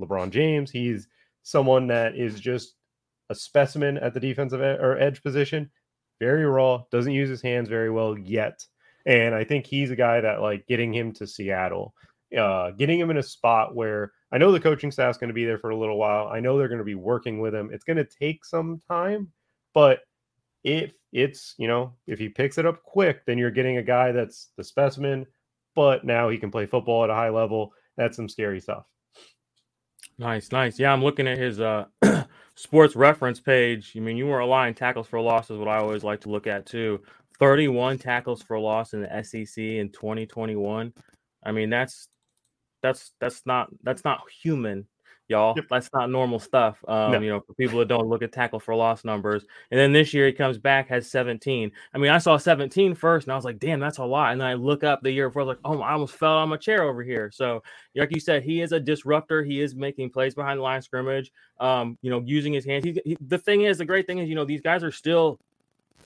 LeBron 0.00 0.30
James. 0.30 0.70
He's 0.70 1.08
someone 1.42 1.86
that 1.88 2.16
is 2.16 2.40
just 2.40 2.74
a 3.30 3.34
specimen 3.34 3.98
at 3.98 4.14
the 4.14 4.20
defensive 4.20 4.60
ed- 4.60 4.80
or 4.80 4.98
edge 4.98 5.22
position. 5.22 5.70
Very 6.18 6.44
raw, 6.44 6.82
doesn't 6.90 7.12
use 7.12 7.28
his 7.28 7.42
hands 7.42 7.68
very 7.68 7.90
well 7.90 8.18
yet. 8.18 8.64
And 9.06 9.34
I 9.34 9.44
think 9.44 9.66
he's 9.66 9.90
a 9.90 9.96
guy 9.96 10.20
that 10.20 10.42
like 10.42 10.66
getting 10.66 10.92
him 10.92 11.12
to 11.14 11.26
Seattle, 11.26 11.94
uh, 12.36 12.72
getting 12.72 13.00
him 13.00 13.10
in 13.10 13.16
a 13.16 13.22
spot 13.22 13.74
where 13.74 14.12
I 14.30 14.38
know 14.38 14.52
the 14.52 14.60
coaching 14.60 14.90
staff's 14.90 15.18
going 15.18 15.28
to 15.28 15.34
be 15.34 15.46
there 15.46 15.58
for 15.58 15.70
a 15.70 15.76
little 15.76 15.98
while. 15.98 16.28
I 16.28 16.40
know 16.40 16.58
they're 16.58 16.68
going 16.68 16.78
to 16.78 16.84
be 16.84 16.94
working 16.94 17.40
with 17.40 17.54
him. 17.54 17.70
It's 17.72 17.84
going 17.84 17.96
to 17.96 18.04
take 18.04 18.44
some 18.44 18.80
time, 18.88 19.32
but 19.72 20.00
if 20.62 20.92
it's, 21.12 21.54
you 21.56 21.66
know, 21.66 21.94
if 22.06 22.18
he 22.18 22.28
picks 22.28 22.58
it 22.58 22.66
up 22.66 22.82
quick, 22.82 23.24
then 23.24 23.38
you're 23.38 23.50
getting 23.50 23.78
a 23.78 23.82
guy 23.82 24.12
that's 24.12 24.50
the 24.56 24.64
specimen, 24.64 25.26
but 25.74 26.04
now 26.04 26.28
he 26.28 26.38
can 26.38 26.50
play 26.50 26.66
football 26.66 27.02
at 27.04 27.10
a 27.10 27.14
high 27.14 27.30
level. 27.30 27.72
That's 27.96 28.16
some 28.16 28.28
scary 28.28 28.60
stuff. 28.60 28.84
Nice, 30.20 30.52
nice. 30.52 30.78
Yeah, 30.78 30.92
I'm 30.92 31.02
looking 31.02 31.26
at 31.26 31.38
his 31.38 31.60
uh 31.60 31.86
sports 32.54 32.94
reference 32.94 33.40
page. 33.40 33.94
I 33.96 34.00
mean, 34.00 34.18
you 34.18 34.26
were 34.26 34.40
aligned 34.40 34.76
tackles 34.76 35.06
for 35.06 35.18
loss 35.18 35.50
is 35.50 35.56
what 35.56 35.66
I 35.66 35.78
always 35.78 36.04
like 36.04 36.20
to 36.22 36.28
look 36.28 36.46
at 36.46 36.66
too. 36.66 37.00
31 37.38 37.96
tackles 37.96 38.42
for 38.42 38.58
loss 38.60 38.92
in 38.92 39.00
the 39.00 39.22
SEC 39.24 39.56
in 39.56 39.88
2021. 39.88 40.92
I 41.42 41.52
mean, 41.52 41.70
that's 41.70 42.08
that's 42.82 43.12
that's 43.18 43.46
not 43.46 43.70
that's 43.82 44.04
not 44.04 44.20
human 44.42 44.86
y'all. 45.30 45.54
Yep. 45.56 45.66
That's 45.70 45.88
not 45.94 46.10
normal 46.10 46.38
stuff. 46.38 46.76
Um, 46.86 47.12
no. 47.12 47.20
you 47.20 47.30
know, 47.30 47.40
for 47.40 47.54
people 47.54 47.78
that 47.78 47.88
don't 47.88 48.08
look 48.08 48.22
at 48.22 48.32
tackle 48.32 48.60
for 48.60 48.74
loss 48.74 49.04
numbers. 49.04 49.44
And 49.70 49.78
then 49.78 49.92
this 49.92 50.12
year 50.12 50.26
he 50.26 50.32
comes 50.32 50.58
back, 50.58 50.88
has 50.88 51.10
17. 51.10 51.70
I 51.94 51.98
mean, 51.98 52.10
I 52.10 52.18
saw 52.18 52.36
17 52.36 52.94
first, 52.94 53.26
and 53.26 53.32
I 53.32 53.36
was 53.36 53.44
like, 53.44 53.58
damn, 53.58 53.80
that's 53.80 53.98
a 53.98 54.04
lot. 54.04 54.32
And 54.32 54.40
then 54.40 54.48
I 54.48 54.54
look 54.54 54.84
up 54.84 55.00
the 55.02 55.10
year 55.10 55.28
before, 55.28 55.42
I 55.42 55.44
was 55.46 55.56
like, 55.56 55.60
oh, 55.64 55.80
I 55.80 55.92
almost 55.92 56.14
fell 56.14 56.32
on 56.32 56.48
my 56.48 56.56
chair 56.56 56.82
over 56.82 57.02
here. 57.02 57.30
So, 57.32 57.62
like 57.94 58.12
you 58.12 58.20
said, 58.20 58.42
he 58.42 58.60
is 58.60 58.72
a 58.72 58.80
disruptor. 58.80 59.42
He 59.42 59.60
is 59.60 59.74
making 59.74 60.10
plays 60.10 60.34
behind 60.34 60.58
the 60.58 60.62
line 60.62 60.78
of 60.78 60.84
scrimmage. 60.84 61.32
Um, 61.58 61.98
you 62.02 62.10
know, 62.10 62.22
using 62.24 62.52
his 62.52 62.64
hands. 62.64 62.84
He, 62.84 63.00
he, 63.04 63.16
the 63.20 63.38
thing 63.38 63.62
is, 63.62 63.78
the 63.78 63.84
great 63.84 64.06
thing 64.06 64.18
is, 64.18 64.28
you 64.28 64.34
know, 64.34 64.44
these 64.44 64.62
guys 64.62 64.82
are 64.82 64.90
still 64.90 65.38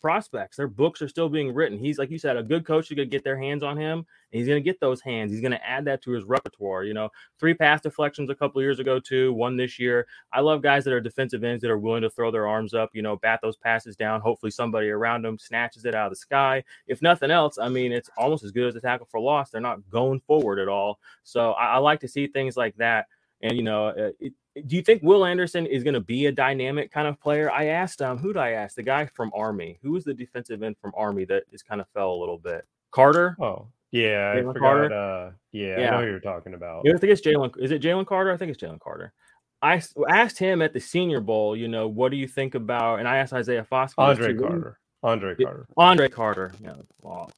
prospects. 0.04 0.58
Their 0.58 0.68
books 0.68 1.00
are 1.00 1.08
still 1.08 1.30
being 1.30 1.54
written. 1.54 1.78
He's 1.78 1.98
like 1.98 2.10
you 2.10 2.18
said, 2.18 2.36
a 2.36 2.42
good 2.42 2.66
coach 2.66 2.90
is 2.90 2.94
going 2.94 3.08
to 3.08 3.10
get 3.10 3.24
their 3.24 3.38
hands 3.38 3.62
on 3.62 3.78
him, 3.78 4.00
and 4.00 4.38
he's 4.38 4.46
going 4.46 4.62
to 4.62 4.64
get 4.64 4.78
those 4.78 5.00
hands. 5.00 5.32
He's 5.32 5.40
going 5.40 5.52
to 5.52 5.66
add 5.66 5.86
that 5.86 6.02
to 6.02 6.10
his 6.10 6.24
repertoire. 6.24 6.84
You 6.84 6.92
know, 6.92 7.08
three 7.40 7.54
pass 7.54 7.80
deflections 7.80 8.28
a 8.28 8.34
couple 8.34 8.60
years 8.60 8.80
ago 8.80 9.00
too, 9.00 9.32
one 9.32 9.56
this 9.56 9.78
year. 9.78 10.06
I 10.30 10.40
love 10.40 10.60
guys 10.60 10.84
that 10.84 10.92
are 10.92 11.00
defensive 11.00 11.42
ends 11.42 11.62
that 11.62 11.70
are 11.70 11.78
willing 11.78 12.02
to 12.02 12.10
throw 12.10 12.30
their 12.30 12.46
arms 12.46 12.74
up. 12.74 12.90
You 12.92 13.00
know, 13.00 13.16
bat 13.16 13.40
those 13.42 13.56
passes 13.56 13.96
down. 13.96 14.20
Hopefully, 14.20 14.50
somebody 14.50 14.90
around 14.90 15.22
them 15.22 15.38
snatches 15.38 15.86
it 15.86 15.94
out 15.94 16.08
of 16.08 16.12
the 16.12 16.16
sky. 16.16 16.62
If 16.86 17.00
nothing 17.00 17.30
else, 17.30 17.56
I 17.56 17.70
mean, 17.70 17.90
it's 17.90 18.10
almost 18.18 18.44
as 18.44 18.50
good 18.50 18.68
as 18.68 18.76
a 18.76 18.82
tackle 18.82 19.08
for 19.10 19.20
loss. 19.20 19.48
They're 19.48 19.62
not 19.62 19.88
going 19.88 20.20
forward 20.20 20.58
at 20.58 20.68
all. 20.68 20.98
So 21.22 21.52
I, 21.52 21.76
I 21.76 21.78
like 21.78 22.00
to 22.00 22.08
see 22.08 22.26
things 22.26 22.58
like 22.58 22.76
that. 22.76 23.06
And 23.40 23.56
you 23.56 23.62
know, 23.62 23.86
uh, 23.86 24.10
it, 24.20 24.34
do 24.66 24.76
you 24.76 24.82
think 24.82 25.02
Will 25.02 25.24
Anderson 25.24 25.66
is 25.66 25.82
going 25.82 25.94
to 25.94 26.00
be 26.00 26.26
a 26.26 26.32
dynamic 26.32 26.92
kind 26.92 27.08
of 27.08 27.20
player? 27.20 27.50
I 27.50 27.66
asked 27.66 28.00
um, 28.02 28.18
who 28.18 28.32
did 28.32 28.40
I 28.40 28.52
ask? 28.52 28.76
The 28.76 28.82
guy 28.82 29.06
from 29.06 29.32
Army. 29.34 29.78
Who 29.82 29.92
was 29.92 30.04
the 30.04 30.14
defensive 30.14 30.62
end 30.62 30.76
from 30.80 30.92
Army 30.96 31.24
that 31.26 31.44
is 31.50 31.62
kind 31.62 31.80
of 31.80 31.88
fell 31.88 32.12
a 32.12 32.18
little 32.20 32.38
bit? 32.38 32.64
Carter. 32.92 33.36
Oh, 33.40 33.66
yeah, 33.90 34.34
Jalen 34.34 34.38
I 34.38 34.42
forgot. 34.52 34.60
Carter? 34.60 34.94
Uh, 34.94 35.32
yeah, 35.52 35.80
yeah, 35.80 35.88
I 35.88 35.90
know 35.90 36.00
who 36.02 36.10
you're 36.10 36.20
talking 36.20 36.54
about. 36.54 36.86
I 36.88 36.98
think 36.98 37.12
it's 37.12 37.20
Jalen. 37.20 37.58
Is 37.58 37.70
it 37.70 37.82
Jalen 37.82 38.06
Carter? 38.06 38.32
I 38.32 38.36
think 38.36 38.52
it's 38.52 38.62
Jalen 38.62 38.80
Carter. 38.80 39.12
I 39.62 39.82
asked 40.08 40.38
him 40.38 40.60
at 40.62 40.72
the 40.72 40.80
Senior 40.80 41.20
Bowl. 41.20 41.56
You 41.56 41.68
know, 41.68 41.88
what 41.88 42.10
do 42.10 42.16
you 42.16 42.28
think 42.28 42.54
about? 42.54 42.98
And 42.98 43.08
I 43.08 43.16
asked 43.16 43.32
Isaiah 43.32 43.66
Foskey. 43.70 43.94
Andre 43.98 44.34
Carter. 44.34 44.78
Andre 45.02 45.34
Carter. 45.34 45.66
Andre 45.76 46.08
Carter. 46.08 46.52
Yeah. 46.60 46.74
Well, 47.00 47.30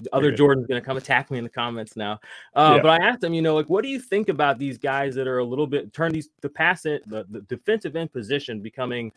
the 0.00 0.14
other 0.14 0.32
Jordan's 0.32 0.66
going 0.66 0.80
to 0.80 0.84
come 0.84 0.96
attack 0.96 1.30
me 1.30 1.38
in 1.38 1.44
the 1.44 1.50
comments 1.50 1.96
now. 1.96 2.20
Uh, 2.54 2.74
yeah. 2.76 2.82
But 2.82 3.00
I 3.00 3.06
asked 3.06 3.22
him, 3.22 3.34
you 3.34 3.42
know, 3.42 3.54
like, 3.54 3.68
what 3.68 3.82
do 3.82 3.88
you 3.88 4.00
think 4.00 4.28
about 4.28 4.58
these 4.58 4.78
guys 4.78 5.14
that 5.14 5.26
are 5.26 5.38
a 5.38 5.44
little 5.44 5.66
bit 5.66 5.92
turn 5.92 6.12
these 6.12 6.30
the 6.40 6.48
pass 6.48 6.86
it 6.86 7.08
the, 7.08 7.26
the 7.30 7.40
defensive 7.42 7.96
end 7.96 8.12
position 8.12 8.60
becoming 8.60 9.12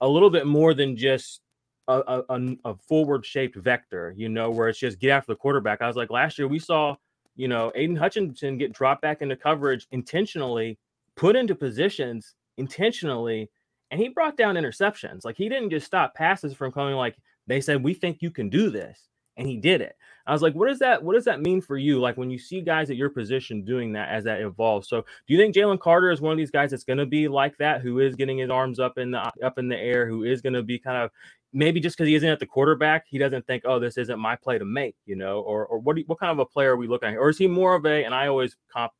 a 0.00 0.08
little 0.08 0.30
bit 0.30 0.46
more 0.46 0.74
than 0.74 0.96
just 0.96 1.40
a, 1.88 2.22
a, 2.28 2.56
a 2.64 2.74
forward 2.88 3.24
shaped 3.24 3.56
vector, 3.56 4.14
you 4.16 4.28
know, 4.28 4.50
where 4.50 4.68
it's 4.68 4.78
just 4.78 4.98
get 4.98 5.10
after 5.10 5.32
the 5.32 5.36
quarterback. 5.36 5.82
I 5.82 5.86
was 5.86 5.96
like, 5.96 6.10
last 6.10 6.38
year 6.38 6.48
we 6.48 6.58
saw, 6.58 6.96
you 7.36 7.48
know, 7.48 7.72
Aidan 7.74 7.96
Hutchinson 7.96 8.58
get 8.58 8.72
dropped 8.72 9.02
back 9.02 9.22
into 9.22 9.36
coverage 9.36 9.86
intentionally, 9.90 10.78
put 11.16 11.36
into 11.36 11.54
positions 11.54 12.34
intentionally, 12.56 13.50
and 13.90 14.00
he 14.00 14.08
brought 14.08 14.36
down 14.36 14.54
interceptions. 14.54 15.24
Like 15.24 15.36
he 15.36 15.48
didn't 15.48 15.70
just 15.70 15.86
stop 15.86 16.14
passes 16.14 16.54
from 16.54 16.72
coming 16.72 16.94
like 16.94 17.16
they 17.46 17.60
said, 17.60 17.82
we 17.82 17.94
think 17.94 18.22
you 18.22 18.30
can 18.30 18.48
do 18.48 18.70
this 18.70 19.08
and 19.36 19.46
he 19.46 19.56
did 19.56 19.80
it. 19.80 19.96
I 20.26 20.32
was 20.32 20.40
like, 20.40 20.54
what 20.54 20.68
does 20.68 20.78
that 20.78 21.02
what 21.02 21.14
does 21.14 21.24
that 21.24 21.40
mean 21.42 21.60
for 21.60 21.76
you? 21.76 22.00
Like 22.00 22.16
when 22.16 22.30
you 22.30 22.38
see 22.38 22.62
guys 22.62 22.90
at 22.90 22.96
your 22.96 23.10
position 23.10 23.64
doing 23.64 23.92
that 23.92 24.08
as 24.08 24.24
that 24.24 24.40
evolves. 24.40 24.88
So 24.88 25.02
do 25.02 25.34
you 25.34 25.38
think 25.38 25.54
Jalen 25.54 25.80
Carter 25.80 26.10
is 26.10 26.20
one 26.20 26.32
of 26.32 26.38
these 26.38 26.50
guys 26.50 26.70
that's 26.70 26.84
going 26.84 26.98
to 26.98 27.06
be 27.06 27.28
like 27.28 27.56
that, 27.58 27.82
who 27.82 28.00
is 28.00 28.14
getting 28.16 28.38
his 28.38 28.50
arms 28.50 28.78
up 28.78 28.96
in 28.96 29.10
the 29.10 29.18
up 29.42 29.58
in 29.58 29.68
the 29.68 29.78
air, 29.78 30.08
who 30.08 30.24
is 30.24 30.40
going 30.40 30.54
to 30.54 30.62
be 30.62 30.78
kind 30.78 30.96
of 30.96 31.10
maybe 31.52 31.78
just 31.78 31.96
because 31.96 32.08
he 32.08 32.14
isn't 32.14 32.28
at 32.28 32.40
the 32.40 32.46
quarterback, 32.46 33.04
he 33.06 33.18
doesn't 33.18 33.46
think, 33.46 33.64
oh, 33.66 33.78
this 33.78 33.98
isn't 33.98 34.18
my 34.18 34.34
play 34.34 34.58
to 34.58 34.64
make, 34.64 34.96
you 35.04 35.16
know, 35.16 35.40
or 35.40 35.66
or 35.66 35.78
what 35.78 35.96
you, 35.98 36.04
what 36.06 36.18
kind 36.18 36.32
of 36.32 36.38
a 36.38 36.46
player 36.46 36.72
are 36.72 36.76
we 36.76 36.88
looking 36.88 37.10
at? 37.10 37.16
Or 37.16 37.28
is 37.28 37.38
he 37.38 37.46
more 37.46 37.74
of 37.74 37.84
a? 37.84 38.04
And 38.04 38.14
I 38.14 38.28
always 38.28 38.56
comp 38.72 38.92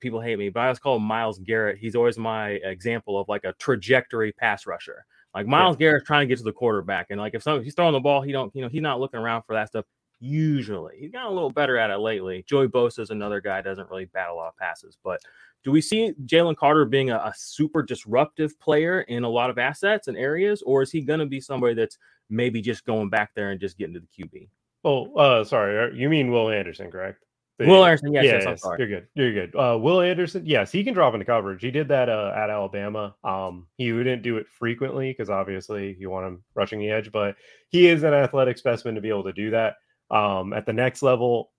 people 0.00 0.20
hate 0.20 0.38
me, 0.38 0.48
but 0.48 0.60
I 0.60 0.64
always 0.64 0.78
call 0.78 0.96
him 0.96 1.02
Myles 1.02 1.38
Garrett. 1.38 1.78
He's 1.78 1.94
always 1.94 2.18
my 2.18 2.50
example 2.50 3.18
of 3.18 3.28
like 3.28 3.44
a 3.44 3.52
trajectory 3.54 4.32
pass 4.32 4.66
rusher. 4.66 5.04
Like 5.34 5.46
Myles 5.46 5.76
yeah. 5.76 5.86
Garrett's 5.86 6.06
trying 6.06 6.26
to 6.26 6.32
get 6.32 6.38
to 6.38 6.44
the 6.44 6.52
quarterback, 6.52 7.08
and 7.10 7.20
like 7.20 7.34
if, 7.34 7.42
some, 7.42 7.58
if 7.58 7.64
he's 7.64 7.74
throwing 7.74 7.92
the 7.92 8.00
ball, 8.00 8.22
he 8.22 8.32
don't, 8.32 8.54
you 8.54 8.62
know, 8.62 8.68
he's 8.68 8.82
not 8.82 9.00
looking 9.00 9.20
around 9.20 9.42
for 9.42 9.54
that 9.54 9.68
stuff. 9.68 9.84
Usually, 10.20 10.96
he's 10.98 11.12
gotten 11.12 11.30
a 11.30 11.34
little 11.34 11.50
better 11.50 11.76
at 11.76 11.90
it 11.90 11.98
lately. 11.98 12.44
Joey 12.48 12.66
Bosa 12.66 13.00
is 13.00 13.10
another 13.10 13.40
guy 13.40 13.62
doesn't 13.62 13.88
really 13.88 14.06
bat 14.06 14.30
a 14.30 14.34
lot 14.34 14.48
of 14.48 14.56
passes, 14.56 14.98
but 15.04 15.20
do 15.64 15.70
we 15.70 15.80
see 15.80 16.12
Jalen 16.24 16.56
Carter 16.56 16.84
being 16.84 17.10
a, 17.10 17.16
a, 17.16 17.32
super 17.36 17.82
disruptive 17.82 18.58
player 18.58 19.02
in 19.02 19.24
a 19.24 19.28
lot 19.28 19.50
of 19.50 19.58
assets 19.58 20.08
and 20.08 20.16
areas, 20.16 20.62
or 20.62 20.82
is 20.82 20.90
he 20.90 21.00
going 21.00 21.20
to 21.20 21.26
be 21.26 21.40
somebody 21.40 21.74
that's 21.74 21.98
maybe 22.30 22.60
just 22.60 22.84
going 22.84 23.10
back 23.10 23.32
there 23.34 23.50
and 23.50 23.60
just 23.60 23.76
getting 23.76 23.94
to 23.94 24.00
the 24.00 24.24
QB? 24.24 24.48
Oh, 24.84 25.14
uh, 25.14 25.44
sorry, 25.44 25.96
you 25.96 26.08
mean 26.08 26.30
Will 26.30 26.50
Anderson, 26.50 26.90
correct? 26.90 27.24
Will 27.58 27.84
Anderson, 27.84 28.12
yes, 28.12 28.24
yeah, 28.24 28.32
yes, 28.34 28.44
yes 28.46 28.72
you're 28.78 28.88
good. 28.88 29.06
You're 29.14 29.32
good. 29.32 29.56
Uh, 29.56 29.76
Will 29.78 30.00
Anderson, 30.00 30.46
yes, 30.46 30.70
he 30.70 30.84
can 30.84 30.94
drop 30.94 31.14
into 31.14 31.26
coverage. 31.26 31.60
He 31.60 31.72
did 31.72 31.88
that 31.88 32.08
uh, 32.08 32.32
at 32.36 32.50
Alabama. 32.50 33.16
Um, 33.24 33.66
he 33.76 33.92
wouldn't 33.92 34.22
do 34.22 34.36
it 34.36 34.46
frequently 34.48 35.10
because 35.10 35.28
obviously 35.28 35.96
you 35.98 36.08
want 36.08 36.26
him 36.26 36.44
rushing 36.54 36.78
the 36.78 36.90
edge, 36.90 37.10
but 37.10 37.34
he 37.68 37.88
is 37.88 38.04
an 38.04 38.14
athletic 38.14 38.58
specimen 38.58 38.94
to 38.94 39.00
be 39.00 39.08
able 39.08 39.24
to 39.24 39.32
do 39.32 39.50
that. 39.50 39.74
Um, 40.10 40.52
at 40.52 40.66
the 40.66 40.72
next 40.72 41.02
level, 41.02 41.50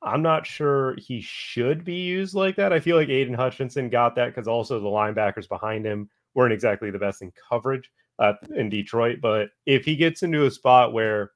I'm 0.00 0.22
not 0.22 0.46
sure 0.46 0.94
he 0.96 1.20
should 1.20 1.84
be 1.84 1.96
used 1.96 2.34
like 2.34 2.54
that. 2.56 2.72
I 2.72 2.78
feel 2.78 2.96
like 2.96 3.08
Aidan 3.08 3.34
Hutchinson 3.34 3.90
got 3.90 4.14
that 4.14 4.26
because 4.26 4.46
also 4.46 4.78
the 4.78 4.86
linebackers 4.86 5.48
behind 5.48 5.84
him 5.84 6.08
weren't 6.34 6.52
exactly 6.52 6.92
the 6.92 7.00
best 7.00 7.20
in 7.20 7.32
coverage 7.50 7.90
uh, 8.20 8.34
in 8.54 8.68
Detroit. 8.68 9.18
But 9.20 9.48
if 9.66 9.84
he 9.84 9.96
gets 9.96 10.22
into 10.22 10.46
a 10.46 10.50
spot 10.52 10.92
where 10.92 11.32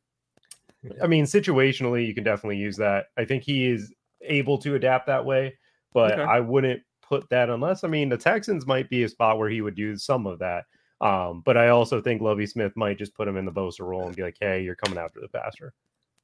I 1.03 1.07
mean, 1.07 1.25
situationally, 1.25 2.07
you 2.07 2.15
can 2.15 2.25
definitely 2.25 2.57
use 2.57 2.77
that. 2.77 3.07
I 3.17 3.25
think 3.25 3.43
he 3.45 3.67
is 3.67 3.93
able 4.25 4.59
to 4.59 4.75
adapt 4.75 5.07
that 5.07 5.25
way, 5.25 5.57
but 5.93 6.13
okay. 6.13 6.23
I 6.23 6.41
wouldn't 6.41 6.83
put 7.03 7.29
that 7.31 7.51
unless 7.51 7.85
I 7.85 7.89
mean 7.89 8.09
the 8.09 8.17
Texans 8.17 8.67
might 8.67 8.89
be 8.89 9.03
a 9.05 9.09
spot 9.09 9.39
where 9.39 9.49
he 9.49 9.61
would 9.61 9.75
do 9.75 9.97
some 9.97 10.27
of 10.27 10.39
that. 10.39 10.65
Um, 11.01 11.43
but 11.45 11.57
I 11.57 11.69
also 11.69 12.01
think 12.01 12.23
Lovie 12.23 12.47
Smith 12.47 12.73
might 12.77 12.97
just 12.97 13.15
put 13.15 13.27
him 13.27 13.37
in 13.37 13.45
the 13.45 13.53
Bosa 13.53 13.81
role 13.81 14.07
and 14.07 14.15
be 14.15 14.23
like, 14.23 14.37
"Hey, 14.41 14.63
you're 14.63 14.77
coming 14.77 14.99
after 14.99 15.21
the 15.21 15.29
passer." 15.29 15.75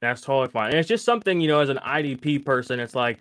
That's 0.01 0.21
totally 0.21 0.49
fine. 0.49 0.71
And 0.71 0.79
it's 0.79 0.89
just 0.89 1.05
something, 1.05 1.41
you 1.41 1.49
know, 1.49 1.59
as 1.59 1.71
an 1.71 1.79
IDP 1.79 2.45
person, 2.45 2.79
it's 2.79 2.95
like 2.95 3.19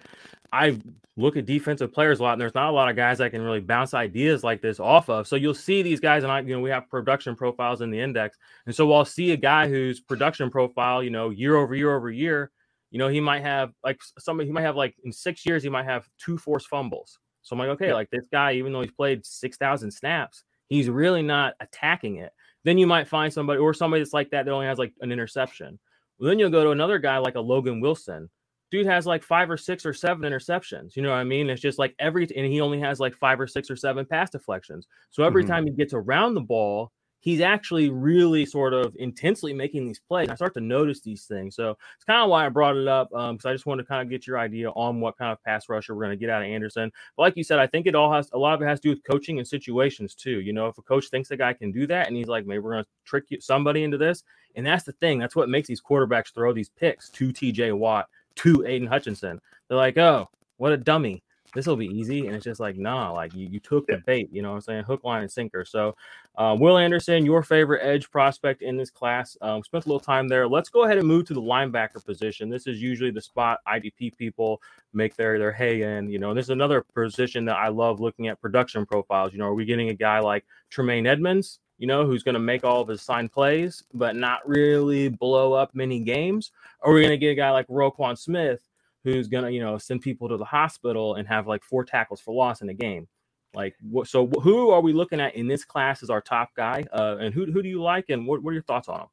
I 0.54 0.80
look 1.18 1.36
at 1.36 1.46
defensive 1.46 1.92
players 1.92 2.20
a 2.20 2.24
lot, 2.24 2.34
and 2.34 2.42
there's 2.42 2.54
not 2.54 2.70
a 2.70 2.72
lot 2.72 2.90
of 2.90 2.96
guys 2.96 3.20
I 3.20 3.30
can 3.30 3.42
really 3.42 3.60
bounce 3.60 3.94
ideas 3.94 4.44
like 4.44 4.62
this 4.62 4.80
off 4.80 5.10
of. 5.10 5.28
So 5.28 5.36
you'll 5.36 5.54
see 5.54 5.82
these 5.82 6.00
guys, 6.00 6.24
and 6.24 6.32
I, 6.32 6.42
you 6.42 6.56
know, 6.56 6.62
we 6.62 6.70
have 6.70 6.90
production 6.90 7.36
profiles 7.36 7.82
in 7.82 7.90
the 7.90 8.00
index, 8.00 8.38
and 8.66 8.76
so 8.76 8.92
I'll 8.94 9.06
see 9.06 9.32
a 9.32 9.38
guy 9.38 9.68
whose 9.68 10.00
production 10.00 10.50
profile, 10.50 11.04
you 11.04 11.10
know, 11.10 11.32
year 11.32 11.56
over 11.56 11.76
year 11.76 11.96
over 11.96 12.12
year, 12.12 12.52
you 12.92 13.00
know, 13.00 13.08
he 13.08 13.20
might 13.20 13.42
have 13.42 13.72
like 13.84 14.00
somebody, 14.18 14.48
he 14.48 14.54
might 14.54 14.62
have 14.62 14.76
like 14.76 14.96
in 15.04 15.12
six 15.12 15.46
years, 15.46 15.64
he 15.64 15.70
might 15.70 15.86
have 15.86 16.08
two 16.24 16.38
forced 16.38 16.68
fumbles. 16.68 17.20
So 17.42 17.54
I'm 17.56 17.60
like, 17.60 17.70
okay, 17.70 17.88
yeah. 17.88 17.94
like 17.94 18.10
this 18.10 18.28
guy, 18.32 18.54
even 18.54 18.74
though 18.74 18.82
he's 18.82 18.92
played 18.92 19.26
six 19.26 19.58
thousand 19.58 19.92
snaps, 19.92 20.44
he's 20.68 20.90
really 20.90 21.22
not 21.22 21.54
attacking 21.60 22.18
it. 22.18 22.32
Then 22.64 22.78
you 22.78 22.88
might 22.88 23.08
find 23.08 23.32
somebody 23.32 23.60
or 23.60 23.74
somebody 23.74 24.02
that's 24.02 24.14
like 24.14 24.30
that 24.32 24.46
that 24.46 24.52
only 24.52 24.68
has 24.68 24.78
like 24.78 24.94
an 25.02 25.12
interception. 25.12 25.80
Well, 26.20 26.30
then 26.30 26.40
you'll 26.40 26.50
go 26.50 26.64
to 26.64 26.72
another 26.72 27.00
guy 27.00 27.18
like 27.18 27.36
a 27.36 27.40
Logan 27.42 27.80
Wilson 27.80 28.30
dude 28.72 28.86
has 28.86 29.06
like 29.06 29.24
five 29.24 29.50
or 29.50 29.58
six 29.58 29.86
or 29.86 29.94
seven 29.94 30.30
interceptions. 30.30 30.96
You 30.96 31.02
know 31.02 31.10
what 31.10 31.18
I 31.18 31.24
mean? 31.24 31.50
It's 31.50 31.62
just 31.62 31.80
like 31.80 31.96
every, 32.00 32.28
and 32.36 32.46
he 32.52 32.62
only 32.62 32.80
has 32.80 33.00
like 33.00 33.16
five 33.16 33.40
or 33.40 33.48
six 33.48 33.70
or 33.70 33.76
seven 33.76 34.06
pass 34.06 34.30
deflections. 34.30 34.88
So 35.10 35.24
every 35.24 35.44
mm-hmm. 35.44 35.52
time 35.52 35.66
he 35.66 35.72
gets 35.72 35.94
around 35.94 36.34
the 36.34 36.42
ball, 36.42 36.92
he's 37.20 37.42
actually 37.42 37.90
really 37.90 38.46
sort 38.46 38.74
of 38.74 38.96
intensely 39.00 39.54
making 39.54 39.86
these 39.86 40.00
plays. 40.00 40.30
I 40.30 40.36
start 40.36 40.54
to 40.54 40.62
notice 40.62 41.02
these 41.02 41.26
things. 41.26 41.56
So 41.56 41.72
it's 41.96 42.06
kind 42.06 42.22
of 42.22 42.30
why 42.30 42.46
I 42.46 42.50
brought 42.50 42.78
it 42.78 42.88
up 42.88 43.10
because 43.10 43.46
um, 43.46 43.50
I 43.50 43.54
just 43.54 43.66
wanted 43.66 43.84
to 43.84 43.88
kind 43.88 44.02
of 44.02 44.10
get 44.10 44.28
your 44.28 44.38
idea 44.38 44.70
on 44.70 45.00
what 45.00 45.18
kind 45.18 45.32
of 45.32 45.44
pass 45.44 45.68
rusher 45.70 45.96
we're 45.96 46.06
going 46.06 46.18
to 46.18 46.20
get 46.20 46.30
out 46.30 46.44
of 46.44 46.48
Anderson. 46.48 46.92
But 47.16 47.24
like 47.24 47.38
you 47.38 47.44
said, 47.44 47.60
I 47.60 47.68
think 47.68 47.88
it 47.88 47.96
all 47.96 48.12
has 48.14 48.30
a 48.34 48.38
lot 48.38 48.54
of 48.54 48.62
it 48.62 48.66
has 48.66 48.80
to 48.80 48.88
do 48.88 48.90
with 48.90 49.04
coaching 49.04 49.40
and 49.40 49.48
situations 49.48 50.16
too. 50.16 50.42
You 50.42 50.54
know, 50.54 50.68
if 50.68 50.78
a 50.78 50.82
coach 50.84 51.10
thinks 51.10 51.32
a 51.32 51.38
guy 51.38 51.54
can 51.54 51.72
do 51.72 51.88
that 51.88 52.08
and 52.08 52.16
he's 52.16 52.28
like, 52.28 52.46
maybe 52.46 52.60
we're 52.60 52.74
going 52.74 52.84
to 52.84 52.90
trick 53.06 53.26
somebody 53.40 53.84
into 53.84 53.98
this. 53.98 54.24
And 54.56 54.66
that's 54.66 54.84
the 54.84 54.94
thing. 54.94 55.20
That's 55.20 55.36
what 55.36 55.50
makes 55.50 55.68
these 55.68 55.82
quarterbacks 55.82 56.34
throw 56.34 56.54
these 56.54 56.70
picks 56.70 57.10
to 57.12 57.32
TJ 57.32 57.78
Watt 57.78 58.08
to 58.38 58.66
Aidan 58.66 58.88
Hutchinson. 58.88 59.40
They're 59.68 59.78
like, 59.78 59.98
oh, 59.98 60.30
what 60.58 60.72
a 60.72 60.78
dummy. 60.78 61.24
This 61.58 61.66
will 61.66 61.76
be 61.76 61.88
easy. 61.88 62.28
And 62.28 62.36
it's 62.36 62.46
just 62.46 62.60
like, 62.60 62.78
nah, 62.78 63.12
like 63.12 63.34
you, 63.34 63.48
you 63.48 63.60
took 63.60 63.88
the 63.88 63.98
bait, 64.06 64.30
you 64.32 64.44
know 64.44 64.50
what 64.50 64.56
I'm 64.58 64.62
saying? 64.62 64.84
Hook, 64.84 65.04
line, 65.04 65.24
and 65.24 65.32
sinker. 65.32 65.66
So, 65.66 65.96
uh, 66.36 66.56
Will 66.60 66.78
Anderson, 66.78 67.26
your 67.26 67.42
favorite 67.42 67.82
edge 67.84 68.12
prospect 68.12 68.62
in 68.62 68.78
this 68.78 68.92
class. 68.92 69.36
Um, 69.42 69.64
spent 69.64 69.86
a 69.86 69.88
little 69.88 70.00
time 70.00 70.28
there. 70.28 70.48
Let's 70.48 70.70
go 70.70 70.84
ahead 70.84 71.00
and 71.00 71.08
move 71.08 71.26
to 71.26 71.34
the 71.34 71.42
linebacker 71.42 72.06
position. 72.06 72.48
This 72.48 72.68
is 72.68 72.80
usually 72.80 73.10
the 73.10 73.24
spot 73.24 73.58
IDP 73.68 74.16
people 74.18 74.62
make 74.94 75.16
their, 75.16 75.40
their 75.40 75.52
hay 75.52 75.82
in, 75.82 76.12
you 76.12 76.20
know, 76.20 76.30
and 76.30 76.38
this 76.38 76.46
is 76.46 76.52
another 76.52 76.86
position 76.94 77.44
that 77.46 77.56
I 77.56 77.70
love 77.70 78.00
looking 78.00 78.28
at 78.28 78.40
production 78.40 78.86
profiles. 78.86 79.34
You 79.34 79.40
know, 79.40 79.48
are 79.48 79.56
we 79.56 79.66
getting 79.66 79.90
a 79.90 79.96
guy 79.96 80.20
like 80.20 80.46
Tremaine 80.70 81.08
Edmunds? 81.08 81.58
you 81.80 81.86
know, 81.86 82.06
who's 82.06 82.24
going 82.24 82.34
to 82.34 82.40
make 82.40 82.64
all 82.64 82.82
of 82.82 82.88
his 82.88 83.04
signed 83.04 83.32
plays, 83.32 83.84
but 83.94 84.16
not 84.16 84.48
really 84.48 85.10
blow 85.10 85.54
up 85.54 85.76
many 85.76 86.00
games? 86.00 86.52
Or 86.82 86.92
are 86.92 86.96
we 86.96 87.02
going 87.02 87.12
to 87.12 87.18
get 87.18 87.30
a 87.30 87.36
guy 87.36 87.52
like 87.52 87.68
Roquan 87.68 88.18
Smith, 88.18 88.62
who's 89.04 89.28
to, 89.28 89.52
you 89.52 89.60
know, 89.60 89.78
send 89.78 90.02
people 90.02 90.30
to 90.30 90.38
the 90.38 90.46
hospital 90.46 91.16
and 91.16 91.28
have 91.28 91.48
like 91.48 91.64
four 91.64 91.84
tackles 91.84 92.22
for 92.22 92.34
loss 92.34 92.62
in 92.62 92.70
a 92.70 92.74
game? 92.74 93.08
Like, 93.54 93.76
what, 93.82 94.08
so 94.08 94.28
who 94.28 94.70
are 94.72 94.82
we 94.82 94.94
looking 94.94 95.20
at 95.20 95.36
in 95.36 95.48
this 95.48 95.66
class 95.66 96.04
as 96.04 96.10
our 96.10 96.22
top 96.22 96.50
guy? 96.56 96.84
Uh, 96.92 97.18
and 97.20 97.34
who, 97.34 97.52
who 97.52 97.64
do 97.64 97.70
you 97.70 97.82
like? 97.82 98.10
And 98.10 98.28
what, 98.28 98.44
what 98.44 98.52
are 98.52 98.54
your 98.54 98.64
thoughts 98.64 98.88
on 98.88 99.02
him? 99.02 99.08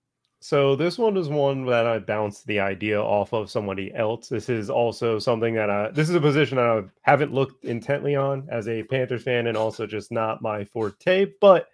So 0.45 0.77
this 0.77 0.99
one 0.99 1.17
is 1.17 1.31
one 1.31 1.65
that 1.67 1.87
I 1.87 1.99
bounced 1.99 2.47
the 2.47 2.61
idea 2.61 3.01
off 3.01 3.33
of 3.33 3.51
somebody 3.51 3.95
else. 3.95 4.29
This 4.29 4.51
is 4.51 4.69
also 4.69 5.19
something 5.19 5.55
that 5.55 5.71
I 5.71 5.91
this 5.91 6.11
is 6.11 6.15
a 6.15 6.21
position 6.21 6.59
I 6.59 6.83
haven't 7.01 7.33
looked 7.33 7.65
intently 7.65 8.15
on 8.15 8.47
as 8.51 8.69
a 8.69 8.83
Panthers 8.83 9.23
fan 9.23 9.47
and 9.47 9.57
also 9.57 9.87
just 9.87 10.13
not 10.13 10.43
my 10.43 10.63
forte, 10.63 11.33
but 11.41 11.69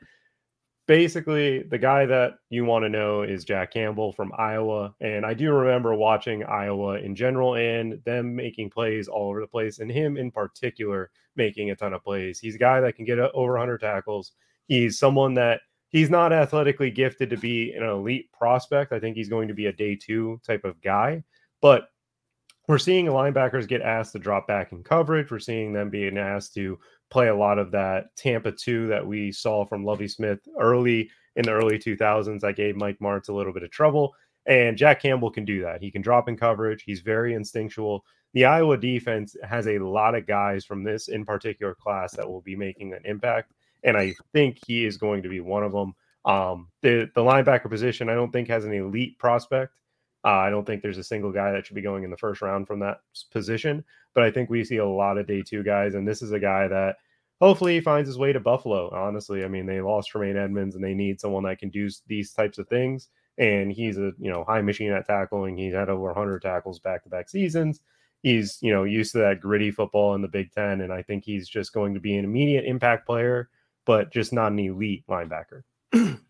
basically 0.91 1.63
the 1.63 1.79
guy 1.79 2.05
that 2.05 2.33
you 2.49 2.65
want 2.65 2.85
to 2.85 2.89
know 2.89 3.23
is 3.23 3.45
Jack 3.45 3.73
Campbell 3.73 4.11
from 4.13 4.33
Iowa. 4.37 4.93
And 5.01 5.25
I 5.25 5.35
do 5.35 5.53
remember 5.53 5.95
watching 5.95 6.43
Iowa 6.43 6.99
in 6.99 7.15
general 7.15 7.55
and 7.55 8.03
them 8.05 8.35
making 8.35 8.71
plays 8.71 9.07
all 9.07 9.29
over 9.29 9.41
the 9.41 9.47
place, 9.47 9.79
and 9.79 9.89
him 9.89 10.17
in 10.17 10.33
particular 10.33 11.13
making 11.37 11.71
a 11.71 11.77
ton 11.77 11.93
of 11.93 12.03
plays. 12.03 12.41
He's 12.41 12.57
a 12.57 12.59
guy 12.59 12.81
that 12.81 12.97
can 12.97 13.05
get 13.05 13.21
over 13.21 13.53
100 13.53 13.79
tackles. 13.79 14.33
He's 14.67 14.99
someone 14.99 15.33
that 15.35 15.61
he's 15.91 16.11
not 16.11 16.33
athletically 16.33 16.91
gifted 16.91 17.31
to 17.31 17.37
be 17.37 17.73
an 17.73 17.85
elite 17.85 18.29
prospect. 18.33 18.93
I 18.93 18.99
think 18.99 19.15
he's 19.15 19.29
going 19.29 19.47
to 19.47 19.55
be 19.55 19.67
a 19.67 19.73
day 19.73 19.95
two 19.95 20.41
type 20.45 20.65
of 20.65 20.83
guy, 20.83 21.23
but 21.63 21.85
we're 22.67 22.79
seeing 22.79 23.07
linebackers 23.07 23.69
get 23.69 23.81
asked 23.81 24.11
to 24.15 24.19
drop 24.19 24.49
back 24.49 24.73
in 24.73 24.83
coverage. 24.83 25.31
We're 25.31 25.39
seeing 25.39 25.73
them 25.73 25.89
being 25.89 26.19
asked 26.19 26.55
to 26.55 26.81
play 27.11 27.29
a 27.29 27.35
lot 27.35 27.59
of 27.59 27.71
that 27.73 28.15
Tampa 28.17 28.53
2 28.53 28.87
that 28.89 29.07
we 29.07 29.33
saw 29.33 29.65
from 29.65 29.85
Lovie 29.85 30.09
Smith 30.09 30.41
early 30.59 31.11
in 31.37 31.45
the 31.45 31.53
early 31.53 31.79
2000s. 31.79 32.41
That 32.41 32.57
gave 32.57 32.77
Mike 32.77 32.99
Martz 33.01 33.29
a 33.29 33.33
little 33.33 33.53
bit 33.53 33.63
of 33.63 33.71
trouble. 33.71 34.15
And 34.47 34.77
Jack 34.77 35.03
Campbell 35.03 35.31
can 35.31 35.45
do 35.45 35.63
that. 35.63 35.83
He 35.83 35.91
can 35.91 36.03
drop 36.03 36.29
in 36.29 36.37
coverage. 36.37 36.83
He's 36.83 37.01
very 37.01 37.35
instinctual. 37.35 38.05
The 38.33 38.45
Iowa 38.45 38.77
defense 38.77 39.37
has 39.43 39.67
a 39.67 39.79
lot 39.79 40.15
of 40.15 40.27
guys 40.27 40.65
from 40.65 40.85
this 40.85 41.09
in 41.09 41.25
particular 41.25 41.75
class 41.75 42.13
that 42.17 42.29
will 42.29 42.41
be 42.41 42.57
making 42.57 42.93
an 42.95 43.03
impact. 43.05 43.53
And 43.83 43.97
I 43.97 44.15
think 44.33 44.59
he 44.67 44.85
is 44.85 44.97
going 44.97 45.23
to 45.23 45.29
be 45.29 45.41
one 45.41 45.65
of 45.65 45.73
them. 45.73 45.95
Um, 46.25 46.69
the, 46.83 47.11
the 47.15 47.23
linebacker 47.23 47.69
position, 47.69 48.09
I 48.09 48.15
don't 48.15 48.31
think 48.31 48.49
has 48.49 48.65
an 48.65 48.73
elite 48.73 49.19
prospect. 49.19 49.75
Uh, 50.25 50.29
I 50.29 50.51
don't 50.51 50.67
think 50.67 50.83
there's 50.83 50.99
a 50.99 51.05
single 51.05 51.33
guy 51.33 51.53
that 51.53 51.67
should 51.67 51.77
be 51.77 51.83
going 51.83 52.05
in 52.05 52.11
the 52.11 52.17
first 52.17 52.43
round 52.43 52.67
from 52.67 52.81
that 52.81 53.01
position, 53.31 53.85
but 54.15 54.23
I 54.23 54.31
think 54.31 54.51
we 54.51 54.65
see 54.65 54.77
a 54.77 54.87
lot 54.87 55.19
of 55.19 55.27
day 55.27 55.43
two 55.43 55.63
guys, 55.63 55.95
and 55.95 56.07
this 56.07 56.21
is 56.21 56.33
a 56.33 56.39
guy 56.39 56.69
that 56.69 56.97
hopefully 57.41 57.75
he 57.75 57.81
finds 57.81 58.07
his 58.07 58.19
way 58.19 58.33
to 58.33 58.41
Buffalo. 58.41 58.91
Honestly, 58.93 59.45
I 59.45 59.49
mean 59.49 59.67
they 59.67 59.81
lost 59.81 60.11
Tremaine 60.11 60.37
Edmunds, 60.37 60.75
and 60.75 60.85
they 60.85 60.95
need 60.95 61.21
someone 61.21 61.45
that 61.45 61.59
can 61.59 61.71
do 61.71 61.89
these 62.07 62.33
types 62.33 62.59
of 62.59 62.69
things. 62.69 63.09
And 63.39 63.73
he's 63.73 63.97
a 63.97 64.13
you 64.19 64.31
know 64.31 64.45
high 64.45 64.61
machine 64.61 64.93
at 64.93 65.07
tackling. 65.07 65.57
He's 65.57 65.75
had 65.75 65.89
over 65.89 66.07
100 66.07 66.43
tackles 66.43 66.79
back 66.79 67.03
to 67.05 67.09
back 67.09 67.31
seasons. 67.31 67.81
He's 68.23 68.59
you 68.61 68.73
know 68.73 68.85
used 68.85 69.13
to 69.13 69.19
that 69.19 69.41
gritty 69.41 69.71
football 69.71 70.15
in 70.15 70.23
the 70.23 70.29
Big 70.29 70.53
Ten, 70.53 70.83
and 70.83 70.93
I 70.93 71.03
think 71.03 71.25
he's 71.25 71.49
just 71.49 71.73
going 71.73 71.95
to 71.95 72.01
be 72.01 72.17
an 72.17 72.25
immediate 72.25 72.67
impact 72.67 73.07
player, 73.07 73.49
but 73.87 74.13
just 74.13 74.33
not 74.33 74.53
an 74.53 74.59
elite 74.59 75.05
linebacker. 75.09 75.63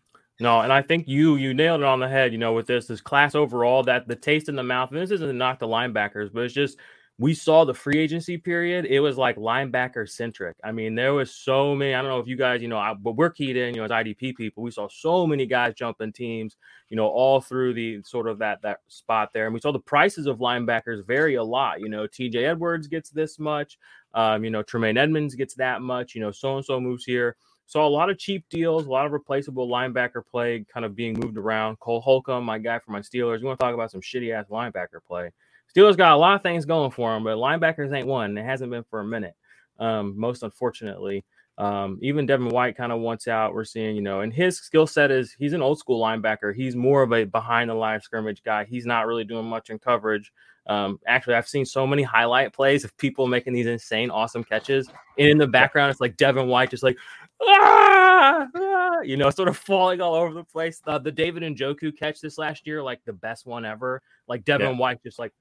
No, 0.41 0.61
and 0.61 0.73
I 0.73 0.81
think 0.81 1.07
you 1.07 1.35
you 1.35 1.53
nailed 1.53 1.81
it 1.81 1.85
on 1.85 1.99
the 1.99 2.09
head. 2.09 2.31
You 2.31 2.39
know, 2.39 2.53
with 2.53 2.65
this 2.65 2.87
this 2.87 2.99
class 2.99 3.35
overall, 3.35 3.83
that 3.83 4.07
the 4.07 4.15
taste 4.15 4.49
in 4.49 4.55
the 4.55 4.63
mouth. 4.63 4.89
And 4.89 4.99
this 4.99 5.11
isn't 5.11 5.37
knock 5.37 5.59
the 5.59 5.67
linebackers, 5.67 6.33
but 6.33 6.43
it's 6.43 6.53
just 6.53 6.79
we 7.19 7.35
saw 7.35 7.63
the 7.63 7.75
free 7.75 7.99
agency 7.99 8.39
period. 8.39 8.85
It 8.87 9.01
was 9.01 9.19
like 9.19 9.37
linebacker 9.37 10.09
centric. 10.09 10.57
I 10.63 10.71
mean, 10.71 10.95
there 10.95 11.13
was 11.13 11.35
so 11.35 11.75
many. 11.75 11.93
I 11.93 12.01
don't 12.01 12.09
know 12.09 12.17
if 12.17 12.27
you 12.27 12.35
guys, 12.35 12.63
you 12.63 12.67
know, 12.67 12.79
I, 12.79 12.95
but 12.95 13.17
we're 13.17 13.29
keyed 13.29 13.55
in. 13.55 13.75
You 13.75 13.81
know, 13.81 13.85
as 13.85 13.91
IDP 13.91 14.35
people, 14.35 14.63
we 14.63 14.71
saw 14.71 14.87
so 14.89 15.27
many 15.27 15.45
guys 15.45 15.75
jumping 15.75 16.11
teams. 16.11 16.57
You 16.89 16.97
know, 16.97 17.07
all 17.07 17.39
through 17.39 17.75
the 17.75 18.01
sort 18.01 18.27
of 18.27 18.39
that 18.39 18.63
that 18.63 18.79
spot 18.87 19.33
there, 19.35 19.45
and 19.45 19.53
we 19.53 19.59
saw 19.59 19.71
the 19.71 19.79
prices 19.79 20.25
of 20.25 20.39
linebackers 20.39 21.05
vary 21.05 21.35
a 21.35 21.43
lot. 21.43 21.81
You 21.81 21.89
know, 21.89 22.07
T.J. 22.07 22.45
Edwards 22.45 22.87
gets 22.87 23.11
this 23.11 23.37
much. 23.37 23.77
Um, 24.15 24.43
you 24.43 24.49
know, 24.49 24.63
Tremaine 24.63 24.97
Edmunds 24.97 25.35
gets 25.35 25.53
that 25.53 25.83
much. 25.83 26.15
You 26.15 26.21
know, 26.21 26.31
so 26.31 26.55
and 26.55 26.65
so 26.65 26.79
moves 26.81 27.05
here. 27.05 27.35
Saw 27.71 27.87
a 27.87 27.89
lot 27.89 28.09
of 28.09 28.17
cheap 28.17 28.43
deals, 28.49 28.85
a 28.85 28.89
lot 28.89 29.05
of 29.05 29.13
replaceable 29.13 29.65
linebacker 29.65 30.21
play 30.29 30.65
kind 30.73 30.85
of 30.85 30.93
being 30.93 31.17
moved 31.17 31.37
around. 31.37 31.79
Cole 31.79 32.01
Holcomb, 32.01 32.43
my 32.43 32.57
guy 32.57 32.79
for 32.79 32.91
my 32.91 32.99
Steelers. 32.99 33.39
You 33.39 33.45
want 33.45 33.57
to 33.61 33.63
talk 33.63 33.73
about 33.73 33.89
some 33.89 34.01
shitty 34.01 34.37
ass 34.37 34.47
linebacker 34.49 34.99
play? 35.07 35.31
Steelers 35.73 35.95
got 35.95 36.11
a 36.11 36.17
lot 36.17 36.35
of 36.35 36.43
things 36.43 36.65
going 36.65 36.91
for 36.91 37.13
them, 37.13 37.23
but 37.23 37.37
linebackers 37.37 37.93
ain't 37.93 38.07
one. 38.07 38.37
It 38.37 38.43
hasn't 38.43 38.71
been 38.71 38.83
for 38.89 38.99
a 38.99 39.05
minute, 39.05 39.35
um, 39.79 40.19
most 40.19 40.43
unfortunately. 40.43 41.23
Um, 41.57 41.97
even 42.01 42.25
Devin 42.25 42.49
White 42.49 42.75
kind 42.75 42.91
of 42.91 42.99
wants 42.99 43.29
out. 43.29 43.53
We're 43.53 43.63
seeing, 43.63 43.95
you 43.95 44.01
know, 44.01 44.19
and 44.19 44.33
his 44.33 44.57
skill 44.57 44.85
set 44.85 45.09
is 45.09 45.33
he's 45.39 45.53
an 45.53 45.61
old 45.61 45.79
school 45.79 46.01
linebacker. 46.01 46.53
He's 46.53 46.75
more 46.75 47.03
of 47.03 47.13
a 47.13 47.23
behind 47.23 47.69
the 47.69 47.73
line 47.73 48.01
scrimmage 48.01 48.43
guy. 48.43 48.65
He's 48.65 48.85
not 48.85 49.07
really 49.07 49.23
doing 49.23 49.45
much 49.45 49.69
in 49.69 49.79
coverage. 49.79 50.33
Um, 50.67 50.99
actually, 51.07 51.35
I've 51.35 51.47
seen 51.47 51.65
so 51.65 51.87
many 51.87 52.03
highlight 52.03 52.53
plays 52.53 52.83
of 52.83 52.95
people 52.97 53.27
making 53.27 53.53
these 53.53 53.65
insane, 53.65 54.11
awesome 54.11 54.43
catches. 54.43 54.89
And 55.17 55.29
in 55.29 55.37
the 55.37 55.47
background, 55.47 55.91
it's 55.91 56.01
like 56.01 56.17
Devin 56.17 56.47
White 56.47 56.69
just 56.69 56.83
like, 56.83 56.97
ah, 57.43 58.47
ah, 58.55 59.01
you 59.01 59.17
know, 59.17 59.29
sort 59.29 59.49
of 59.49 59.57
falling 59.57 60.01
all 60.01 60.15
over 60.15 60.33
the 60.33 60.43
place. 60.43 60.81
Uh, 60.85 60.97
the 60.97 61.11
David 61.11 61.43
Njoku 61.43 61.97
catch 61.97 62.21
this 62.21 62.37
last 62.37 62.65
year, 62.67 62.81
like 62.83 63.03
the 63.05 63.13
best 63.13 63.45
one 63.45 63.65
ever. 63.65 64.01
Like 64.27 64.45
Devin 64.45 64.71
yeah. 64.71 64.77
White 64.77 65.03
just 65.03 65.19
like 65.19 65.33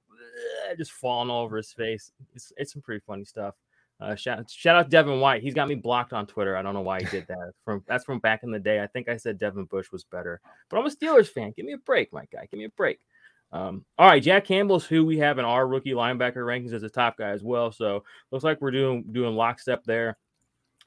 just 0.76 0.92
falling 0.92 1.30
all 1.30 1.44
over 1.44 1.56
his 1.56 1.72
face. 1.72 2.12
It's 2.34 2.52
it's 2.56 2.72
some 2.72 2.82
pretty 2.82 3.02
funny 3.06 3.24
stuff. 3.24 3.54
Uh, 4.00 4.14
shout 4.14 4.50
shout 4.50 4.76
out 4.76 4.88
Devin 4.88 5.20
White. 5.20 5.42
He's 5.42 5.54
got 5.54 5.68
me 5.68 5.74
blocked 5.74 6.12
on 6.12 6.26
Twitter. 6.26 6.56
I 6.56 6.62
don't 6.62 6.74
know 6.74 6.80
why 6.80 7.00
he 7.00 7.06
did 7.06 7.26
that. 7.28 7.52
From 7.64 7.84
that's 7.86 8.04
from 8.04 8.18
back 8.18 8.42
in 8.42 8.50
the 8.50 8.58
day. 8.58 8.82
I 8.82 8.86
think 8.86 9.08
I 9.08 9.16
said 9.16 9.38
Devin 9.38 9.64
Bush 9.64 9.92
was 9.92 10.04
better, 10.04 10.40
but 10.68 10.78
I'm 10.78 10.86
a 10.86 10.90
Steelers 10.90 11.28
fan. 11.28 11.52
Give 11.54 11.66
me 11.66 11.74
a 11.74 11.78
break, 11.78 12.12
my 12.12 12.24
guy. 12.32 12.46
Give 12.50 12.58
me 12.58 12.64
a 12.64 12.70
break. 12.70 12.98
Um, 13.52 13.84
all 13.98 14.08
right, 14.08 14.22
Jack 14.22 14.44
Campbell's 14.44 14.86
who 14.86 15.04
we 15.04 15.18
have 15.18 15.38
in 15.38 15.44
our 15.44 15.66
rookie 15.66 15.92
linebacker 15.92 16.36
rankings 16.36 16.72
as 16.72 16.84
a 16.84 16.88
top 16.88 17.18
guy 17.18 17.30
as 17.30 17.42
well. 17.42 17.72
So 17.72 18.04
looks 18.30 18.44
like 18.44 18.60
we're 18.60 18.70
doing 18.70 19.04
doing 19.10 19.34
lockstep 19.34 19.84
there. 19.84 20.16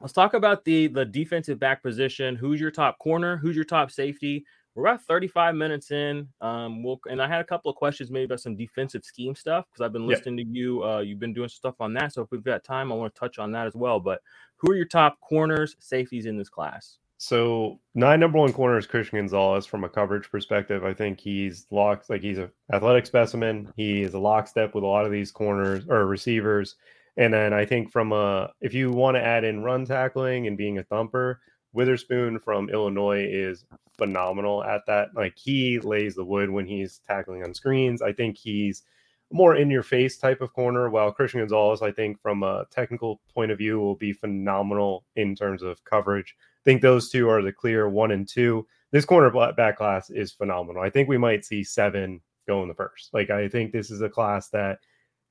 Let's 0.03 0.11
talk 0.11 0.33
about 0.33 0.65
the 0.65 0.87
the 0.87 1.05
defensive 1.05 1.59
back 1.59 1.81
position. 1.81 2.35
Who's 2.35 2.59
your 2.59 2.71
top 2.71 2.99
corner? 2.99 3.37
Who's 3.37 3.55
your 3.55 3.63
top 3.63 3.89
safety? 3.89 4.45
We're 4.75 4.87
about 4.87 5.01
35 5.03 5.55
minutes 5.55 5.91
in. 5.91 6.27
Um, 6.41 6.83
we'll 6.83 6.99
and 7.09 7.21
I 7.21 7.27
had 7.29 7.39
a 7.39 7.45
couple 7.45 7.71
of 7.71 7.77
questions 7.77 8.11
maybe 8.11 8.25
about 8.25 8.41
some 8.41 8.57
defensive 8.57 9.05
scheme 9.05 9.33
stuff 9.33 9.65
because 9.71 9.81
I've 9.81 9.93
been 9.93 10.05
listening 10.05 10.35
to 10.35 10.43
you. 10.43 10.83
Uh, 10.83 10.99
you've 10.99 11.19
been 11.19 11.33
doing 11.33 11.47
stuff 11.47 11.75
on 11.79 11.93
that. 11.93 12.11
So 12.11 12.21
if 12.21 12.31
we've 12.31 12.43
got 12.43 12.65
time, 12.65 12.91
I 12.91 12.95
want 12.95 13.15
to 13.15 13.19
touch 13.19 13.39
on 13.39 13.53
that 13.53 13.65
as 13.65 13.75
well. 13.75 14.01
But 14.01 14.19
who 14.57 14.73
are 14.73 14.75
your 14.75 14.87
top 14.87 15.21
corners, 15.21 15.77
safeties 15.79 16.25
in 16.25 16.37
this 16.37 16.49
class? 16.49 16.97
So 17.17 17.79
nine 17.95 18.19
number 18.19 18.39
one 18.39 18.51
corner 18.51 18.77
is 18.77 18.85
Christian 18.85 19.19
Gonzalez 19.19 19.65
from 19.65 19.85
a 19.85 19.89
coverage 19.89 20.29
perspective. 20.29 20.83
I 20.83 20.93
think 20.93 21.21
he's 21.21 21.65
locked 21.71 22.09
like 22.09 22.21
he's 22.21 22.39
an 22.39 22.51
athletic 22.73 23.05
specimen. 23.05 23.71
He 23.77 24.01
is 24.01 24.15
a 24.15 24.19
lockstep 24.19 24.75
with 24.75 24.83
a 24.83 24.87
lot 24.87 25.05
of 25.05 25.13
these 25.13 25.31
corners 25.31 25.85
or 25.87 26.05
receivers. 26.07 26.75
And 27.17 27.33
then 27.33 27.53
I 27.53 27.65
think 27.65 27.91
from 27.91 28.11
a 28.11 28.51
if 28.61 28.73
you 28.73 28.91
want 28.91 29.15
to 29.15 29.23
add 29.23 29.43
in 29.43 29.63
run 29.63 29.85
tackling 29.85 30.47
and 30.47 30.57
being 30.57 30.77
a 30.77 30.83
thumper, 30.83 31.41
Witherspoon 31.73 32.39
from 32.39 32.69
Illinois 32.69 33.25
is 33.29 33.65
phenomenal 33.97 34.63
at 34.63 34.85
that. 34.87 35.09
Like 35.15 35.33
he 35.37 35.79
lays 35.79 36.15
the 36.15 36.25
wood 36.25 36.49
when 36.49 36.65
he's 36.65 36.99
tackling 37.07 37.43
on 37.43 37.53
screens. 37.53 38.01
I 38.01 38.13
think 38.13 38.37
he's 38.37 38.83
more 39.31 39.55
in 39.55 39.71
your 39.71 39.83
face 39.83 40.17
type 40.17 40.41
of 40.41 40.53
corner, 40.53 40.89
while 40.89 41.11
Christian 41.11 41.39
Gonzalez, 41.39 41.81
I 41.81 41.91
think 41.91 42.21
from 42.21 42.43
a 42.43 42.65
technical 42.69 43.19
point 43.33 43.51
of 43.51 43.57
view, 43.57 43.79
will 43.79 43.95
be 43.95 44.13
phenomenal 44.13 45.05
in 45.15 45.35
terms 45.35 45.63
of 45.63 45.83
coverage 45.85 46.35
I 46.63 46.69
think 46.69 46.81
those 46.81 47.09
two 47.09 47.27
are 47.27 47.41
the 47.41 47.51
clear 47.51 47.89
one 47.89 48.11
and 48.11 48.27
two. 48.27 48.65
This 48.91 49.05
cornerback 49.05 49.75
class 49.75 50.09
is 50.09 50.31
phenomenal. 50.31 50.81
I 50.81 50.89
think 50.89 51.09
we 51.09 51.17
might 51.17 51.43
see 51.43 51.61
seven 51.61 52.21
go 52.47 52.61
in 52.61 52.69
the 52.69 52.73
first. 52.73 53.09
Like 53.13 53.29
I 53.29 53.49
think 53.49 53.73
this 53.73 53.91
is 53.91 54.01
a 54.01 54.07
class 54.07 54.47
that 54.49 54.79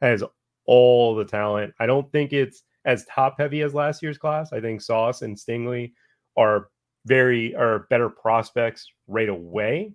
has 0.02 0.22
all 0.66 1.14
the 1.14 1.24
talent. 1.24 1.74
I 1.78 1.86
don't 1.86 2.10
think 2.12 2.32
it's 2.32 2.62
as 2.84 3.04
top 3.06 3.36
heavy 3.38 3.62
as 3.62 3.74
last 3.74 4.02
year's 4.02 4.18
class. 4.18 4.52
I 4.52 4.60
think 4.60 4.80
Sauce 4.80 5.22
and 5.22 5.36
Stingley 5.36 5.92
are 6.36 6.68
very 7.06 7.54
are 7.54 7.86
better 7.90 8.08
prospects 8.08 8.90
right 9.06 9.28
away. 9.28 9.92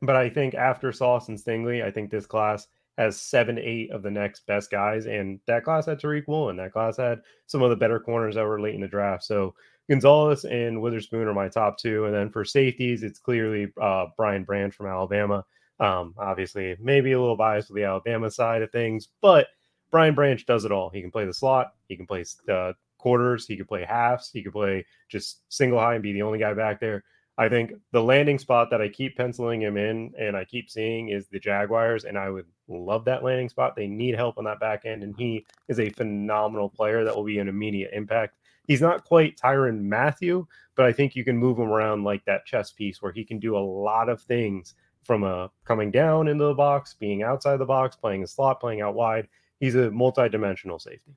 But 0.00 0.16
I 0.16 0.28
think 0.30 0.54
after 0.54 0.92
Sauce 0.92 1.28
and 1.28 1.38
Stingley, 1.38 1.84
I 1.84 1.90
think 1.90 2.10
this 2.10 2.26
class 2.26 2.68
has 2.98 3.20
seven, 3.20 3.58
eight 3.58 3.90
of 3.90 4.02
the 4.02 4.10
next 4.10 4.46
best 4.46 4.70
guys. 4.70 5.06
And 5.06 5.40
that 5.46 5.64
class 5.64 5.86
had 5.86 6.00
Tariq 6.00 6.26
Woolen. 6.26 6.56
That 6.56 6.72
class 6.72 6.96
had 6.96 7.20
some 7.46 7.62
of 7.62 7.70
the 7.70 7.76
better 7.76 8.00
corners 8.00 8.34
that 8.34 8.44
were 8.44 8.60
late 8.60 8.74
in 8.74 8.80
the 8.80 8.88
draft. 8.88 9.24
So 9.24 9.54
Gonzalez 9.88 10.44
and 10.44 10.82
Witherspoon 10.82 11.26
are 11.26 11.34
my 11.34 11.48
top 11.48 11.78
two, 11.78 12.04
and 12.04 12.14
then 12.14 12.30
for 12.30 12.44
safeties, 12.44 13.02
it's 13.02 13.18
clearly 13.18 13.72
uh, 13.80 14.06
Brian 14.16 14.44
Branch 14.44 14.74
from 14.74 14.86
Alabama. 14.86 15.44
Um, 15.80 16.14
obviously, 16.18 16.76
maybe 16.80 17.12
a 17.12 17.20
little 17.20 17.36
biased 17.36 17.70
with 17.70 17.76
the 17.76 17.84
Alabama 17.84 18.30
side 18.30 18.62
of 18.62 18.70
things, 18.70 19.08
but 19.22 19.46
Brian 19.90 20.14
Branch 20.14 20.44
does 20.46 20.64
it 20.64 20.72
all. 20.72 20.90
He 20.90 21.00
can 21.00 21.10
play 21.10 21.24
the 21.24 21.34
slot, 21.34 21.74
he 21.88 21.96
can 21.96 22.06
play 22.06 22.24
uh, 22.50 22.72
quarters, 22.98 23.46
he 23.46 23.56
can 23.56 23.66
play 23.66 23.84
halves, 23.84 24.30
he 24.32 24.42
can 24.42 24.52
play 24.52 24.84
just 25.08 25.42
single 25.48 25.78
high 25.78 25.94
and 25.94 26.02
be 26.02 26.12
the 26.12 26.22
only 26.22 26.38
guy 26.38 26.54
back 26.54 26.80
there. 26.80 27.04
I 27.36 27.48
think 27.48 27.72
the 27.92 28.02
landing 28.02 28.38
spot 28.38 28.68
that 28.70 28.82
I 28.82 28.88
keep 28.88 29.16
penciling 29.16 29.62
him 29.62 29.76
in 29.76 30.12
and 30.18 30.36
I 30.36 30.44
keep 30.44 30.68
seeing 30.68 31.10
is 31.10 31.28
the 31.28 31.38
Jaguars, 31.38 32.04
and 32.04 32.18
I 32.18 32.30
would 32.30 32.46
love 32.66 33.04
that 33.04 33.22
landing 33.22 33.48
spot. 33.48 33.76
They 33.76 33.86
need 33.86 34.16
help 34.16 34.38
on 34.38 34.44
that 34.44 34.58
back 34.58 34.84
end, 34.84 35.04
and 35.04 35.14
he 35.16 35.46
is 35.68 35.78
a 35.78 35.90
phenomenal 35.90 36.68
player 36.68 37.04
that 37.04 37.14
will 37.14 37.24
be 37.24 37.38
an 37.38 37.48
immediate 37.48 37.92
impact 37.92 38.34
he's 38.68 38.82
not 38.82 39.04
quite 39.04 39.36
Tyrann 39.36 39.82
Mathieu, 39.82 40.46
but 40.76 40.86
I 40.86 40.92
think 40.92 41.16
you 41.16 41.24
can 41.24 41.36
move 41.36 41.58
him 41.58 41.72
around 41.72 42.04
like 42.04 42.24
that 42.26 42.46
chess 42.46 42.70
piece 42.70 43.02
where 43.02 43.10
he 43.10 43.24
can 43.24 43.40
do 43.40 43.56
a 43.56 43.58
lot 43.58 44.08
of 44.08 44.22
things 44.22 44.74
from 45.02 45.24
a 45.24 45.44
uh, 45.44 45.48
coming 45.64 45.90
down 45.90 46.28
into 46.28 46.44
the 46.44 46.54
box, 46.54 46.94
being 46.94 47.22
outside 47.22 47.56
the 47.56 47.64
box, 47.64 47.96
playing 47.96 48.22
a 48.22 48.26
slot, 48.26 48.60
playing 48.60 48.82
out 48.82 48.94
wide. 48.94 49.26
He's 49.60 49.74
a 49.74 49.90
multi-dimensional 49.90 50.78
safety. 50.78 51.14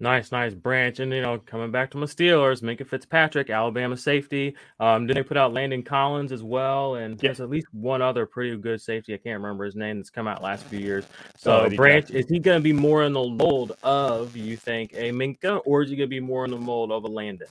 Nice, 0.00 0.32
nice 0.32 0.54
branch. 0.54 0.98
And, 0.98 1.12
you 1.12 1.22
know, 1.22 1.38
coming 1.38 1.70
back 1.70 1.90
to 1.92 1.98
my 1.98 2.06
Steelers, 2.06 2.62
Minkah 2.62 2.86
Fitzpatrick, 2.86 3.48
Alabama 3.48 3.96
safety. 3.96 4.56
Um, 4.80 5.06
then 5.06 5.14
they 5.14 5.22
put 5.22 5.36
out 5.36 5.52
Landon 5.52 5.84
Collins 5.84 6.32
as 6.32 6.42
well. 6.42 6.96
And 6.96 7.16
there's 7.18 7.40
at 7.40 7.48
least 7.48 7.68
one 7.72 8.02
other 8.02 8.26
pretty 8.26 8.56
good 8.56 8.80
safety. 8.80 9.14
I 9.14 9.18
can't 9.18 9.40
remember 9.40 9.64
his 9.64 9.76
name 9.76 9.98
that's 9.98 10.10
come 10.10 10.26
out 10.26 10.42
last 10.42 10.64
few 10.64 10.80
years. 10.80 11.04
So, 11.36 11.66
oh, 11.66 11.70
Branch, 11.70 12.10
is 12.10 12.28
he 12.28 12.40
going 12.40 12.58
to 12.58 12.62
be 12.62 12.72
more 12.72 13.04
in 13.04 13.12
the 13.12 13.24
mold 13.24 13.76
of, 13.84 14.36
you 14.36 14.56
think, 14.56 14.92
a 14.94 15.10
Minkah, 15.12 15.60
or 15.64 15.82
is 15.82 15.90
he 15.90 15.96
going 15.96 16.08
to 16.08 16.14
be 16.14 16.20
more 16.20 16.44
in 16.44 16.50
the 16.50 16.58
mold 16.58 16.90
of 16.90 17.04
a 17.04 17.08
Landon? 17.08 17.48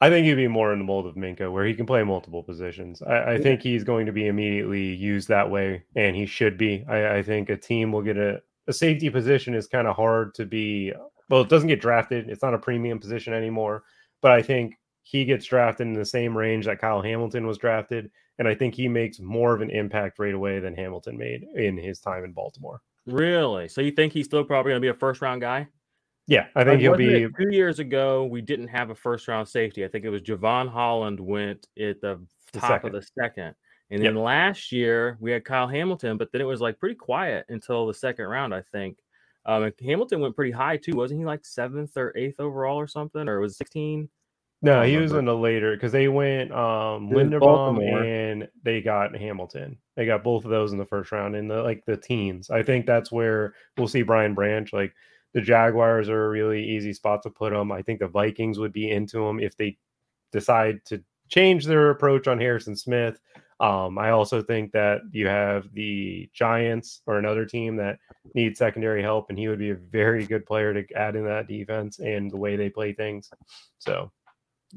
I 0.00 0.10
think 0.10 0.26
he'd 0.26 0.34
be 0.34 0.48
more 0.48 0.72
in 0.72 0.80
the 0.80 0.84
mold 0.84 1.06
of 1.06 1.14
Minkah, 1.14 1.50
where 1.52 1.64
he 1.64 1.72
can 1.72 1.86
play 1.86 2.02
multiple 2.02 2.42
positions. 2.42 3.00
I, 3.00 3.34
I 3.34 3.38
think 3.38 3.62
he's 3.62 3.84
going 3.84 4.06
to 4.06 4.12
be 4.12 4.26
immediately 4.26 4.92
used 4.92 5.28
that 5.28 5.48
way, 5.48 5.84
and 5.94 6.16
he 6.16 6.26
should 6.26 6.58
be. 6.58 6.84
I, 6.88 7.18
I 7.18 7.22
think 7.22 7.48
a 7.48 7.56
team 7.56 7.92
will 7.92 8.02
get 8.02 8.18
a, 8.18 8.42
a 8.66 8.72
safety 8.72 9.10
position 9.10 9.54
is 9.54 9.66
kind 9.66 9.86
of 9.86 9.96
hard 9.96 10.34
to 10.34 10.46
be 10.46 10.92
well, 11.30 11.40
it 11.40 11.48
doesn't 11.48 11.68
get 11.68 11.80
drafted. 11.80 12.28
It's 12.28 12.42
not 12.42 12.54
a 12.54 12.58
premium 12.58 12.98
position 12.98 13.32
anymore. 13.32 13.84
But 14.20 14.32
I 14.32 14.42
think 14.42 14.78
he 15.02 15.24
gets 15.24 15.46
drafted 15.46 15.86
in 15.86 15.92
the 15.92 16.04
same 16.04 16.36
range 16.36 16.66
that 16.66 16.80
Kyle 16.80 17.02
Hamilton 17.02 17.46
was 17.46 17.58
drafted. 17.58 18.10
And 18.38 18.48
I 18.48 18.54
think 18.54 18.74
he 18.74 18.88
makes 18.88 19.20
more 19.20 19.54
of 19.54 19.60
an 19.60 19.70
impact 19.70 20.18
right 20.18 20.34
away 20.34 20.58
than 20.60 20.74
Hamilton 20.74 21.16
made 21.16 21.44
in 21.54 21.76
his 21.76 22.00
time 22.00 22.24
in 22.24 22.32
Baltimore. 22.32 22.80
Really? 23.06 23.68
So 23.68 23.80
you 23.80 23.92
think 23.92 24.12
he's 24.12 24.26
still 24.26 24.44
probably 24.44 24.70
going 24.70 24.80
to 24.80 24.84
be 24.84 24.88
a 24.88 24.94
first 24.94 25.20
round 25.20 25.40
guy? 25.40 25.68
Yeah, 26.26 26.46
I 26.56 26.64
think 26.64 26.80
he'll 26.80 26.96
be. 26.96 27.28
Two 27.38 27.50
years 27.52 27.78
ago, 27.78 28.24
we 28.24 28.40
didn't 28.40 28.68
have 28.68 28.88
a 28.88 28.94
first 28.94 29.28
round 29.28 29.46
safety. 29.46 29.84
I 29.84 29.88
think 29.88 30.06
it 30.06 30.10
was 30.10 30.22
Jevon 30.22 30.70
Holland 30.70 31.20
went 31.20 31.68
at 31.78 32.00
the 32.00 32.18
top 32.54 32.84
of 32.84 32.92
the 32.92 33.06
second. 33.18 33.54
And 33.94 34.04
then 34.04 34.16
yep. 34.16 34.24
last 34.24 34.72
year, 34.72 35.16
we 35.20 35.30
had 35.30 35.44
Kyle 35.44 35.68
Hamilton, 35.68 36.16
but 36.16 36.32
then 36.32 36.40
it 36.40 36.46
was 36.46 36.60
like 36.60 36.80
pretty 36.80 36.96
quiet 36.96 37.46
until 37.48 37.86
the 37.86 37.94
second 37.94 38.26
round, 38.26 38.52
I 38.52 38.62
think. 38.72 38.98
Um, 39.46 39.72
Hamilton 39.80 40.20
went 40.20 40.34
pretty 40.34 40.50
high 40.50 40.78
too, 40.78 40.96
wasn't 40.96 41.20
he? 41.20 41.26
Like 41.26 41.44
seventh 41.44 41.96
or 41.96 42.12
eighth 42.16 42.40
overall 42.40 42.76
or 42.76 42.88
something, 42.88 43.28
or 43.28 43.38
was 43.38 43.56
sixteen? 43.56 44.08
No, 44.62 44.82
he 44.82 44.96
was 44.96 45.12
in 45.12 45.26
the 45.26 45.36
later 45.36 45.76
because 45.76 45.92
they 45.92 46.08
went 46.08 46.50
um 46.50 47.10
Linderbaum 47.10 47.78
and 48.04 48.48
they 48.64 48.80
got 48.80 49.14
Hamilton. 49.14 49.78
They 49.94 50.06
got 50.06 50.24
both 50.24 50.44
of 50.44 50.50
those 50.50 50.72
in 50.72 50.78
the 50.78 50.86
first 50.86 51.12
round 51.12 51.36
in 51.36 51.46
the 51.46 51.62
like 51.62 51.84
the 51.86 51.96
teens. 51.96 52.50
I 52.50 52.64
think 52.64 52.86
that's 52.86 53.12
where 53.12 53.54
we'll 53.76 53.86
see 53.86 54.02
Brian 54.02 54.34
Branch. 54.34 54.72
Like 54.72 54.92
the 55.34 55.40
Jaguars 55.40 56.08
are 56.08 56.24
a 56.24 56.30
really 56.30 56.64
easy 56.64 56.94
spot 56.94 57.22
to 57.22 57.30
put 57.30 57.52
him. 57.52 57.70
I 57.70 57.82
think 57.82 58.00
the 58.00 58.08
Vikings 58.08 58.58
would 58.58 58.72
be 58.72 58.90
into 58.90 59.24
him 59.24 59.38
if 59.38 59.56
they 59.56 59.76
decide 60.32 60.84
to 60.86 61.04
change 61.28 61.64
their 61.64 61.90
approach 61.90 62.26
on 62.26 62.40
Harrison 62.40 62.74
Smith. 62.74 63.20
Um, 63.64 63.96
I 63.96 64.10
also 64.10 64.42
think 64.42 64.72
that 64.72 65.00
you 65.10 65.26
have 65.26 65.72
the 65.72 66.28
Giants 66.34 67.00
or 67.06 67.18
another 67.18 67.46
team 67.46 67.76
that 67.76 67.98
needs 68.34 68.58
secondary 68.58 69.00
help, 69.00 69.30
and 69.30 69.38
he 69.38 69.48
would 69.48 69.58
be 69.58 69.70
a 69.70 69.74
very 69.74 70.26
good 70.26 70.44
player 70.44 70.74
to 70.74 70.94
add 70.94 71.16
in 71.16 71.24
that 71.24 71.48
defense 71.48 71.98
and 71.98 72.30
the 72.30 72.36
way 72.36 72.56
they 72.56 72.68
play 72.68 72.92
things. 72.92 73.30
So, 73.78 74.12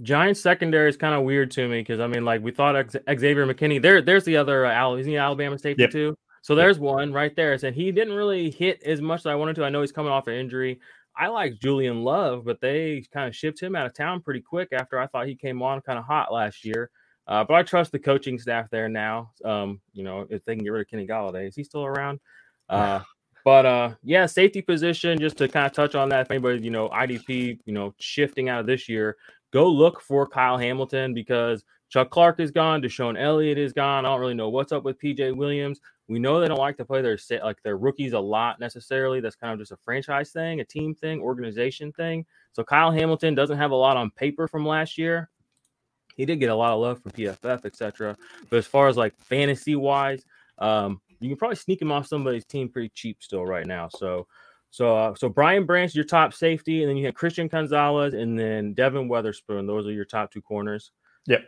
Giants 0.04 0.40
secondary 0.40 0.88
is 0.88 0.96
kind 0.96 1.14
of 1.14 1.24
weird 1.24 1.52
to 1.52 1.68
me 1.68 1.82
because 1.82 2.00
I 2.00 2.08
mean, 2.08 2.24
like 2.24 2.42
we 2.42 2.52
thought 2.52 2.76
Xavier 2.92 3.46
McKinney. 3.46 3.82
There, 3.82 4.02
there's 4.02 4.24
the 4.24 4.38
other 4.38 4.66
uh, 4.66 4.94
is 4.94 5.06
he 5.06 5.18
Alabama 5.18 5.60
safety 5.60 5.84
yep. 5.84 5.92
too? 5.92 6.16
So 6.42 6.56
there's 6.56 6.80
one 6.80 7.12
right 7.12 7.36
there. 7.36 7.58
Said 7.58 7.74
he 7.74 7.92
didn't 7.92 8.14
really 8.14 8.52
hit 8.52 8.82
as 8.84 9.02
much 9.02 9.20
as 9.22 9.26
I 9.26 9.36
wanted 9.36 9.58
to. 9.58 9.66
I 9.66 9.70
know 9.70 9.82
he's 9.82 9.92
coming 9.92 10.14
off 10.14 10.28
an 10.28 10.36
injury. 10.36 10.80
I 11.14 11.28
like 11.28 11.60
Julian 11.60 12.04
Love, 12.04 12.46
but 12.46 12.62
they 12.62 13.04
kind 13.12 13.28
of 13.28 13.36
shipped 13.36 13.62
him 13.62 13.76
out 13.76 13.86
of 13.86 13.94
town 13.94 14.22
pretty 14.22 14.40
quick 14.40 14.70
after 14.72 14.98
I 14.98 15.08
thought 15.08 15.28
he 15.28 15.36
came 15.36 15.62
on 15.62 15.82
kind 15.82 16.00
of 16.00 16.06
hot 16.06 16.32
last 16.32 16.64
year. 16.64 16.90
Uh, 17.28 17.44
but 17.44 17.56
I 17.56 17.64
trust 17.64 17.92
the 17.92 18.00
coaching 18.00 18.40
staff 18.40 18.70
there 18.70 18.88
now. 18.88 19.32
Um, 19.44 19.82
you 19.94 20.04
know, 20.04 20.26
if 20.30 20.44
they 20.46 20.56
can 20.56 20.64
get 20.64 20.72
rid 20.72 20.82
of 20.82 20.90
Kenny 20.90 21.06
Golladay, 21.06 21.48
is 21.48 21.56
he 21.56 21.64
still 21.64 21.86
around? 21.86 22.20
Uh, 22.70 23.00
but 23.46 23.66
uh, 23.66 23.92
yeah, 24.04 24.26
safety 24.26 24.62
position. 24.62 25.18
Just 25.18 25.38
to 25.38 25.48
kind 25.48 25.66
of 25.66 25.72
touch 25.72 25.96
on 25.96 26.10
that, 26.10 26.20
if 26.20 26.32
anybody, 26.32 26.62
you 26.62 26.70
know, 26.70 26.90
IDP, 26.90 27.58
you 27.64 27.74
know, 27.74 27.94
shifting 27.98 28.50
out 28.50 28.60
of 28.60 28.66
this 28.66 28.90
year, 28.90 29.16
go 29.54 29.70
look 29.70 30.02
for 30.02 30.28
Kyle 30.28 30.58
Hamilton 30.58 31.14
because 31.14 31.64
Chuck 31.88 32.10
Clark 32.10 32.42
is 32.42 32.52
gone, 32.52 32.82
DeShon 32.82 33.18
Elliott 33.18 33.58
is 33.58 33.72
gone. 33.72 34.06
I 34.06 34.10
don't 34.10 34.20
really 34.20 34.34
know 34.34 34.50
what's 34.50 34.74
up 34.74 34.84
with 34.84 35.00
PJ 35.00 35.34
Williams. 35.34 35.80
We 36.10 36.20
know 36.20 36.42
they 36.42 36.50
don't 36.50 36.58
like 36.58 36.76
to 36.76 36.84
play 36.84 37.02
their 37.02 37.18
like 37.42 37.64
their 37.64 37.78
rookies 37.78 38.12
a 38.12 38.20
lot 38.20 38.60
necessarily. 38.60 39.22
That's 39.22 39.38
kind 39.38 39.54
of 39.54 39.60
just 39.60 39.72
a 39.72 39.78
franchise 39.78 40.32
thing, 40.32 40.60
a 40.60 40.66
team 40.66 40.94
thing, 40.94 41.22
organization 41.22 41.94
thing. 41.94 42.26
So 42.52 42.66
Kyle 42.66 42.92
Hamilton 42.92 43.34
doesn't 43.34 43.58
have 43.58 43.72
a 43.72 43.76
lot 43.76 43.96
on 43.96 44.12
paper 44.12 44.50
from 44.50 44.66
last 44.66 44.98
year. 44.98 45.30
He 46.18 46.26
did 46.26 46.40
get 46.40 46.50
a 46.50 46.56
lot 46.56 46.74
of 46.74 46.80
love 46.80 47.02
from 47.02 47.12
PFF, 47.12 47.64
etc. 47.66 48.18
But 48.50 48.58
as 48.58 48.68
far 48.68 48.88
as 48.88 48.98
like 48.98 49.16
fantasy 49.18 49.76
wise, 49.76 50.26
um, 50.58 51.00
you 51.20 51.30
can 51.30 51.38
probably 51.38 51.56
sneak 51.56 51.82
him 51.82 51.92
off 51.92 52.08
somebody's 52.08 52.46
team 52.46 52.70
pretty 52.70 52.90
cheap 52.90 53.18
still 53.22 53.46
right 53.46 53.66
now. 53.66 53.88
So, 53.88 54.28
so, 54.72 54.96
uh, 54.96 55.16
so 55.16 55.30
Brian 55.30 55.66
Branch, 55.66 55.94
your 55.96 56.04
top 56.04 56.34
safety, 56.34 56.82
and 56.82 56.90
then 56.90 56.98
you 56.98 57.06
have 57.06 57.16
Christian 57.16 57.48
Gonzalez, 57.48 58.14
and 58.14 58.38
then 58.38 58.74
Devon 58.74 59.08
Witherspoon. 59.08 59.66
Those 59.66 59.88
are 59.88 59.92
your 59.92 60.06
top 60.06 60.32
two 60.32 60.42
corners. 60.42 60.92
Yep. 61.28 61.42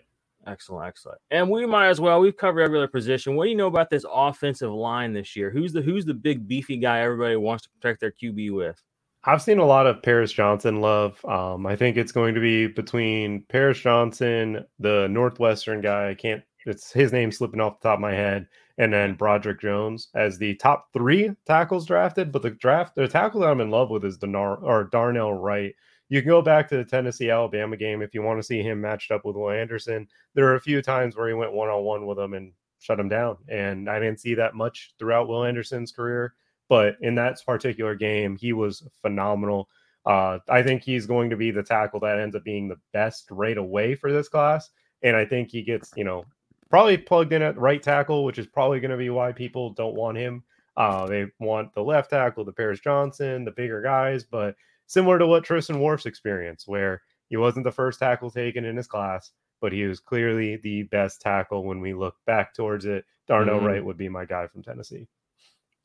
Excellent, 0.47 0.88
excellent. 0.88 1.20
And 1.32 1.49
we 1.49 1.65
might 1.65 1.89
as 1.89 1.99
well. 1.99 2.22
We've 2.22 2.38
covered 2.38 2.61
every 2.61 2.78
other 2.78 2.88
position. 2.88 3.36
What 3.36 3.45
do 3.45 3.49
you 3.49 3.57
know 3.57 3.67
about 3.67 3.89
this 3.89 4.05
offensive 4.11 4.72
line 4.72 5.13
this 5.13 5.36
year? 5.36 5.49
Who's 5.49 5.74
the 5.74 5.82
who's 5.82 6.05
the 6.05 6.13
big 6.13 6.47
beefy 6.47 6.78
guy 6.78 7.01
everybody 7.01 7.36
wants 7.36 7.63
to 7.63 7.70
protect 7.70 7.99
their 7.99 8.11
QB 8.11 8.51
with? 8.51 8.82
I've 9.26 9.41
seen 9.41 9.59
a 9.59 9.65
lot 9.65 9.86
of 9.86 10.01
Paris 10.01 10.32
Johnson 10.32 10.80
love. 10.80 11.24
Um, 11.26 11.65
I 11.65 11.76
think 11.76 11.97
it's 11.97 12.11
going 12.11 12.34
to 12.36 12.41
be 12.41 12.67
between 12.67 13.43
Paris 13.49 13.80
Johnson, 13.80 14.65
the 14.80 15.07
Northwestern 15.09 15.82
guy. 15.82 16.09
I 16.09 16.13
can't. 16.13 16.41
It's 16.65 16.91
his 16.91 17.11
name 17.11 17.32
slipping 17.32 17.59
off 17.59 17.80
the 17.80 17.89
top 17.89 17.97
of 17.97 18.01
my 18.01 18.13
head, 18.13 18.47
and 18.78 18.93
then 18.93 19.15
Broderick 19.15 19.61
Jones 19.61 20.09
as 20.15 20.38
the 20.38 20.55
top 20.55 20.88
three 20.93 21.32
tackles 21.45 21.86
drafted. 21.86 22.32
But 22.32 22.43
the 22.43 22.51
draft, 22.51 22.95
the 22.95 23.07
tackle 23.07 23.41
that 23.41 23.49
I'm 23.49 23.61
in 23.61 23.72
love 23.72 23.89
with 23.89 24.05
is 24.05 24.17
Darnar 24.17 24.61
or 24.63 24.86
Darnell 24.86 25.34
Wright. 25.34 25.74
You 26.07 26.22
can 26.22 26.30
go 26.30 26.41
back 26.41 26.67
to 26.70 26.78
the 26.78 26.86
Tennessee 26.86 27.30
Alabama 27.30 27.78
game 27.78 28.01
if 28.01 28.13
you 28.13 28.22
want 28.22 28.39
to 28.39 28.43
see 28.43 28.61
him 28.61 28.82
matched 28.82 29.11
up 29.11 29.26
with 29.26 29.36
Will 29.36 29.51
Anderson. 29.51 30.07
There 30.34 30.47
are 30.47 30.55
a 30.55 30.61
few 30.61 30.82
times 30.82 31.15
where 31.15 31.28
he 31.28 31.34
went 31.34 31.53
one 31.53 31.70
on 31.70 31.84
one 31.84 32.05
with 32.07 32.17
him 32.17 32.34
and 32.34 32.53
shut 32.80 32.99
him 32.99 33.09
down, 33.09 33.38
and 33.49 33.89
I 33.89 33.99
didn't 33.99 34.22
see 34.22 34.34
that 34.36 34.55
much 34.55 34.93
throughout 34.97 35.28
Will 35.28 35.43
Anderson's 35.43 35.91
career. 35.91 36.34
But 36.70 36.95
in 37.01 37.15
that 37.15 37.43
particular 37.45 37.95
game, 37.95 38.38
he 38.38 38.53
was 38.53 38.88
phenomenal. 39.01 39.67
Uh, 40.05 40.39
I 40.47 40.63
think 40.63 40.84
he's 40.84 41.05
going 41.05 41.30
to 41.32 41.36
be 41.36 41.51
the 41.51 41.63
tackle 41.63 41.99
that 42.01 42.20
ends 42.20 42.36
up 42.36 42.43
being 42.43 42.67
the 42.67 42.80
best 42.93 43.28
right 43.32 43.57
away 43.57 43.95
for 43.95 44.11
this 44.11 44.30
class. 44.30 44.70
And 45.01 45.17
I 45.17 45.26
think 45.26 45.49
he 45.49 45.63
gets, 45.63 45.91
you 45.95 46.03
know, 46.03 46.26
probably 46.70 46.97
plugged 46.97 47.34
in 47.34 47.41
at 47.41 47.57
right 47.57 47.82
tackle, 47.82 48.24
which 48.24 48.38
is 48.38 48.47
probably 48.47 48.80
going 48.80 48.91
to 48.91 48.97
be 48.97 49.09
why 49.09 49.32
people 49.32 49.72
don't 49.72 49.95
want 49.95 50.17
him. 50.17 50.43
Uh, 50.78 51.07
they 51.07 51.26
want 51.39 51.74
the 51.74 51.84
left 51.84 52.11
tackle, 52.11 52.45
the 52.45 52.53
Paris 52.53 52.80
Johnson, 52.80 53.43
the 53.43 53.51
bigger 53.51 53.82
guys, 53.82 54.24
but 54.24 54.55
similar 54.88 55.20
to 55.20 55.28
what 55.28 55.43
Tristan 55.43 55.78
Wirfs 55.78 56.05
experience, 56.05 56.67
where 56.67 57.01
he 57.28 57.38
wasn't 57.38 57.65
the 57.65 57.72
first 57.72 57.99
tackle 57.99 58.32
taken 58.32 58.63
in 58.63 58.78
his 58.78 58.88
class, 58.88 59.32
but 59.59 59.74
he 59.74 59.84
was 59.84 59.99
clearly 59.99 60.57
the 60.57 60.84
best 60.84 61.22
tackle 61.22 61.65
when 61.65 61.82
we 61.82 61.93
look 61.93 62.15
back 62.26 62.53
towards 62.53 62.86
it. 62.86 63.03
Darnell 63.28 63.57
mm-hmm. 63.57 63.65
Wright 63.65 63.86
would 63.86 63.97
be 63.97 64.09
my 64.09 64.26
guy 64.26 64.47
from 64.47 64.63
Tennessee. 64.63 65.07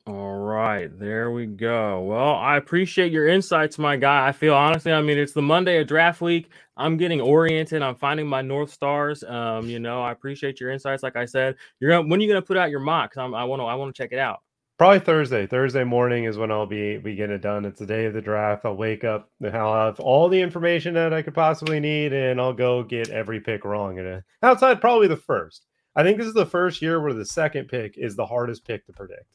All 0.07 0.37
right, 0.37 0.87
there 0.99 1.31
we 1.31 1.47
go. 1.47 2.01
Well, 2.01 2.35
I 2.35 2.57
appreciate 2.57 3.11
your 3.11 3.27
insights, 3.27 3.79
my 3.79 3.97
guy. 3.97 4.27
I 4.27 4.33
feel 4.33 4.53
honestly, 4.53 4.91
I 4.93 5.01
mean, 5.01 5.17
it's 5.17 5.33
the 5.33 5.41
Monday 5.41 5.81
of 5.81 5.87
draft 5.87 6.21
week. 6.21 6.51
I'm 6.77 6.95
getting 6.97 7.19
oriented. 7.19 7.81
I'm 7.81 7.95
finding 7.95 8.27
my 8.27 8.43
north 8.43 8.71
stars. 8.71 9.23
Um, 9.23 9.67
you 9.67 9.79
know, 9.79 10.03
I 10.03 10.11
appreciate 10.11 10.59
your 10.59 10.69
insights. 10.69 11.01
Like 11.01 11.15
I 11.15 11.25
said, 11.25 11.55
you're 11.79 11.89
gonna 11.89 12.07
when 12.07 12.19
are 12.19 12.23
you 12.23 12.29
gonna 12.29 12.43
put 12.43 12.55
out 12.55 12.69
your 12.69 12.81
mock? 12.81 13.17
I 13.17 13.45
want 13.45 13.61
to, 13.61 13.63
I 13.63 13.73
want 13.73 13.95
to 13.95 13.99
check 13.99 14.11
it 14.11 14.19
out. 14.19 14.43
Probably 14.77 14.99
Thursday. 14.99 15.47
Thursday 15.47 15.83
morning 15.83 16.25
is 16.25 16.37
when 16.37 16.51
I'll 16.51 16.67
be 16.67 16.97
be 16.97 17.15
getting 17.15 17.37
it 17.37 17.41
done. 17.41 17.65
It's 17.65 17.79
the 17.79 17.87
day 17.87 18.05
of 18.05 18.13
the 18.13 18.21
draft. 18.21 18.63
I'll 18.63 18.77
wake 18.77 19.03
up 19.03 19.31
and 19.41 19.57
I'll 19.57 19.87
have 19.87 19.99
all 19.99 20.29
the 20.29 20.39
information 20.39 20.93
that 20.93 21.13
I 21.15 21.23
could 21.23 21.33
possibly 21.33 21.79
need, 21.79 22.13
and 22.13 22.39
I'll 22.39 22.53
go 22.53 22.83
get 22.83 23.09
every 23.09 23.39
pick 23.39 23.65
wrong. 23.65 23.97
And 23.97 24.21
outside, 24.43 24.81
probably 24.81 25.07
the 25.07 25.17
first. 25.17 25.65
I 25.95 26.03
think 26.03 26.19
this 26.19 26.27
is 26.27 26.35
the 26.35 26.45
first 26.45 26.79
year 26.83 27.01
where 27.01 27.13
the 27.13 27.25
second 27.25 27.69
pick 27.69 27.97
is 27.97 28.15
the 28.15 28.27
hardest 28.27 28.67
pick 28.67 28.85
to 28.85 28.93
predict 28.93 29.25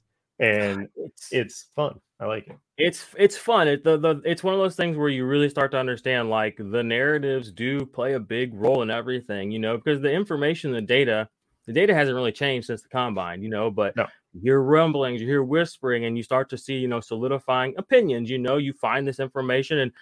and 0.40 0.88
it's 0.96 1.28
it's 1.30 1.66
fun. 1.76 2.00
I 2.18 2.26
like 2.26 2.48
it. 2.48 2.56
It's 2.78 3.06
it's 3.16 3.36
fun. 3.36 3.68
It 3.68 3.84
the, 3.84 3.98
the 3.98 4.22
it's 4.24 4.42
one 4.42 4.54
of 4.54 4.60
those 4.60 4.76
things 4.76 4.96
where 4.96 5.08
you 5.08 5.26
really 5.26 5.48
start 5.48 5.70
to 5.72 5.78
understand 5.78 6.30
like 6.30 6.56
the 6.58 6.82
narratives 6.82 7.52
do 7.52 7.84
play 7.86 8.14
a 8.14 8.20
big 8.20 8.54
role 8.54 8.82
in 8.82 8.90
everything, 8.90 9.50
you 9.50 9.58
know, 9.58 9.76
because 9.76 10.00
the 10.00 10.10
information, 10.10 10.72
the 10.72 10.80
data, 10.80 11.28
the 11.66 11.72
data 11.72 11.94
hasn't 11.94 12.16
really 12.16 12.32
changed 12.32 12.66
since 12.66 12.82
the 12.82 12.88
combine, 12.88 13.42
you 13.42 13.50
know, 13.50 13.70
but 13.70 13.94
no. 13.96 14.06
you 14.32 14.40
hear 14.42 14.60
rumblings, 14.60 15.20
you 15.20 15.26
hear 15.26 15.42
whispering, 15.42 16.06
and 16.06 16.16
you 16.16 16.22
start 16.22 16.48
to 16.50 16.58
see, 16.58 16.74
you 16.74 16.88
know, 16.88 17.00
solidifying 17.00 17.74
opinions. 17.76 18.30
You 18.30 18.38
know, 18.38 18.56
you 18.56 18.72
find 18.72 19.06
this 19.06 19.20
information 19.20 19.78
and 19.78 19.92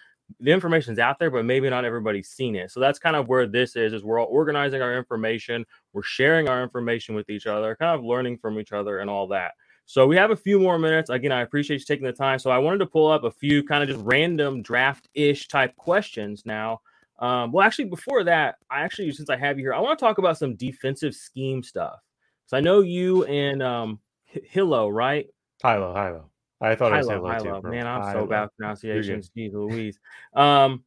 the 0.41 0.53
information's 0.53 0.99
out 0.99 1.19
there, 1.19 1.31
but 1.31 1.45
maybe 1.45 1.69
not 1.71 1.85
everybody's 1.85 2.29
seen 2.29 2.55
it. 2.55 2.71
So 2.71 2.81
that's 2.81 2.99
kind 2.99 3.17
of 3.17 3.29
where 3.29 3.47
this 3.47 3.77
is, 3.77 3.93
is 3.93 4.05
we're 4.05 4.21
all 4.21 4.29
organizing 4.31 4.83
our 4.83 4.97
information, 4.97 5.65
we're 5.93 6.03
sharing 6.03 6.49
our 6.49 6.63
information 6.63 7.15
with 7.15 7.29
each 7.31 7.47
other, 7.47 7.75
kind 7.77 7.99
of 7.99 8.05
learning 8.05 8.39
from 8.39 8.61
each 8.61 8.73
other 8.73 8.99
and 8.99 9.09
all 9.09 9.29
that. 9.29 9.53
So 9.89 10.07
we 10.07 10.17
have 10.17 10.33
a 10.33 10.37
few 10.37 10.61
more 10.61 10.79
minutes. 10.79 11.09
Again, 11.09 11.33
I 11.33 11.41
appreciate 11.41 11.81
you 11.81 11.87
taking 11.87 12.05
the 12.05 12.13
time. 12.13 12.39
So 12.39 12.51
I 12.51 12.59
wanted 12.59 12.77
to 12.81 12.87
pull 12.87 13.11
up 13.11 13.25
a 13.25 13.31
few 13.31 13.65
kind 13.65 13.83
of 13.83 13.89
just 13.89 14.05
random 14.05 14.61
draft 14.61 15.09
ish 15.15 15.49
type 15.49 15.75
questions 15.77 16.43
now. 16.45 16.83
Um, 17.21 17.53
well, 17.53 17.67
actually, 17.67 17.87
before 17.87 18.23
that, 18.25 18.57
I 18.71 18.83
actually, 18.83 19.11
since 19.13 19.31
I 19.31 19.37
have 19.39 19.59
you 19.59 19.65
here, 19.65 19.73
I 19.73 19.81
want 19.81 19.99
to 19.99 20.05
talk 20.05 20.19
about 20.19 20.37
some 20.37 20.57
defensive 20.57 21.15
scheme 21.15 21.63
stuff. 21.63 21.99
So 22.45 22.59
I 22.59 22.61
know 22.61 22.83
you 22.83 23.25
and 23.25 23.63
um, 23.63 23.99
Hilo, 24.27 24.91
right? 24.91 25.27
Hilo, 25.63 25.95
Hilo. 25.95 26.31
I 26.61 26.75
thought 26.75 26.93
Hilo, 26.93 27.25
I 27.25 27.37
was 27.37 27.43
Hilo. 27.43 27.63
Too, 27.63 27.69
Man, 27.69 27.87
I'm 27.87 28.03
Hilo. 28.03 28.13
so 28.13 28.27
bad 28.27 28.51
pronunciations. 28.59 29.31
Jeez 29.35 29.55
Louise. 29.55 29.99
Um, 30.35 30.85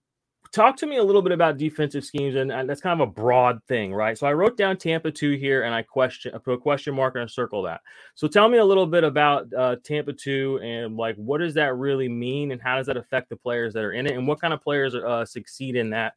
talk 0.52 0.76
to 0.78 0.86
me 0.86 0.98
a 0.98 1.04
little 1.04 1.22
bit 1.22 1.32
about 1.32 1.58
defensive 1.58 2.04
schemes, 2.04 2.36
and, 2.36 2.52
and, 2.52 2.70
that's 2.70 2.82
kind 2.82 3.00
of 3.00 3.08
a 3.08 3.12
broad 3.12 3.64
thing, 3.68 3.94
right? 3.94 4.18
So 4.18 4.28
I 4.28 4.34
wrote 4.34 4.58
down 4.58 4.78
Tampa 4.78 5.12
two 5.12 5.32
here, 5.32 5.64
and 5.64 5.74
I 5.74 5.82
question 5.82 6.34
I 6.36 6.38
put 6.38 6.54
a 6.54 6.58
question 6.58 6.94
mark 6.94 7.16
and 7.16 7.24
a 7.24 7.30
circle 7.30 7.64
that. 7.64 7.82
So 8.16 8.28
tell 8.28 8.50
me 8.50 8.58
a 8.58 8.66
little 8.66 8.86
bit 8.86 9.04
about 9.04 9.54
uh, 9.54 9.78
Tampa 9.84 10.14
two, 10.14 10.60
and 10.62 10.98
like 10.98 11.16
what 11.16 11.40
does 11.40 11.54
that 11.56 11.76
really 11.76 12.10
mean, 12.10 12.52
and 12.52 12.62
how 12.62 12.78
does 12.78 12.88
that 12.88 12.98
affect 12.98 13.30
the 13.30 13.38
players 13.38 13.74
that 13.74 13.84
are 13.84 13.94
in 13.94 14.06
it, 14.06 14.16
and 14.16 14.28
what 14.28 14.42
kind 14.42 14.54
of 14.54 14.62
players 14.62 14.94
uh, 14.94 15.26
succeed 15.26 15.76
in 15.76 15.90
that, 15.92 16.14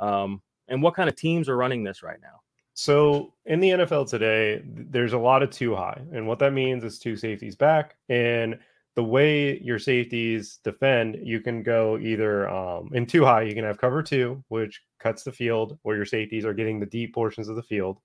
um, 0.00 0.42
and 0.68 0.82
what 0.82 0.94
kind 0.94 1.08
of 1.08 1.16
teams 1.16 1.48
are 1.48 1.56
running 1.56 1.84
this 1.84 2.02
right 2.02 2.20
now? 2.20 2.40
So 2.74 3.32
in 3.46 3.60
the 3.60 3.70
NFL 3.70 4.10
today, 4.10 4.62
there's 4.64 5.14
a 5.14 5.18
lot 5.18 5.42
of 5.42 5.50
two 5.50 5.74
high, 5.74 6.00
and 6.12 6.26
what 6.26 6.38
that 6.40 6.52
means 6.52 6.84
is 6.84 6.98
two 6.98 7.16
safeties 7.16 7.56
back 7.56 7.96
and 8.08 8.58
the 8.96 9.04
way 9.04 9.60
your 9.60 9.78
safeties 9.78 10.58
defend, 10.64 11.18
you 11.22 11.40
can 11.40 11.62
go 11.62 11.98
either 11.98 12.48
um, 12.48 12.90
in 12.94 13.04
too 13.04 13.24
high, 13.24 13.42
you 13.42 13.54
can 13.54 13.64
have 13.64 13.78
cover 13.78 14.02
two, 14.02 14.42
which 14.48 14.80
cuts 14.98 15.22
the 15.22 15.32
field 15.32 15.78
where 15.82 15.96
your 15.96 16.06
safeties 16.06 16.46
are 16.46 16.54
getting 16.54 16.80
the 16.80 16.86
deep 16.86 17.14
portions 17.14 17.48
of 17.48 17.56
the 17.56 17.62
field 17.62 17.98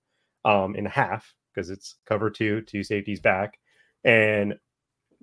um, 0.44 0.76
in 0.76 0.86
half 0.86 1.34
because 1.54 1.70
it's 1.70 1.96
cover 2.06 2.30
two, 2.30 2.62
two 2.62 2.84
safeties 2.84 3.22
back. 3.22 3.58
And 4.04 4.56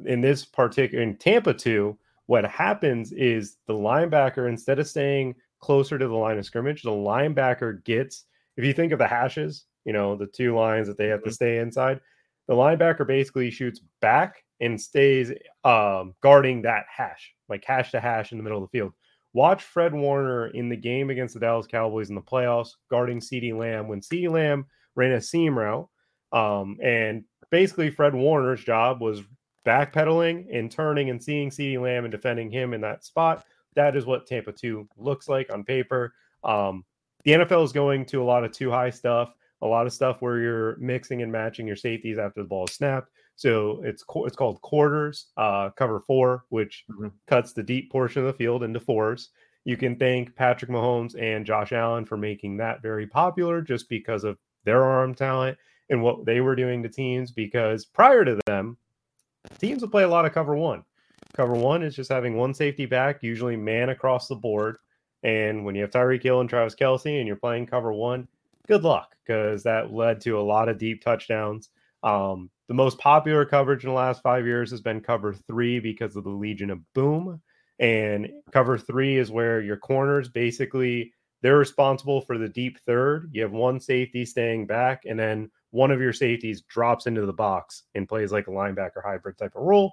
in 0.07 0.23
this 0.23 0.47
particular, 0.47 1.05
in 1.05 1.17
Tampa 1.17 1.53
two, 1.53 1.99
what 2.27 2.47
happens 2.47 3.13
is 3.13 3.59
the 3.67 3.75
linebacker, 3.75 4.49
instead 4.49 4.79
of 4.79 4.89
staying 4.89 5.35
closer 5.61 5.99
to 5.99 6.09
the 6.09 6.15
line 6.15 6.39
of 6.39 6.47
scrimmage, 6.47 6.83
the 6.83 6.91
linebacker 6.91 7.85
gets, 7.85 8.25
if 8.57 8.65
you 8.65 8.73
think 8.73 8.93
of 8.93 8.99
the 8.99 9.07
hashes, 9.07 9.67
you 9.85 9.93
know, 9.93 10.17
the 10.17 10.27
two 10.27 10.57
lines 10.57 10.87
that 10.87 10.97
they 10.97 11.09
have 11.09 11.21
to 11.21 11.29
mm-hmm. 11.29 11.35
stay 11.35 11.59
inside, 11.59 12.01
the 12.47 12.55
linebacker 12.55 13.07
basically 13.07 13.51
shoots 13.51 13.81
back 14.01 14.45
and 14.61 14.81
stays 14.81 15.33
um, 15.65 16.15
guarding 16.23 16.63
that 16.63 16.85
hash, 16.95 17.35
like 17.49 17.65
hash 17.65 17.91
to 17.93 18.01
hash 18.01 18.33
in 18.33 18.39
the 18.39 18.45
middle 18.45 18.63
of 18.63 18.71
the 18.71 18.79
field. 18.79 18.93
Watch 19.35 19.63
Fred 19.63 19.95
Warner 19.95 20.49
in 20.49 20.69
the 20.69 20.77
game 20.77 21.11
against 21.11 21.35
the 21.35 21.41
Dallas 21.41 21.67
Cowboys 21.67 22.09
in 22.09 22.15
the 22.15 22.21
playoffs, 22.21 22.71
guarding 22.91 23.21
CeeDee 23.21 23.57
Lamb 23.57 23.89
when 23.89 24.01
CeeDee 24.01 24.31
Lamb 24.31 24.67
ran 24.95 25.13
a 25.13 25.21
seam 25.21 25.59
route. 25.59 25.89
Um, 26.33 26.79
and 26.83 27.25
basically, 27.51 27.91
Fred 27.91 28.15
Warner's 28.15 28.65
job 28.65 29.01
was 29.01 29.23
backpedaling 29.67 30.47
and 30.53 30.71
turning 30.71 31.11
and 31.11 31.23
seeing 31.23 31.51
CeeDee 31.51 31.81
Lamb 31.81 32.05
and 32.05 32.13
defending 32.13 32.51
him 32.51 32.73
in 32.73 32.81
that 32.81 33.05
spot. 33.05 33.45
That 33.75 33.97
is 33.97 34.07
what 34.07 34.27
Tampa 34.27 34.53
2 34.53 34.89
looks 34.97 35.29
like 35.29 35.53
on 35.53 35.63
paper. 35.63 36.15
Um, 36.43 36.85
the 37.25 37.33
NFL 37.33 37.65
is 37.65 37.73
going 37.73 38.07
to 38.07 38.23
a 38.23 38.25
lot 38.25 38.45
of 38.45 38.53
too 38.53 38.71
high 38.71 38.91
stuff, 38.91 39.35
a 39.61 39.67
lot 39.67 39.87
of 39.87 39.93
stuff 39.93 40.23
where 40.23 40.39
you're 40.39 40.77
mixing 40.77 41.23
and 41.23 41.31
matching 41.31 41.67
your 41.67 41.77
safeties 41.77 42.19
after 42.19 42.43
the 42.43 42.49
ball 42.49 42.65
is 42.65 42.73
snapped. 42.73 43.11
So 43.39 43.81
it's 43.85 44.03
it's 44.27 44.35
called 44.35 44.61
quarters, 44.63 45.27
uh, 45.37 45.71
cover 45.71 46.01
four, 46.01 46.45
which 46.49 46.85
mm-hmm. 46.91 47.07
cuts 47.29 47.53
the 47.53 47.63
deep 47.63 47.89
portion 47.89 48.23
of 48.23 48.27
the 48.27 48.37
field 48.37 48.65
into 48.65 48.81
fours. 48.81 49.29
You 49.65 49.77
can 49.77 49.95
thank 49.95 50.35
Patrick 50.35 50.73
Mahomes 50.73 51.15
and 51.17 51.47
Josh 51.47 51.71
Allen 51.71 52.05
for 52.05 52.17
making 52.17 52.57
that 52.57 52.83
very 52.83 53.07
popular, 53.07 53.63
just 53.63 53.89
because 53.89 54.25
of 54.25 54.39
their 54.65 54.83
arm 54.83 55.15
talent 55.15 55.57
and 55.89 56.03
what 56.03 56.27
they 56.27 56.41
were 56.41 56.57
doing 56.57 56.83
to 56.83 56.89
teams. 56.89 57.31
Because 57.31 57.85
prior 57.85 58.25
to 58.25 58.41
them, 58.47 58.77
teams 59.61 59.83
would 59.83 59.93
play 59.93 60.03
a 60.03 60.09
lot 60.09 60.27
of 60.27 60.33
cover 60.33 60.57
one. 60.57 60.83
Cover 61.37 61.55
one 61.55 61.85
is 61.85 61.95
just 61.95 62.11
having 62.11 62.37
one 62.37 62.55
safety 62.55 62.87
back, 62.87 63.23
usually 63.23 63.57
man 63.57 63.91
across 63.91 64.27
the 64.27 64.35
board. 64.35 64.79
And 65.23 65.65
when 65.65 65.77
you 65.77 65.83
have 65.83 65.93
Tyreek 65.93 66.25
Hill 66.25 66.41
and 66.41 66.51
Travis 66.51 66.75
Kelce, 66.75 67.21
and 67.21 67.29
you're 67.29 67.37
playing 67.37 67.67
cover 67.67 67.93
one, 67.93 68.27
good 68.67 68.83
luck 68.83 69.15
because 69.25 69.63
that 69.63 69.93
led 69.93 70.21
to 70.23 70.41
a 70.41 70.43
lot 70.43 70.69
of 70.69 70.77
deep 70.77 71.05
touchdowns. 71.05 71.69
Um, 72.03 72.51
the 72.69 72.75
most 72.75 72.99
popular 72.99 73.45
coverage 73.45 73.85
in 73.85 73.91
the 73.91 73.97
last 73.97 74.23
five 74.23 74.47
years 74.47 74.71
has 74.71 74.81
been 74.81 75.01
cover 75.01 75.35
three 75.35 75.81
because 75.81 76.17
of 76.17 76.25
the 76.25 76.31
Legion 76.31 76.71
of 76.71 76.81
Boom. 76.95 77.41
And 77.79 78.31
cover 78.53 78.77
three 78.77 79.17
is 79.17 79.31
where 79.31 79.61
your 79.61 79.77
corners 79.77 80.29
basically 80.29 81.13
they're 81.43 81.59
responsible 81.59 82.21
for 82.21 82.37
the 82.37 82.49
deep 82.49 82.79
third. 82.81 83.31
You 83.33 83.43
have 83.43 83.53
one 83.53 83.81
safety 83.81 84.25
staying 84.25 84.67
back, 84.67 85.03
and 85.07 85.19
then 85.19 85.51
one 85.71 85.91
of 85.91 86.01
your 86.01 86.13
safeties 86.13 86.63
drops 86.63 87.07
into 87.07 87.27
the 87.27 87.33
box 87.33 87.85
and 87.95 88.09
plays 88.09 88.33
like 88.33 88.49
a 88.49 88.53
linebacker 88.53 89.03
hybrid 89.05 89.39
type 89.39 89.55
of 89.55 89.63
role. 89.63 89.93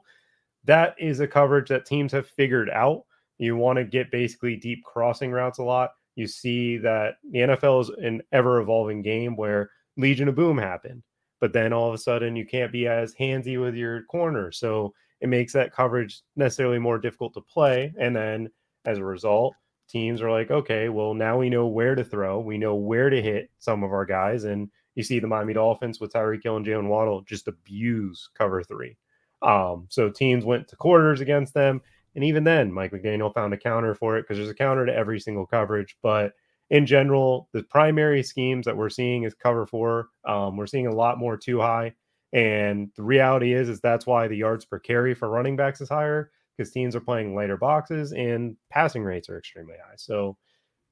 That 0.63 0.95
is 0.97 1.19
a 1.19 1.27
coverage 1.27 1.69
that 1.69 1.85
teams 1.85 2.11
have 2.13 2.27
figured 2.27 2.69
out. 2.71 3.03
You 3.37 3.55
want 3.55 3.77
to 3.77 3.83
get 3.83 4.11
basically 4.11 4.55
deep 4.55 4.83
crossing 4.83 5.31
routes 5.31 5.59
a 5.59 5.63
lot. 5.63 5.91
You 6.15 6.27
see 6.27 6.77
that 6.77 7.17
the 7.29 7.39
NFL 7.39 7.81
is 7.81 7.89
an 7.89 8.21
ever 8.31 8.59
evolving 8.59 9.01
game 9.01 9.35
where 9.35 9.69
Legion 9.97 10.29
of 10.29 10.35
Boom 10.35 10.57
happened 10.57 11.03
but 11.45 11.53
then 11.53 11.73
all 11.73 11.87
of 11.87 11.93
a 11.93 11.99
sudden 11.99 12.35
you 12.35 12.43
can't 12.43 12.71
be 12.71 12.87
as 12.87 13.13
handsy 13.13 13.61
with 13.61 13.75
your 13.75 14.01
corner. 14.05 14.51
So 14.51 14.95
it 15.21 15.29
makes 15.29 15.53
that 15.53 15.71
coverage 15.71 16.23
necessarily 16.35 16.79
more 16.79 16.97
difficult 16.97 17.35
to 17.35 17.41
play. 17.41 17.93
And 17.99 18.15
then 18.15 18.49
as 18.83 18.97
a 18.97 19.03
result, 19.03 19.53
teams 19.87 20.23
are 20.23 20.31
like, 20.31 20.49
okay, 20.49 20.89
well, 20.89 21.13
now 21.13 21.37
we 21.37 21.51
know 21.51 21.67
where 21.67 21.93
to 21.93 22.03
throw. 22.03 22.39
We 22.39 22.57
know 22.57 22.73
where 22.73 23.11
to 23.11 23.21
hit 23.21 23.51
some 23.59 23.83
of 23.83 23.91
our 23.91 24.05
guys. 24.05 24.45
And 24.45 24.71
you 24.95 25.03
see 25.03 25.19
the 25.19 25.27
Miami 25.27 25.53
Dolphins 25.53 25.99
with 25.99 26.13
Tyreek 26.13 26.41
Hill 26.41 26.57
and 26.57 26.65
Jaylen 26.65 26.87
Waddle 26.87 27.21
just 27.21 27.47
abuse 27.47 28.27
cover 28.35 28.63
three. 28.63 28.97
Um, 29.43 29.85
so 29.89 30.09
teams 30.09 30.45
went 30.45 30.67
to 30.69 30.75
quarters 30.75 31.21
against 31.21 31.53
them. 31.53 31.79
And 32.15 32.23
even 32.23 32.43
then, 32.43 32.73
Mike 32.73 32.91
McDaniel 32.91 33.31
found 33.31 33.53
a 33.53 33.57
counter 33.57 33.93
for 33.93 34.17
it 34.17 34.23
because 34.23 34.37
there's 34.37 34.49
a 34.49 34.55
counter 34.55 34.87
to 34.87 34.95
every 34.95 35.19
single 35.19 35.45
coverage. 35.45 35.95
But 36.01 36.33
in 36.69 36.85
general, 36.85 37.49
the 37.53 37.63
primary 37.63 38.23
schemes 38.23 38.65
that 38.65 38.75
we're 38.75 38.89
seeing 38.89 39.23
is 39.23 39.33
cover 39.33 39.65
four. 39.65 40.09
Um, 40.27 40.57
we're 40.57 40.67
seeing 40.67 40.87
a 40.87 40.95
lot 40.95 41.19
more 41.19 41.37
too 41.37 41.59
high. 41.59 41.93
And 42.33 42.91
the 42.95 43.03
reality 43.03 43.53
is, 43.53 43.69
is 43.69 43.79
that's 43.79 44.05
why 44.05 44.27
the 44.27 44.35
yards 44.37 44.65
per 44.65 44.79
carry 44.79 45.13
for 45.13 45.29
running 45.29 45.55
backs 45.55 45.79
is 45.79 45.89
higher 45.89 46.31
because 46.57 46.71
teams 46.71 46.95
are 46.95 47.01
playing 47.01 47.35
lighter 47.35 47.57
boxes 47.57 48.13
and 48.13 48.57
passing 48.69 49.03
rates 49.03 49.29
are 49.29 49.37
extremely 49.37 49.75
high. 49.75 49.95
So 49.95 50.37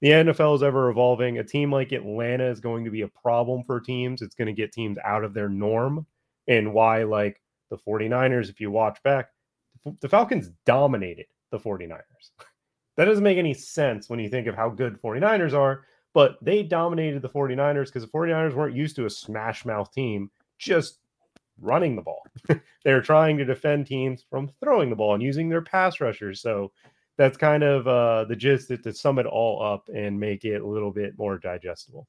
the 0.01 0.09
NFL 0.09 0.55
is 0.55 0.63
ever 0.63 0.89
evolving. 0.89 1.39
A 1.39 1.43
team 1.43 1.71
like 1.71 1.91
Atlanta 1.91 2.45
is 2.45 2.59
going 2.59 2.85
to 2.85 2.91
be 2.91 3.01
a 3.01 3.07
problem 3.07 3.63
for 3.63 3.79
teams. 3.79 4.21
It's 4.21 4.35
going 4.35 4.47
to 4.47 4.53
get 4.53 4.71
teams 4.71 4.97
out 5.03 5.23
of 5.23 5.33
their 5.33 5.49
norm. 5.49 6.05
And 6.47 6.73
why, 6.73 7.03
like 7.03 7.41
the 7.71 7.77
49ers, 7.77 8.49
if 8.49 8.59
you 8.59 8.69
watch 8.69 9.01
back, 9.03 9.29
the 10.01 10.09
Falcons 10.09 10.49
dominated 10.65 11.25
the 11.51 11.59
49ers. 11.59 12.01
that 12.95 13.05
doesn't 13.05 13.23
make 13.23 13.37
any 13.37 13.53
sense 13.53 14.09
when 14.09 14.19
you 14.19 14.29
think 14.29 14.47
of 14.47 14.55
how 14.55 14.69
good 14.69 15.01
49ers 15.01 15.53
are, 15.53 15.85
but 16.13 16.37
they 16.41 16.63
dominated 16.63 17.21
the 17.21 17.29
49ers 17.29 17.85
because 17.85 18.03
the 18.03 18.11
49ers 18.11 18.53
weren't 18.53 18.75
used 18.75 18.95
to 18.97 19.05
a 19.05 19.09
smash 19.09 19.65
mouth 19.65 19.91
team 19.91 20.29
just 20.59 20.99
running 21.59 21.95
the 21.95 22.01
ball. 22.01 22.23
They're 22.83 23.01
trying 23.01 23.37
to 23.37 23.45
defend 23.45 23.87
teams 23.87 24.25
from 24.29 24.49
throwing 24.59 24.89
the 24.89 24.95
ball 24.95 25.13
and 25.13 25.23
using 25.23 25.49
their 25.49 25.61
pass 25.61 25.99
rushers. 25.99 26.41
So 26.41 26.71
that's 27.17 27.37
kind 27.37 27.63
of 27.63 27.87
uh, 27.87 28.25
the 28.25 28.35
gist 28.35 28.69
to 28.69 28.93
sum 28.93 29.19
it 29.19 29.25
all 29.25 29.63
up 29.63 29.89
and 29.93 30.19
make 30.19 30.45
it 30.45 30.61
a 30.61 30.67
little 30.67 30.91
bit 30.91 31.17
more 31.17 31.37
digestible. 31.37 32.07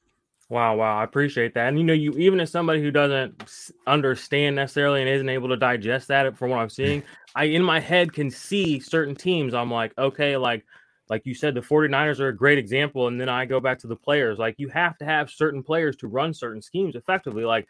Wow, 0.51 0.77
wow, 0.77 0.99
I 0.99 1.05
appreciate 1.05 1.55
that. 1.55 1.69
And 1.69 1.79
you 1.79 1.85
know, 1.85 1.95
you 1.95 2.13
even 2.13 2.39
as 2.39 2.51
somebody 2.51 2.81
who 2.83 2.91
doesn't 2.91 3.73
understand 3.87 4.57
necessarily 4.57 5.01
and 5.01 5.09
isn't 5.09 5.29
able 5.29 5.49
to 5.49 5.57
digest 5.57 6.09
that 6.09 6.37
from 6.37 6.51
what 6.51 6.59
I'm 6.59 6.69
seeing, 6.69 7.03
I 7.35 7.45
in 7.45 7.63
my 7.63 7.81
head 7.81 8.13
can 8.13 8.31
see 8.31 8.79
certain 8.79 9.15
teams. 9.15 9.55
I'm 9.55 9.71
like, 9.71 9.97
okay, 9.97 10.37
like 10.37 10.65
like 11.09 11.27
you 11.27 11.35
said, 11.35 11.55
the 11.55 11.61
49ers 11.61 12.21
are 12.21 12.29
a 12.29 12.37
great 12.37 12.59
example. 12.59 13.09
And 13.09 13.21
then 13.21 13.29
I 13.29 13.45
go 13.45 13.61
back 13.61 13.79
to 13.81 13.87
the 13.87 13.97
players. 13.97 14.39
Like 14.39 14.57
you 14.59 14.69
have 14.69 14.97
to 14.99 15.05
have 15.05 15.31
certain 15.31 15.63
players 15.63 15.97
to 15.97 16.09
run 16.09 16.35
certain 16.35 16.63
schemes 16.63 16.95
effectively. 16.95 17.45
Like 17.45 17.67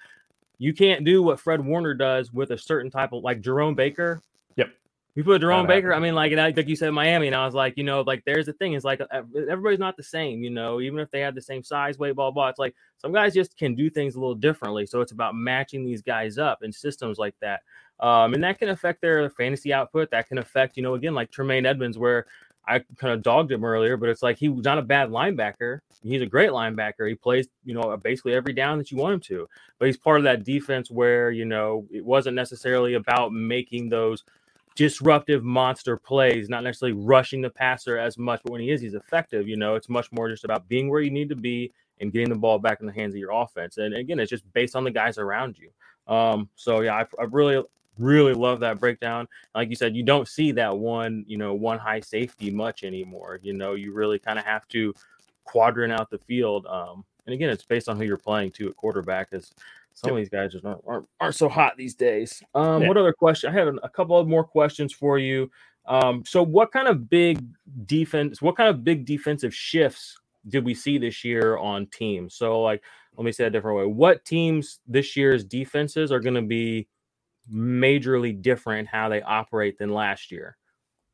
you 0.59 0.73
can't 0.75 1.05
do 1.05 1.23
what 1.23 1.41
Fred 1.41 1.65
Warner 1.65 1.95
does 1.95 2.33
with 2.33 2.51
a 2.51 2.59
certain 2.59 2.91
type 2.91 3.13
of 3.13 3.23
like 3.23 3.41
Jerome 3.41 3.75
Baker. 3.75 4.21
You 5.17 5.23
put 5.23 5.43
Jerome 5.43 5.69
Baker, 5.69 5.95
I 5.95 6.01
mean, 6.01 6.17
like 6.17 6.33
like 6.33 6.69
you 6.69 6.75
said, 6.75 6.91
Miami, 6.91 7.29
and 7.29 7.37
I 7.37 7.45
was 7.45 7.55
like, 7.55 7.75
you 7.77 7.85
know, 7.85 8.01
like 8.01 8.25
there's 8.27 8.47
the 8.47 8.53
thing. 8.53 8.73
It's 8.73 8.85
like 8.85 9.01
everybody's 9.13 9.79
not 9.79 9.97
the 9.97 10.03
same, 10.03 10.43
you 10.43 10.51
know, 10.51 10.81
even 10.81 10.99
if 10.99 11.09
they 11.13 11.21
have 11.21 11.37
the 11.37 11.41
same 11.41 11.63
size, 11.63 11.99
weight, 11.99 12.17
blah, 12.17 12.33
blah. 12.33 12.49
It's 12.49 12.59
like 12.59 12.75
some 12.99 13.13
guys 13.13 13.33
just 13.33 13.57
can 13.57 13.77
do 13.77 13.89
things 13.89 14.17
a 14.17 14.21
little 14.21 14.35
differently. 14.35 14.87
So 14.87 15.01
it's 15.01 15.13
about 15.13 15.37
matching 15.37 15.85
these 15.85 16.03
guys 16.03 16.37
up 16.37 16.65
in 16.65 16.73
systems 16.73 17.17
like 17.17 17.37
that. 17.41 17.61
Um, 18.01 18.35
and 18.35 18.43
that 18.43 18.59
can 18.59 18.71
affect 18.71 19.03
their 19.03 19.31
fantasy 19.31 19.73
output. 19.73 20.11
That 20.11 20.29
can 20.29 20.39
affect, 20.39 20.77
you 20.77 20.83
know, 20.83 20.95
again, 20.95 21.15
like 21.15 21.31
Tremaine 21.31 21.65
Edmunds, 21.65 21.97
where 21.97 22.27
I 22.67 22.81
kind 22.97 23.13
of 23.13 23.23
dogged 23.23 23.53
him 23.53 23.65
earlier, 23.65 23.97
but 23.97 24.09
it's 24.09 24.23
like 24.23 24.39
he 24.39 24.49
was 24.49 24.65
not 24.65 24.79
a 24.79 24.83
bad 24.83 25.11
linebacker. 25.11 25.81
He's 26.03 26.23
a 26.23 26.27
great 26.27 26.51
linebacker. 26.51 27.09
He 27.09 27.15
plays, 27.15 27.47
you 27.65 27.75
know, 27.75 27.97
basically 27.99 28.35
every 28.35 28.53
down 28.53 28.79
that 28.79 28.91
you 28.91 28.97
want 28.97 29.15
him 29.15 29.21
to. 29.21 29.49
But 29.79 29.87
he's 29.87 29.97
part 29.97 30.19
of 30.19 30.25
that 30.25 30.45
defense 30.45 30.91
where, 30.91 31.31
you 31.31 31.45
know, 31.45 31.87
it 31.93 32.05
wasn't 32.05 32.37
necessarily 32.37 32.95
about 32.95 33.33
making 33.33 33.91
those 33.91 34.25
disruptive 34.75 35.45
monster 35.45 35.97
plays, 35.97 36.49
not 36.49 36.65
necessarily 36.65 36.99
rushing 36.99 37.41
the 37.41 37.51
passer 37.51 37.97
as 37.97 38.19
much, 38.19 38.41
but 38.43 38.53
when 38.53 38.61
he 38.61 38.71
is, 38.71 38.81
he's 38.81 38.95
effective. 38.95 39.49
You 39.49 39.57
know, 39.57 39.75
it's 39.75 39.89
much 39.89 40.11
more 40.13 40.29
just 40.29 40.45
about 40.45 40.69
being 40.69 40.89
where 40.89 41.01
you 41.01 41.11
need 41.11 41.29
to 41.29 41.37
be 41.37 41.73
and 42.01 42.13
getting 42.13 42.31
the 42.31 42.35
ball 42.35 42.59
back 42.59 42.81
in 42.81 42.87
the 42.87 42.93
hands 42.93 43.15
of 43.15 43.19
your 43.19 43.31
offense. 43.31 43.79
And 43.79 43.95
again, 43.95 44.19
it's 44.19 44.31
just 44.31 44.51
based 44.53 44.75
on 44.75 44.85
the 44.85 44.91
guys 44.91 45.19
around 45.19 45.57
you. 45.59 45.71
Um, 46.13 46.49
so 46.57 46.81
yeah, 46.81 46.95
I, 46.95 47.07
I 47.21 47.25
really 47.31 47.63
really 47.99 48.35
love 48.35 48.61
that 48.61 48.81
breakdown. 48.81 49.29
Like 49.55 49.71
you 49.71 49.77
said, 49.77 49.95
you 49.95 50.03
don't 50.03 50.29
see 50.29 50.53
that 50.53 50.77
one, 50.77 51.25
you 51.27 51.37
know, 51.37 51.55
one 51.55 51.79
high 51.79 52.01
safety 52.01 52.51
much 52.51 52.83
anymore. 52.83 53.39
You 53.43 53.53
know, 53.53 53.75
you 53.75 53.93
really 53.93 54.19
kind 54.19 54.39
of 54.39 54.45
have 54.45 54.67
to 54.69 54.95
quadrant 55.45 55.93
out 55.93 56.11
the 56.11 56.19
field. 56.19 56.67
Um, 56.67 57.05
and 57.27 57.35
again, 57.35 57.51
it's 57.51 57.65
based 57.65 57.89
on 57.89 57.97
who 57.97 58.05
you're 58.05 58.17
playing 58.17 58.51
to 58.53 58.69
at 58.69 58.77
quarterback. 58.77 59.29
As 59.33 59.53
some 59.95 60.11
of 60.11 60.17
these 60.17 60.29
guys 60.29 60.53
just 60.53 60.65
aren't, 60.65 60.81
aren't, 60.87 61.07
aren't 61.21 61.35
so 61.35 61.49
hot 61.49 61.77
these 61.77 61.95
days. 61.95 62.43
Um, 62.55 62.83
yeah. 62.83 62.89
What 62.89 62.97
other 62.97 63.13
question? 63.13 63.51
I 63.51 63.59
have 63.59 63.75
a 63.83 63.89
couple 63.89 64.19
of 64.19 64.29
more 64.29 64.45
questions 64.45 64.93
for 64.93 65.19
you. 65.19 65.51
Um, 65.87 66.25
so, 66.27 66.43
what 66.43 66.73
kind 66.73 66.89
of 66.89 67.09
big 67.09 67.45
defense? 67.87 68.43
What 68.43 68.57
kind 68.57 68.69
of 68.69 68.85
big 68.85 69.05
defensive 69.05 69.55
shifts 69.55 70.19
did 70.49 70.65
we 70.65 70.75
see 70.75 70.99
this 70.99 71.25
year 71.25 71.57
on 71.59 71.87
teams? 71.87 72.35
So, 72.35 72.61
like, 72.61 72.83
let 73.17 73.25
me 73.25 73.33
say 73.33 73.45
it 73.45 73.49
a 73.49 73.51
different 73.51 73.79
way. 73.79 73.87
What 73.87 74.25
teams 74.25 74.81
this 74.87 75.17
year's 75.17 75.45
defenses 75.45 76.11
are 76.11 76.21
going 76.21 76.35
to 76.35 76.43
be 76.43 76.89
majorly 77.53 78.41
different 78.41 78.89
how 78.89 79.09
they 79.09 79.23
operate 79.23 79.79
than 79.79 79.91
last 79.91 80.31
year. 80.31 80.57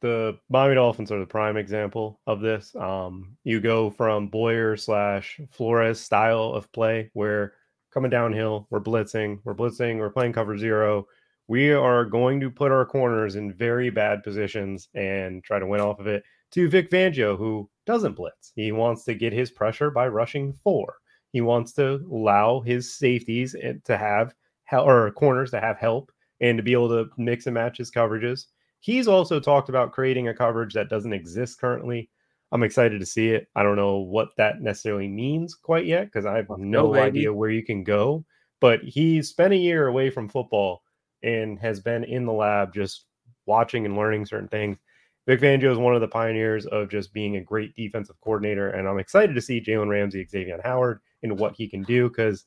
The 0.01 0.39
Miami 0.49 0.77
Dolphins 0.77 1.13
are 1.13 1.19
the 1.19 1.27
prime 1.27 1.57
example 1.57 2.21
of 2.27 2.41
this. 2.41 2.75
Um, 2.75 3.37
you 3.45 3.61
go 3.61 3.91
from 3.91 4.29
Boyer 4.29 4.77
slash 4.77 5.41
Flores 5.51 6.01
style 6.01 6.53
of 6.55 6.73
play 6.73 7.11
where 7.13 7.55
coming 7.91 8.11
downhill, 8.11 8.67
we're 8.71 8.81
blitzing, 8.81 9.41
we're 9.45 9.55
blitzing, 9.55 9.99
we're 9.99 10.11
playing 10.11 10.33
cover 10.33 10.57
zero. 10.57 11.07
We 11.49 11.73
are 11.73 12.05
going 12.05 12.41
to 12.41 12.51
put 12.51 12.71
our 12.71 12.87
corners 12.87 13.35
in 13.35 13.53
very 13.53 13.91
bad 13.91 14.23
positions 14.23 14.89
and 14.95 15.43
try 15.43 15.59
to 15.59 15.67
win 15.67 15.81
off 15.81 15.99
of 15.99 16.07
it. 16.07 16.23
To 16.53 16.69
Vic 16.69 16.91
Fangio, 16.91 17.37
who 17.37 17.69
doesn't 17.87 18.15
blitz, 18.15 18.53
he 18.55 18.73
wants 18.73 19.05
to 19.05 19.15
get 19.15 19.33
his 19.33 19.51
pressure 19.51 19.91
by 19.91 20.09
rushing 20.09 20.53
four. 20.53 20.95
He 21.33 21.41
wants 21.41 21.73
to 21.75 22.05
allow 22.11 22.61
his 22.61 22.97
safeties 22.97 23.55
eh, 23.61 23.75
to 23.85 23.97
have 23.97 24.35
help 24.65 24.87
or 24.87 25.11
corners 25.13 25.51
to 25.53 25.61
have 25.61 25.79
help 25.79 26.13
and 26.41 26.57
to 26.57 26.63
be 26.63 26.73
able 26.73 26.89
to 26.89 27.11
mix 27.19 27.47
and 27.47 27.55
match 27.55 27.79
his 27.79 27.91
coverages. 27.91 28.47
He's 28.81 29.09
also 29.09 29.39
talked 29.39 29.69
about 29.69 29.93
creating 29.93 30.29
a 30.29 30.35
coverage 30.35 30.75
that 30.75 30.89
doesn't 30.89 31.13
exist 31.13 31.61
currently. 31.61 32.09
I'm 32.53 32.63
excited 32.63 32.99
to 33.01 33.07
see 33.07 33.29
it. 33.29 33.49
I 33.55 33.63
don't 33.63 33.77
know 33.77 33.99
what 33.99 34.37
that 34.37 34.61
necessarily 34.61 35.09
means 35.09 35.55
quite 35.55 35.87
yet 35.87 36.07
because 36.07 36.27
I 36.27 36.37
have 36.37 36.49
no 36.59 36.95
idea 36.95 37.33
where 37.33 37.51
you 37.51 37.65
can 37.65 37.85
go. 37.85 38.25
But 38.61 38.83
he 38.83 39.23
spent 39.23 39.55
a 39.55 39.57
year 39.57 39.87
away 39.87 40.11
from 40.11 40.29
football 40.29 40.83
and 41.23 41.59
has 41.61 41.81
been 41.81 42.05
in 42.05 42.27
the 42.27 42.33
lab 42.33 42.75
just 42.75 43.07
watching 43.47 43.87
and 43.87 43.97
learning 43.97 44.27
certain 44.27 44.49
things. 44.49 44.79
Vic 45.27 45.41
Fangio 45.41 45.71
is 45.71 45.79
one 45.79 45.95
of 45.95 46.01
the 46.01 46.09
pioneers 46.09 46.67
of 46.67 46.89
just 46.89 47.13
being 47.13 47.37
a 47.37 47.41
great 47.41 47.75
defensive 47.77 48.21
coordinator, 48.21 48.71
and 48.71 48.89
I'm 48.89 48.99
excited 48.99 49.35
to 49.35 49.41
see 49.41 49.61
Jalen 49.61 49.89
Ramsey, 49.89 50.27
Xavier 50.27 50.61
Howard, 50.65 51.01
and 51.23 51.39
what 51.39 51.55
he 51.55 51.69
can 51.69 51.83
do 51.83 52.09
because 52.09 52.47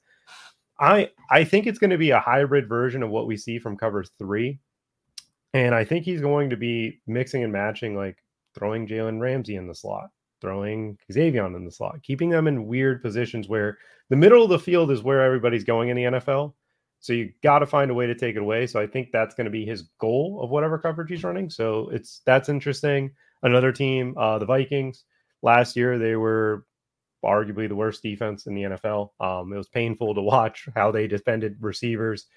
I 0.79 1.11
I 1.29 1.43
think 1.43 1.67
it's 1.67 1.79
going 1.79 1.91
to 1.91 1.97
be 1.97 2.09
a 2.09 2.19
hybrid 2.19 2.67
version 2.67 3.03
of 3.03 3.09
what 3.09 3.27
we 3.27 3.37
see 3.37 3.59
from 3.59 3.77
cover 3.77 4.03
three, 4.17 4.59
and 5.53 5.75
I 5.75 5.85
think 5.85 6.03
he's 6.03 6.21
going 6.21 6.49
to 6.49 6.57
be 6.57 6.99
mixing 7.05 7.43
and 7.43 7.53
matching, 7.53 7.95
like 7.95 8.22
throwing 8.55 8.87
Jalen 8.87 9.19
Ramsey 9.19 9.55
in 9.55 9.67
the 9.67 9.75
slot, 9.75 10.09
throwing 10.41 10.97
Xavier 11.11 11.45
in 11.45 11.65
the 11.65 11.71
slot, 11.71 12.01
keeping 12.03 12.29
them 12.29 12.47
in 12.47 12.67
weird 12.67 13.01
positions 13.01 13.47
where 13.47 13.77
the 14.09 14.15
middle 14.15 14.43
of 14.43 14.49
the 14.49 14.59
field 14.59 14.91
is 14.91 15.03
where 15.03 15.23
everybody's 15.23 15.63
going 15.63 15.89
in 15.89 15.97
the 15.97 16.03
NFL. 16.03 16.53
So 16.99 17.13
you 17.13 17.33
got 17.43 17.59
to 17.59 17.65
find 17.65 17.91
a 17.91 17.93
way 17.93 18.07
to 18.07 18.15
take 18.15 18.35
it 18.35 18.41
away. 18.41 18.65
So 18.65 18.79
I 18.79 18.87
think 18.87 19.09
that's 19.11 19.35
going 19.35 19.45
to 19.45 19.51
be 19.51 19.65
his 19.65 19.89
goal 19.99 20.39
of 20.41 20.49
whatever 20.49 20.77
coverage 20.77 21.09
he's 21.09 21.23
running. 21.23 21.49
So 21.49 21.89
it's 21.89 22.21
that's 22.25 22.47
interesting. 22.49 23.11
Another 23.41 23.73
team, 23.73 24.15
uh, 24.17 24.39
the 24.39 24.45
Vikings. 24.45 25.03
Last 25.41 25.75
year 25.75 25.99
they 25.99 26.15
were 26.15 26.65
arguably 27.23 27.67
the 27.67 27.75
worst 27.75 28.03
defense 28.03 28.47
in 28.47 28.55
the 28.55 28.63
NFL. 28.63 29.09
Um, 29.19 29.51
it 29.51 29.57
was 29.57 29.67
painful 29.67 30.15
to 30.15 30.21
watch 30.21 30.67
how 30.75 30.91
they 30.91 31.07
defended 31.07 31.57
receivers. 31.59 32.27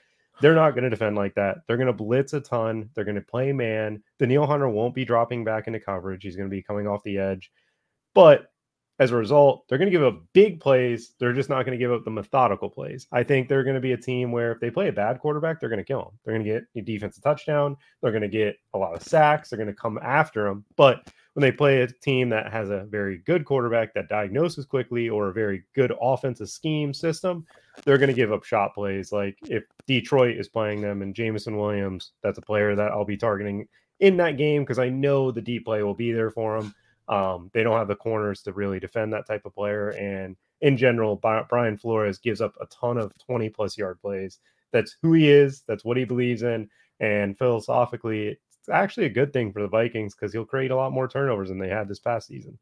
They're 0.41 0.55
not 0.55 0.73
going 0.73 0.85
to 0.85 0.91
defend 0.91 1.17
like 1.17 1.35
that. 1.35 1.59
They're 1.67 1.77
going 1.77 1.87
to 1.87 1.93
blitz 1.93 2.33
a 2.35 2.41
ton. 2.41 2.91
They're 2.95 3.05
going 3.05 3.17
to 3.17 3.23
play 3.23 3.53
man. 3.53 4.03
Danielle 4.19 4.47
Hunter 4.47 4.69
won't 4.69 4.95
be 4.95 5.05
dropping 5.05 5.45
back 5.45 5.67
into 5.67 5.81
coverage. 5.81 6.23
He's 6.23 6.37
going 6.37 6.49
to 6.49 6.55
be 6.55 6.63
coming 6.63 6.87
off 6.87 7.03
the 7.05 7.19
edge. 7.19 7.51
But 8.15 8.51
as 8.99 9.11
a 9.11 9.17
result, 9.17 9.65
they're 9.69 9.79
going 9.79 9.91
to 9.91 9.97
give 9.97 10.03
up 10.03 10.23
big 10.33 10.61
plays. 10.61 11.13
They're 11.19 11.35
just 11.35 11.51
not 11.51 11.65
going 11.65 11.79
to 11.79 11.83
give 11.83 11.93
up 11.93 12.05
the 12.05 12.11
methodical 12.11 12.71
plays. 12.71 13.07
I 13.13 13.23
think 13.23 13.49
they're 13.49 13.65
going 13.65 13.75
to 13.75 13.81
be 13.81 13.93
a 13.93 13.97
team 13.97 14.33
where 14.33 14.53
if 14.53 14.61
they 14.61 14.71
play 14.71 14.89
a 14.89 14.93
bad 14.93 15.21
quarterback, 15.21 15.61
they're 15.61 15.69
going 15.69 15.79
to 15.79 15.85
kill 15.85 16.03
them. 16.03 16.19
They're 16.25 16.35
going 16.35 16.47
to 16.47 16.51
get 16.51 16.65
a 16.75 16.81
defensive 16.81 17.23
touchdown. 17.23 17.77
They're 18.01 18.13
going 18.13 18.23
to 18.23 18.29
get 18.29 18.57
a 18.73 18.79
lot 18.79 18.95
of 18.95 19.03
sacks. 19.03 19.51
They're 19.51 19.59
going 19.59 19.67
to 19.69 19.75
come 19.75 19.99
after 20.03 20.45
them. 20.45 20.65
But 20.77 21.13
when 21.37 21.43
they 21.43 21.53
play 21.53 21.83
a 21.83 21.87
team 21.87 22.31
that 22.31 22.51
has 22.51 22.71
a 22.71 22.85
very 22.85 23.19
good 23.19 23.45
quarterback 23.45 23.93
that 23.93 24.09
diagnoses 24.09 24.65
quickly 24.65 25.11
or 25.11 25.29
a 25.29 25.35
very 25.35 25.63
good 25.75 25.93
offensive 26.01 26.49
scheme 26.49 26.95
system, 26.95 27.45
they're 27.85 27.99
going 27.99 28.09
to 28.09 28.15
give 28.15 28.33
up 28.33 28.43
shot 28.43 28.73
plays. 28.73 29.13
Like 29.13 29.37
if 29.43 29.65
Detroit 29.87 30.39
is 30.39 30.49
playing 30.49 30.81
them 30.81 31.03
and 31.03 31.15
Jameson 31.15 31.59
Williams, 31.59 32.13
that's 32.23 32.39
a 32.39 32.41
player 32.43 32.75
that 32.75 32.91
I'll 32.91 33.05
be 33.05 33.19
targeting 33.19 33.69
in 34.01 34.17
that 34.17 34.39
game 34.39 34.63
because 34.63 34.79
I 34.79 34.89
know 34.89 35.31
the 35.31 35.43
deep 35.43 35.67
play 35.67 35.83
will 35.83 35.93
be 35.93 36.11
there 36.11 36.31
for 36.31 36.59
them. 36.59 36.75
Um, 37.07 37.51
they 37.53 37.63
don't 37.63 37.77
have 37.77 37.89
the 37.89 37.97
corners 37.97 38.41
to 38.45 38.55
really 38.55 38.81
defend 38.81 39.13
that 39.13 39.27
type 39.27 39.45
of 39.45 39.55
player. 39.55 39.91
And 39.91 40.37
in 40.63 40.79
general, 40.79 41.17
Brian 41.17 41.77
Flores 41.77 42.17
gives 42.17 42.41
up 42.41 42.55
a 42.63 42.67
ton 42.69 42.97
of 42.97 43.13
20 43.27 43.51
plus 43.51 43.77
yard 43.77 44.01
plays. 44.01 44.39
That's 44.73 44.97
who 45.03 45.13
he 45.13 45.31
is, 45.31 45.65
that's 45.69 45.85
what 45.85 45.99
he 45.99 46.07
believes 46.07 46.43
in. 46.43 46.71
And 46.99 47.37
philosophically, 47.37 48.39
it's 48.67 48.75
actually 48.75 49.07
a 49.07 49.11
good 49.11 49.33
thing 49.33 49.53
for 49.53 49.63
the 49.63 49.69
Vikings 49.69 50.15
because 50.15 50.33
he'll 50.33 50.45
create 50.45 50.73
a 50.73 50.77
lot 50.77 50.91
more 50.91 51.07
turnovers 51.07 51.51
than 51.51 51.59
they 51.59 51.69
had 51.69 51.87
this 51.87 52.01
past 52.01 52.27
season. 52.27 52.59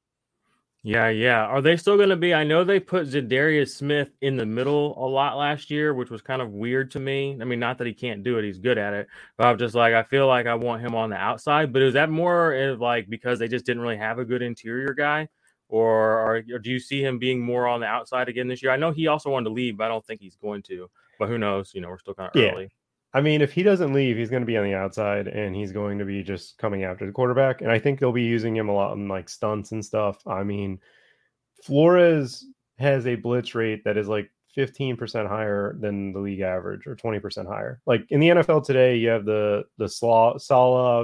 Yeah, 0.83 1.09
yeah. 1.09 1.47
Are 1.47 1.63
they 1.63 1.79
still 1.79 1.97
going 1.97 2.11
to 2.11 2.17
be? 2.17 2.35
I 2.35 2.45
know 2.45 2.63
they 2.63 2.79
put 2.79 3.07
Za'Darius 3.07 3.75
Smith 3.75 4.11
in 4.21 4.37
the 4.37 4.45
middle 4.45 5.03
a 5.03 5.09
lot 5.09 5.39
last 5.39 5.71
year, 5.71 5.95
which 5.95 6.11
was 6.11 6.21
kind 6.21 6.43
of 6.43 6.51
weird 6.51 6.91
to 6.91 7.01
me. 7.01 7.39
I 7.41 7.45
mean, 7.45 7.59
not 7.59 7.79
that 7.79 7.87
he 7.87 7.95
can't 7.95 8.23
do 8.23 8.37
it; 8.37 8.45
he's 8.45 8.59
good 8.59 8.77
at 8.77 8.93
it. 8.93 9.07
But 9.39 9.47
I'm 9.47 9.57
just 9.57 9.75
like, 9.75 9.95
I 9.95 10.03
feel 10.03 10.27
like 10.27 10.47
I 10.47 10.55
want 10.55 10.83
him 10.83 10.95
on 10.95 11.09
the 11.09 11.17
outside. 11.17 11.73
But 11.73 11.81
is 11.81 11.95
that 11.95 12.11
more 12.11 12.77
like 12.79 13.09
because 13.09 13.39
they 13.39 13.49
just 13.49 13.65
didn't 13.65 13.83
really 13.83 13.97
have 13.97 14.19
a 14.19 14.27
good 14.27 14.43
interior 14.43 14.93
guy, 14.93 15.27
or, 15.71 15.89
or, 15.89 16.43
or 16.53 16.59
do 16.59 16.71
you 16.71 16.79
see 16.79 17.03
him 17.03 17.19
being 17.19 17.41
more 17.41 17.67
on 17.67 17.81
the 17.81 17.87
outside 17.87 18.29
again 18.29 18.47
this 18.47 18.63
year? 18.63 18.71
I 18.71 18.77
know 18.77 18.91
he 18.91 19.07
also 19.07 19.31
wanted 19.31 19.45
to 19.45 19.55
leave, 19.55 19.79
but 19.79 19.85
I 19.85 19.89
don't 19.89 20.05
think 20.05 20.21
he's 20.21 20.37
going 20.37 20.61
to. 20.65 20.91
But 21.19 21.31
who 21.31 21.39
knows? 21.39 21.73
You 21.73 21.81
know, 21.81 21.89
we're 21.89 21.99
still 21.99 22.13
kind 22.13 22.31
of 22.35 22.39
yeah. 22.39 22.51
early. 22.51 22.71
I 23.15 23.21
mean, 23.21 23.43
if 23.43 23.53
he 23.53 23.63
doesn't 23.63 23.93
leave, 23.93 24.17
he's 24.17 24.29
going 24.29 24.43
to 24.43 24.47
be 24.47 24.57
on 24.57 24.65
the 24.65 24.75
outside 24.75 25.29
and 25.29 25.55
he's 25.55 25.71
going 25.71 25.99
to 26.01 26.05
be 26.05 26.25
just 26.25 26.59
coming 26.59 26.83
after 26.83 27.07
the 27.07 27.13
quarterback. 27.13 27.61
And 27.61 27.71
I 27.71 27.79
think 27.79 28.01
they'll 28.01 28.11
be 28.11 28.23
using 28.23 28.57
him 28.57 28.69
a 28.69 28.75
lot 28.75 28.97
in 28.97 29.07
like 29.07 29.29
stunts 29.29 29.71
and 29.71 29.85
stuff. 29.85 30.19
I 30.27 30.43
mean, 30.43 30.81
Flores 31.63 32.45
has 32.79 33.07
a 33.07 33.15
blitz 33.15 33.55
rate 33.55 33.85
that 33.85 33.97
is 33.97 34.09
like 34.09 34.33
15% 34.57 35.29
higher 35.29 35.77
than 35.79 36.13
the 36.13 36.19
league 36.19 36.41
average 36.41 36.89
or 36.89 36.97
20% 36.97 37.47
higher. 37.47 37.81
Like 37.87 38.05
in 38.11 38.19
the 38.19 38.31
NFL 38.31 38.65
today, 38.65 38.97
you 38.97 39.09
have 39.11 39.25
the 39.25 39.65
the 39.79 39.89
Saleh 39.89 40.41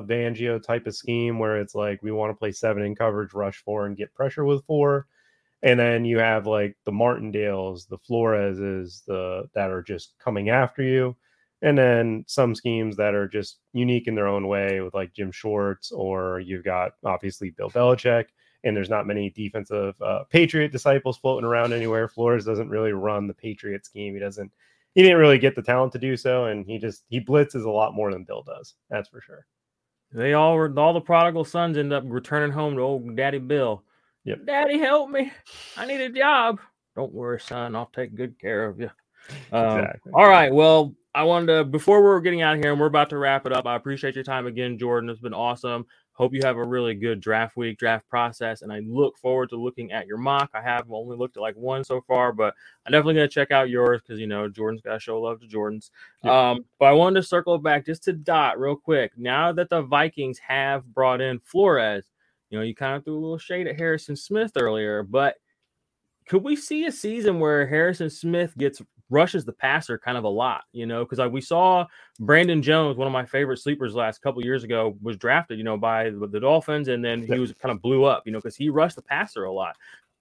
Fangio 0.07 0.61
type 0.61 0.89
of 0.89 0.97
scheme 0.97 1.39
where 1.39 1.61
it's 1.61 1.77
like 1.77 2.03
we 2.03 2.11
want 2.11 2.31
to 2.31 2.39
play 2.39 2.51
seven 2.51 2.83
in 2.83 2.97
coverage, 2.97 3.35
rush 3.35 3.63
four, 3.65 3.87
and 3.87 3.97
get 3.97 4.15
pressure 4.15 4.45
with 4.45 4.65
four. 4.67 5.07
And 5.63 5.79
then 5.79 6.05
you 6.05 6.19
have 6.19 6.47
like 6.47 6.77
the 6.85 6.93
Martindales, 6.93 7.87
the 7.89 7.99
Floreses, 7.99 9.05
the 9.05 9.49
that 9.55 9.71
are 9.71 9.83
just 9.83 10.15
coming 10.19 10.49
after 10.49 10.83
you. 10.83 11.17
And 11.63 11.77
then 11.77 12.25
some 12.27 12.55
schemes 12.55 12.97
that 12.97 13.15
are 13.15 13.29
just 13.29 13.59
unique 13.73 14.07
in 14.09 14.15
their 14.15 14.29
own 14.29 14.49
way 14.49 14.81
with 14.81 14.95
like 14.95 15.13
Jim 15.13 15.31
Schwartz, 15.31 15.93
or 15.93 16.41
you've 16.41 16.65
got 16.65 16.93
obviously 17.05 17.51
Bill 17.51 17.71
Belichick 17.71 18.27
and 18.65 18.77
there's 18.77 18.91
not 18.91 19.07
many 19.07 19.31
defensive 19.31 20.01
uh, 20.03 20.25
Patriot 20.31 20.73
disciples 20.73 21.19
floating 21.19 21.47
around 21.47 21.73
anywhere. 21.73 22.09
Flores 22.09 22.45
doesn't 22.45 22.69
really 22.69 22.93
run 22.93 23.27
the 23.27 23.35
Patriot 23.35 23.85
scheme. 23.87 24.15
He 24.15 24.21
doesn't. 24.21 24.53
He 24.95 25.03
didn't 25.03 25.19
really 25.19 25.39
get 25.39 25.55
the 25.55 25.63
talent 25.63 25.93
to 25.93 25.99
do 25.99 26.17
so, 26.17 26.47
and 26.47 26.67
he 26.67 26.79
just 26.79 27.05
he 27.09 27.21
blitzes 27.21 27.65
a 27.65 27.71
lot 27.71 27.95
more 27.95 28.13
than 28.13 28.25
Bill 28.25 28.43
does. 28.43 28.75
That's 28.91 29.09
for 29.09 29.21
sure. 29.21 29.47
They 30.13 30.35
all 30.35 30.57
were 30.57 30.73
all 30.77 30.93
the 30.93 31.01
prodigal 31.01 31.45
sons 31.45 31.79
end 31.79 31.93
up 31.93 32.03
returning 32.07 32.51
home 32.51 32.75
to 32.75 32.83
old 32.83 33.17
Daddy 33.17 33.39
Bill. 33.39 33.85
Yep. 34.25 34.47
Daddy, 34.47 34.79
help 34.79 35.11
me! 35.11 35.33
I 35.77 35.87
need 35.87 36.01
a 36.01 36.11
job. 36.11 36.61
Don't 36.97 37.15
worry, 37.15 37.41
son. 37.41 37.77
I'll 37.77 37.91
take 37.95 38.15
good 38.15 38.39
care 38.39 38.67
of 38.67 38.81
you. 38.81 38.91
Um, 39.53 39.79
exactly. 39.79 40.13
All 40.13 40.29
right. 40.29 40.53
Well, 40.53 40.95
I 41.15 41.25
wanted 41.25 41.47
to 41.47 41.65
before 41.65 42.03
we're 42.03 42.21
getting 42.21 42.43
out 42.43 42.55
of 42.57 42.63
here 42.63 42.71
and 42.71 42.81
we're 42.81 42.87
about 42.87 43.11
to 43.11 43.19
wrap 43.19 43.47
it 43.47 43.53
up. 43.53 43.67
I 43.67 43.75
appreciate 43.77 44.15
your 44.15 44.25
time 44.25 44.47
again, 44.47 44.79
Jordan. 44.79 45.11
It's 45.11 45.21
been 45.21 45.35
awesome. 45.35 45.87
Hope 46.13 46.35
you 46.35 46.41
have 46.45 46.57
a 46.57 46.65
really 46.65 46.95
good 46.95 47.21
draft 47.21 47.57
week, 47.57 47.79
draft 47.79 48.07
process, 48.07 48.63
and 48.63 48.71
I 48.73 48.81
look 48.81 49.17
forward 49.17 49.49
to 49.51 49.57
looking 49.57 49.91
at 49.91 50.07
your 50.07 50.19
mock. 50.19 50.51
I 50.53 50.61
have 50.61 50.85
only 50.93 51.17
looked 51.17 51.37
at 51.37 51.41
like 51.41 51.57
one 51.57 51.83
so 51.83 52.03
far, 52.07 52.33
but 52.33 52.55
I'm 52.85 52.93
definitely 52.93 53.15
gonna 53.15 53.29
check 53.29 53.51
out 53.51 53.71
yours 53.71 54.03
because 54.03 54.21
you 54.21 54.27
know 54.27 54.49
Jordan's 54.49 54.83
got 54.83 54.95
to 54.95 55.01
show 55.01 55.21
love 55.21 55.41
to 55.41 55.47
Jordan's. 55.49 55.91
Yeah. 56.23 56.51
Um, 56.51 56.67
but 56.79 56.87
I 56.87 56.93
wanted 56.93 57.23
to 57.23 57.27
circle 57.27 57.57
back 57.59 57.87
just 57.87 58.05
to 58.05 58.13
dot 58.13 58.61
real 58.61 58.77
quick. 58.77 59.13
Now 59.17 59.51
that 59.53 59.71
the 59.71 59.83
Vikings 59.83 60.39
have 60.41 60.85
brought 60.85 61.23
in 61.23 61.41
Flores, 61.41 62.05
you 62.51 62.59
know, 62.59 62.65
you 62.65 62.75
kind 62.75 62.97
of 62.97 63.05
threw 63.05 63.15
a 63.15 63.19
little 63.19 63.39
shade 63.39 63.67
at 63.67 63.79
Harrison 63.79 64.15
Smith 64.15 64.53
earlier, 64.57 65.03
but 65.03 65.37
could 66.29 66.45
we 66.45 66.55
see 66.55 66.85
a 66.85 66.93
season 66.93 67.41
where 67.41 67.67
Harrison 67.67 68.11
Smith 68.11 68.57
gets 68.57 68.83
rushes 69.11 69.45
the 69.45 69.53
passer 69.53 69.99
kind 69.99 70.17
of 70.17 70.25
a 70.25 70.29
lot, 70.29 70.63
you 70.73 70.87
know, 70.87 71.05
because 71.05 71.19
like 71.19 71.33
we 71.33 71.41
saw 71.41 71.85
Brandon 72.21 72.63
Jones, 72.63 72.97
one 72.97 73.07
of 73.07 73.13
my 73.13 73.27
favorite 73.27 73.59
sleepers 73.59 73.95
last 73.95 74.23
couple 74.23 74.43
years 74.43 74.65
ago, 74.65 74.97
was 75.03 75.17
drafted, 75.17 75.59
you 75.59 75.65
know, 75.65 75.77
by 75.77 76.11
the, 76.11 76.41
Dolphins, 76.41 76.89
and 76.89 77.05
then 77.05 77.23
he 77.23 77.39
was 77.39 77.53
kind 77.61 77.73
of 77.73 77.83
blew 77.83 78.05
up, 78.05 78.23
you 78.25 78.33
know, 78.33 78.39
because 78.39 78.57
he 78.57 78.71
rushed 78.71 78.97
the 78.97 79.03
passer 79.03 79.45
a 79.45 79.53
lot. 79.53 79.77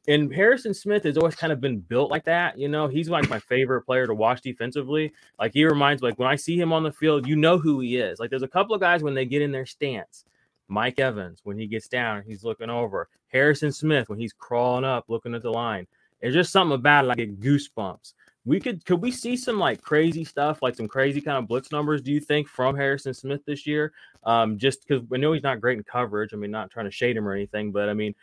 And 0.07 0.33
Harrison 0.33 0.73
Smith 0.73 1.03
has 1.03 1.17
always 1.17 1.35
kind 1.35 1.53
of 1.53 1.61
been 1.61 1.79
built 1.79 2.09
like 2.09 2.25
that, 2.25 2.57
you 2.57 2.67
know. 2.67 2.87
He's 2.87 3.09
like 3.09 3.29
my 3.29 3.39
favorite 3.39 3.83
player 3.83 4.07
to 4.07 4.13
watch 4.15 4.41
defensively. 4.41 5.13
Like 5.37 5.53
he 5.53 5.65
reminds 5.65 6.01
me, 6.01 6.09
like 6.09 6.19
when 6.19 6.27
I 6.27 6.35
see 6.35 6.59
him 6.59 6.73
on 6.73 6.83
the 6.83 6.91
field, 6.91 7.27
you 7.27 7.35
know 7.35 7.59
who 7.59 7.79
he 7.79 7.97
is. 7.97 8.19
Like 8.19 8.31
there's 8.31 8.43
a 8.43 8.47
couple 8.47 8.73
of 8.73 8.81
guys 8.81 9.03
when 9.03 9.13
they 9.13 9.25
get 9.25 9.41
in 9.43 9.51
their 9.51 9.67
stance. 9.67 10.25
Mike 10.67 10.99
Evans, 10.99 11.41
when 11.43 11.57
he 11.57 11.67
gets 11.67 11.87
down, 11.87 12.23
he's 12.25 12.43
looking 12.43 12.69
over. 12.69 13.09
Harrison 13.27 13.71
Smith, 13.71 14.09
when 14.09 14.19
he's 14.19 14.33
crawling 14.33 14.83
up, 14.83 15.05
looking 15.09 15.35
at 15.35 15.43
the 15.43 15.51
line. 15.51 15.85
There's 16.21 16.33
just 16.33 16.51
something 16.51 16.75
about 16.75 17.05
it, 17.05 17.07
like 17.07 17.17
get 17.17 17.39
goosebumps 17.39 18.13
we 18.45 18.59
could 18.59 18.85
could 18.85 19.01
we 19.01 19.11
see 19.11 19.35
some 19.35 19.59
like 19.59 19.81
crazy 19.81 20.23
stuff, 20.23 20.61
like 20.61 20.75
some 20.75 20.87
crazy 20.87 21.21
kind 21.21 21.37
of 21.37 21.47
blitz 21.47 21.71
numbers? 21.71 22.01
Do 22.01 22.11
you 22.11 22.19
think 22.19 22.47
from 22.47 22.75
Harrison 22.75 23.13
Smith 23.13 23.41
this 23.45 23.67
year? 23.67 23.91
Um, 24.23 24.57
just 24.57 24.87
because 24.87 25.03
we 25.09 25.17
know 25.17 25.33
he's 25.33 25.43
not 25.43 25.61
great 25.61 25.77
in 25.77 25.83
coverage. 25.83 26.33
I 26.33 26.37
mean, 26.37 26.51
not 26.51 26.71
trying 26.71 26.85
to 26.85 26.91
shade 26.91 27.17
him 27.17 27.27
or 27.27 27.33
anything, 27.33 27.71
but 27.71 27.89
I 27.89 27.93
mean, 27.93 28.15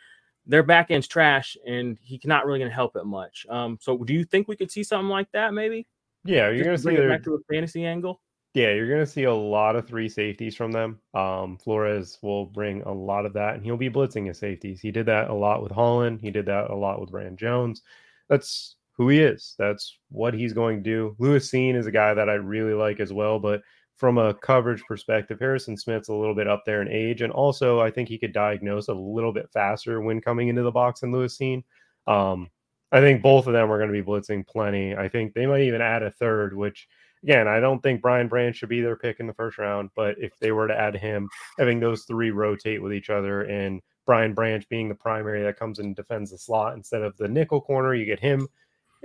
their 0.45 0.63
back 0.63 0.91
end's 0.91 1.07
trash, 1.07 1.57
and 1.65 1.97
he's 2.01 2.25
not 2.25 2.45
really 2.45 2.59
going 2.59 2.71
to 2.71 2.75
help 2.75 2.95
it 2.95 3.05
much. 3.05 3.45
Um, 3.49 3.77
so 3.81 3.97
do 3.97 4.13
you 4.13 4.23
think 4.23 4.47
we 4.47 4.55
could 4.55 4.71
see 4.71 4.83
something 4.83 5.09
like 5.09 5.31
that? 5.33 5.53
Maybe. 5.53 5.87
Yeah, 6.23 6.49
you're 6.49 6.63
going 6.63 6.75
to 6.75 6.81
see 6.81 6.93
it 6.93 7.07
back 7.07 7.23
to 7.23 7.35
a 7.35 7.53
fantasy 7.53 7.85
angle. 7.85 8.21
Yeah, 8.53 8.73
you're 8.73 8.87
going 8.87 9.05
to 9.05 9.05
see 9.05 9.25
a 9.25 9.33
lot 9.33 9.75
of 9.75 9.87
three 9.87 10.09
safeties 10.09 10.55
from 10.55 10.71
them. 10.71 10.99
Um, 11.13 11.57
Flores 11.57 12.17
will 12.23 12.45
bring 12.45 12.81
a 12.83 12.91
lot 12.91 13.25
of 13.25 13.33
that, 13.33 13.53
and 13.53 13.63
he'll 13.63 13.77
be 13.77 13.89
blitzing 13.89 14.25
his 14.25 14.39
safeties. 14.39 14.81
He 14.81 14.89
did 14.89 15.05
that 15.05 15.29
a 15.29 15.33
lot 15.33 15.61
with 15.61 15.71
Holland. 15.71 16.21
He 16.21 16.31
did 16.31 16.47
that 16.47 16.71
a 16.71 16.75
lot 16.75 16.99
with 16.99 17.11
Rand 17.11 17.37
Jones. 17.37 17.83
That's 18.29 18.76
who 18.97 19.09
he 19.09 19.19
is. 19.19 19.55
That's 19.57 19.97
what 20.09 20.33
he's 20.33 20.53
going 20.53 20.77
to 20.77 20.89
do. 20.89 21.15
Lewis 21.19 21.49
Cine 21.49 21.75
is 21.75 21.85
a 21.85 21.91
guy 21.91 22.13
that 22.13 22.29
I 22.29 22.33
really 22.33 22.73
like 22.73 22.99
as 22.99 23.13
well, 23.13 23.39
but 23.39 23.61
from 23.95 24.17
a 24.17 24.33
coverage 24.33 24.83
perspective, 24.83 25.39
Harrison 25.39 25.75
Smith's 25.75 26.09
a 26.09 26.13
little 26.13 26.35
bit 26.35 26.47
up 26.47 26.63
there 26.65 26.81
in 26.81 26.87
age, 26.87 27.21
and 27.21 27.33
also 27.33 27.79
I 27.79 27.91
think 27.91 28.09
he 28.09 28.17
could 28.17 28.33
diagnose 28.33 28.87
a 28.87 28.93
little 28.93 29.33
bit 29.33 29.49
faster 29.51 30.01
when 30.01 30.21
coming 30.21 30.47
into 30.49 30.63
the 30.63 30.71
box 30.71 31.01
than 31.01 31.11
Lewis 31.11 31.37
Cine. 31.37 31.63
Um, 32.05 32.49
I 32.91 33.01
think 33.01 33.21
both 33.21 33.47
of 33.47 33.53
them 33.53 33.71
are 33.71 33.77
going 33.77 33.91
to 33.91 34.01
be 34.01 34.07
blitzing 34.07 34.47
plenty. 34.47 34.95
I 34.95 35.09
think 35.09 35.33
they 35.33 35.45
might 35.45 35.63
even 35.63 35.81
add 35.81 36.03
a 36.03 36.11
third, 36.11 36.55
which 36.55 36.87
again, 37.23 37.47
I 37.47 37.59
don't 37.59 37.81
think 37.81 38.01
Brian 38.01 38.27
Branch 38.27 38.55
should 38.55 38.69
be 38.69 38.81
their 38.81 38.95
pick 38.95 39.19
in 39.19 39.27
the 39.27 39.33
first 39.33 39.57
round, 39.57 39.89
but 39.95 40.15
if 40.19 40.37
they 40.39 40.51
were 40.51 40.67
to 40.67 40.79
add 40.79 40.95
him, 40.95 41.27
having 41.57 41.79
those 41.79 42.03
three 42.03 42.31
rotate 42.31 42.81
with 42.81 42.93
each 42.93 43.09
other 43.09 43.41
and 43.41 43.81
Brian 44.05 44.33
Branch 44.33 44.67
being 44.69 44.87
the 44.87 44.95
primary 44.95 45.43
that 45.43 45.59
comes 45.59 45.79
and 45.79 45.95
defends 45.95 46.31
the 46.31 46.37
slot 46.37 46.75
instead 46.75 47.01
of 47.01 47.17
the 47.17 47.27
nickel 47.27 47.59
corner, 47.59 47.93
you 47.93 48.05
get 48.05 48.19
him 48.19 48.47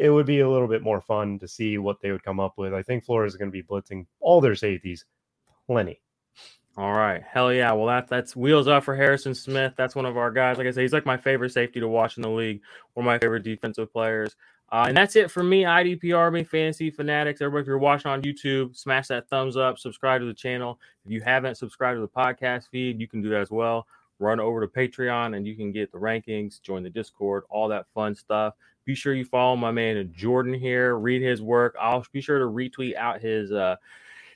it 0.03 0.11
would 0.11 0.27
be 0.27 0.41
a 0.41 0.51
little 0.51 0.67
bit 0.67 0.83
more 0.83 1.01
fun 1.01 1.39
to 1.39 1.47
see 1.47 1.79
what 1.79 2.01
they 2.01 2.11
would 2.11 2.25
come 2.25 2.41
up 2.41 2.55
with. 2.57 2.75
I 2.75 2.83
think 2.83 3.05
Flores 3.05 3.35
is 3.35 3.39
going 3.39 3.53
to 3.53 3.53
be 3.53 3.63
blitzing 3.63 4.05
all 4.19 4.41
their 4.41 4.57
safeties 4.57 5.05
plenty. 5.69 6.01
All 6.77 6.93
right. 6.93 7.23
Hell 7.23 7.53
yeah. 7.53 7.71
Well, 7.71 7.87
that, 7.87 8.09
that's 8.09 8.35
wheels 8.35 8.67
up 8.67 8.83
for 8.83 8.97
Harrison 8.97 9.33
Smith. 9.33 9.75
That's 9.77 9.95
one 9.95 10.05
of 10.05 10.17
our 10.17 10.33
guys. 10.33 10.59
Like 10.59 10.67
I 10.67 10.73
say, 10.73 10.83
he's 10.83 10.93
like 10.93 11.07
my 11.07 11.17
favorite 11.17 11.53
safety 11.53 11.79
to 11.79 11.87
watch 11.87 12.17
in 12.17 12.23
the 12.23 12.31
league, 12.31 12.63
one 12.95 13.05
of 13.05 13.07
my 13.07 13.19
favorite 13.21 13.45
defensive 13.45 13.93
players. 13.93 14.35
Uh, 14.73 14.87
and 14.89 14.97
that's 14.97 15.15
it 15.15 15.31
for 15.31 15.45
me, 15.45 15.63
IDP 15.63 16.17
Army, 16.17 16.43
Fantasy 16.43 16.91
Fanatics. 16.91 17.41
Everybody, 17.41 17.63
if 17.63 17.67
you're 17.69 17.79
watching 17.79 18.11
on 18.11 18.23
YouTube, 18.23 18.75
smash 18.75 19.07
that 19.07 19.29
thumbs 19.29 19.57
up, 19.57 19.79
subscribe 19.79 20.21
to 20.23 20.27
the 20.27 20.35
channel. 20.35 20.81
If 21.05 21.13
you 21.13 21.21
haven't 21.21 21.59
subscribed 21.59 21.99
to 21.99 22.01
the 22.01 22.09
podcast 22.09 22.71
feed, 22.71 22.99
you 22.99 23.07
can 23.07 23.23
do 23.23 23.29
that 23.29 23.43
as 23.43 23.53
well. 23.53 23.87
Run 24.19 24.41
over 24.41 24.61
to 24.61 24.67
Patreon 24.67 25.37
and 25.37 25.47
you 25.47 25.55
can 25.55 25.71
get 25.71 25.93
the 25.93 25.99
rankings, 25.99 26.61
join 26.61 26.83
the 26.83 26.91
Discord, 26.91 27.45
all 27.51 27.69
that 27.69 27.87
fun 27.95 28.17
stuff. 28.17 28.55
Be 28.85 28.95
sure 28.95 29.15
you 29.15 29.25
follow 29.25 29.57
my 29.57 29.71
man 29.71 30.13
Jordan 30.15 30.55
here. 30.55 30.97
Read 30.97 31.23
his 31.23 31.41
work. 31.43 31.77
I'll 31.81 32.05
be 32.13 32.21
sure 32.21 32.39
to 32.39 32.47
retweet 32.47 32.97
out 32.97 33.21
his 33.21 33.53
uh 33.53 33.77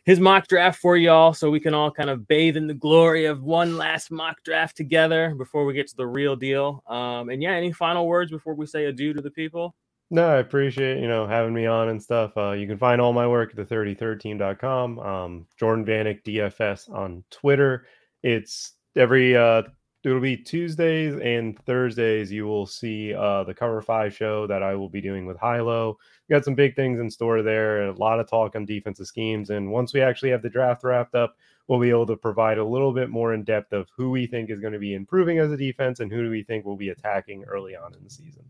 his 0.05 0.20
mock 0.20 0.47
draft 0.47 0.80
for 0.80 0.97
y'all 0.97 1.34
so 1.34 1.51
we 1.51 1.59
can 1.59 1.74
all 1.74 1.90
kind 1.90 2.09
of 2.09 2.28
bathe 2.28 2.57
in 2.57 2.68
the 2.68 2.74
glory 2.74 3.24
of 3.24 3.42
one 3.42 3.76
last 3.76 4.12
mock 4.12 4.40
draft 4.44 4.76
together 4.76 5.34
before 5.34 5.64
we 5.64 5.74
get 5.74 5.88
to 5.88 5.97
the 5.97 6.07
real 6.07 6.36
deal. 6.36 6.82
Um, 6.86 7.28
and 7.28 7.42
yeah, 7.42 7.51
any 7.51 7.72
final 7.72 8.07
words 8.07 8.30
before 8.30 8.55
we 8.55 8.66
say 8.66 8.84
adieu 8.84 9.12
to 9.14 9.20
the 9.20 9.32
people? 9.32 9.74
No, 10.11 10.28
I 10.28 10.36
appreciate, 10.36 11.01
you 11.01 11.09
know, 11.09 11.26
having 11.26 11.53
me 11.53 11.66
on 11.66 11.88
and 11.88 12.01
stuff. 12.01 12.36
Uh, 12.36 12.53
you 12.53 12.68
can 12.68 12.78
find 12.78 13.01
all 13.01 13.12
my 13.12 13.26
work 13.26 13.51
at 13.51 13.57
the 13.57 13.74
33rdteam.com. 13.74 15.01
Um, 15.01 15.47
Jordan 15.59 15.84
Vanek 15.84 16.22
DFS 16.22 16.88
on 16.88 17.24
Twitter. 17.30 17.86
It's 18.22 18.74
every 18.94 19.36
uh, 19.36 19.62
it'll 20.07 20.20
be 20.20 20.36
Tuesdays 20.36 21.18
and 21.20 21.59
Thursdays. 21.64 22.30
You 22.30 22.46
will 22.46 22.64
see 22.64 23.12
uh, 23.12 23.42
the 23.42 23.52
Cover 23.52 23.82
Five 23.82 24.14
show 24.14 24.46
that 24.46 24.62
I 24.62 24.76
will 24.76 24.88
be 24.88 25.00
doing 25.00 25.26
with 25.26 25.36
Hilo. 25.40 25.98
We 26.28 26.34
got 26.34 26.44
some 26.44 26.54
big 26.54 26.76
things 26.76 27.00
in 27.00 27.11
store 27.11 27.42
there. 27.42 27.88
A 27.88 27.92
lot 27.92 28.20
of 28.20 28.30
talk 28.30 28.54
on 28.54 28.64
defensive 28.64 29.09
schemes, 29.09 29.50
and 29.50 29.70
once 29.70 29.92
we 29.92 30.00
actually 30.00 30.30
have 30.30 30.42
the 30.42 30.48
draft 30.48 30.84
wrapped 30.84 31.16
up, 31.16 31.36
we'll 31.66 31.80
be 31.80 31.90
able 31.90 32.07
to 32.07 32.16
provide 32.16 32.59
a 32.59 32.64
little 32.64 32.92
bit 32.92 33.11
more 33.11 33.34
in 33.34 33.42
depth 33.42 33.72
of 33.72 33.88
who 33.96 34.11
we 34.11 34.28
think 34.28 34.48
is 34.48 34.61
going 34.61 34.72
to 34.72 34.78
be 34.78 34.94
improving 34.94 35.38
as 35.38 35.50
a 35.50 35.57
defense 35.57 35.98
and 35.98 36.12
who 36.12 36.22
do 36.22 36.30
we 36.30 36.44
think 36.44 36.64
will 36.64 36.76
be 36.76 36.90
attacking 36.90 37.42
early 37.44 37.74
on 37.74 37.92
in 37.92 38.04
the 38.04 38.11
season. 38.11 38.44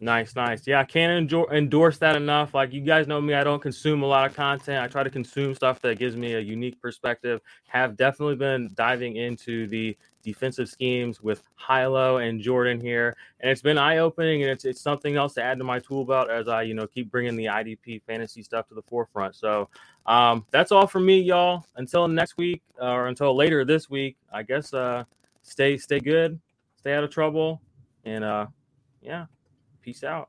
Nice, 0.00 0.36
nice. 0.36 0.64
Yeah, 0.64 0.78
I 0.78 0.84
can't 0.84 1.32
endorse 1.32 1.98
that 1.98 2.14
enough. 2.14 2.54
Like 2.54 2.72
you 2.72 2.82
guys 2.82 3.08
know 3.08 3.20
me, 3.20 3.34
I 3.34 3.42
don't 3.42 3.60
consume 3.60 4.04
a 4.04 4.06
lot 4.06 4.30
of 4.30 4.36
content. 4.36 4.84
I 4.84 4.86
try 4.86 5.02
to 5.02 5.10
consume 5.10 5.56
stuff 5.56 5.80
that 5.80 5.98
gives 5.98 6.14
me 6.14 6.34
a 6.34 6.40
unique 6.40 6.80
perspective. 6.80 7.40
Have 7.66 7.96
definitely 7.96 8.36
been 8.36 8.70
diving 8.74 9.16
into 9.16 9.66
the 9.66 9.96
defensive 10.22 10.68
schemes 10.68 11.20
with 11.20 11.42
Hilo 11.66 12.18
and 12.18 12.40
Jordan 12.40 12.80
here, 12.80 13.16
and 13.40 13.50
it's 13.50 13.62
been 13.62 13.76
eye 13.76 13.98
opening, 13.98 14.42
and 14.42 14.52
it's 14.52 14.64
it's 14.64 14.80
something 14.80 15.16
else 15.16 15.34
to 15.34 15.42
add 15.42 15.58
to 15.58 15.64
my 15.64 15.80
tool 15.80 16.04
belt 16.04 16.30
as 16.30 16.46
I 16.46 16.62
you 16.62 16.74
know 16.74 16.86
keep 16.86 17.10
bringing 17.10 17.34
the 17.34 17.46
IDP 17.46 18.02
fantasy 18.06 18.44
stuff 18.44 18.68
to 18.68 18.74
the 18.74 18.82
forefront. 18.82 19.34
So 19.34 19.68
um, 20.06 20.46
that's 20.52 20.70
all 20.70 20.86
from 20.86 21.06
me, 21.06 21.20
y'all. 21.20 21.66
Until 21.74 22.06
next 22.06 22.36
week 22.36 22.62
or 22.80 23.08
until 23.08 23.34
later 23.34 23.64
this 23.64 23.90
week, 23.90 24.16
I 24.32 24.44
guess. 24.44 24.72
Uh, 24.72 25.02
stay 25.42 25.76
stay 25.76 25.98
good, 25.98 26.38
stay 26.76 26.94
out 26.94 27.02
of 27.02 27.10
trouble, 27.10 27.60
and 28.04 28.22
uh, 28.22 28.46
yeah. 29.02 29.26
Peace 29.82 30.04
out. 30.04 30.28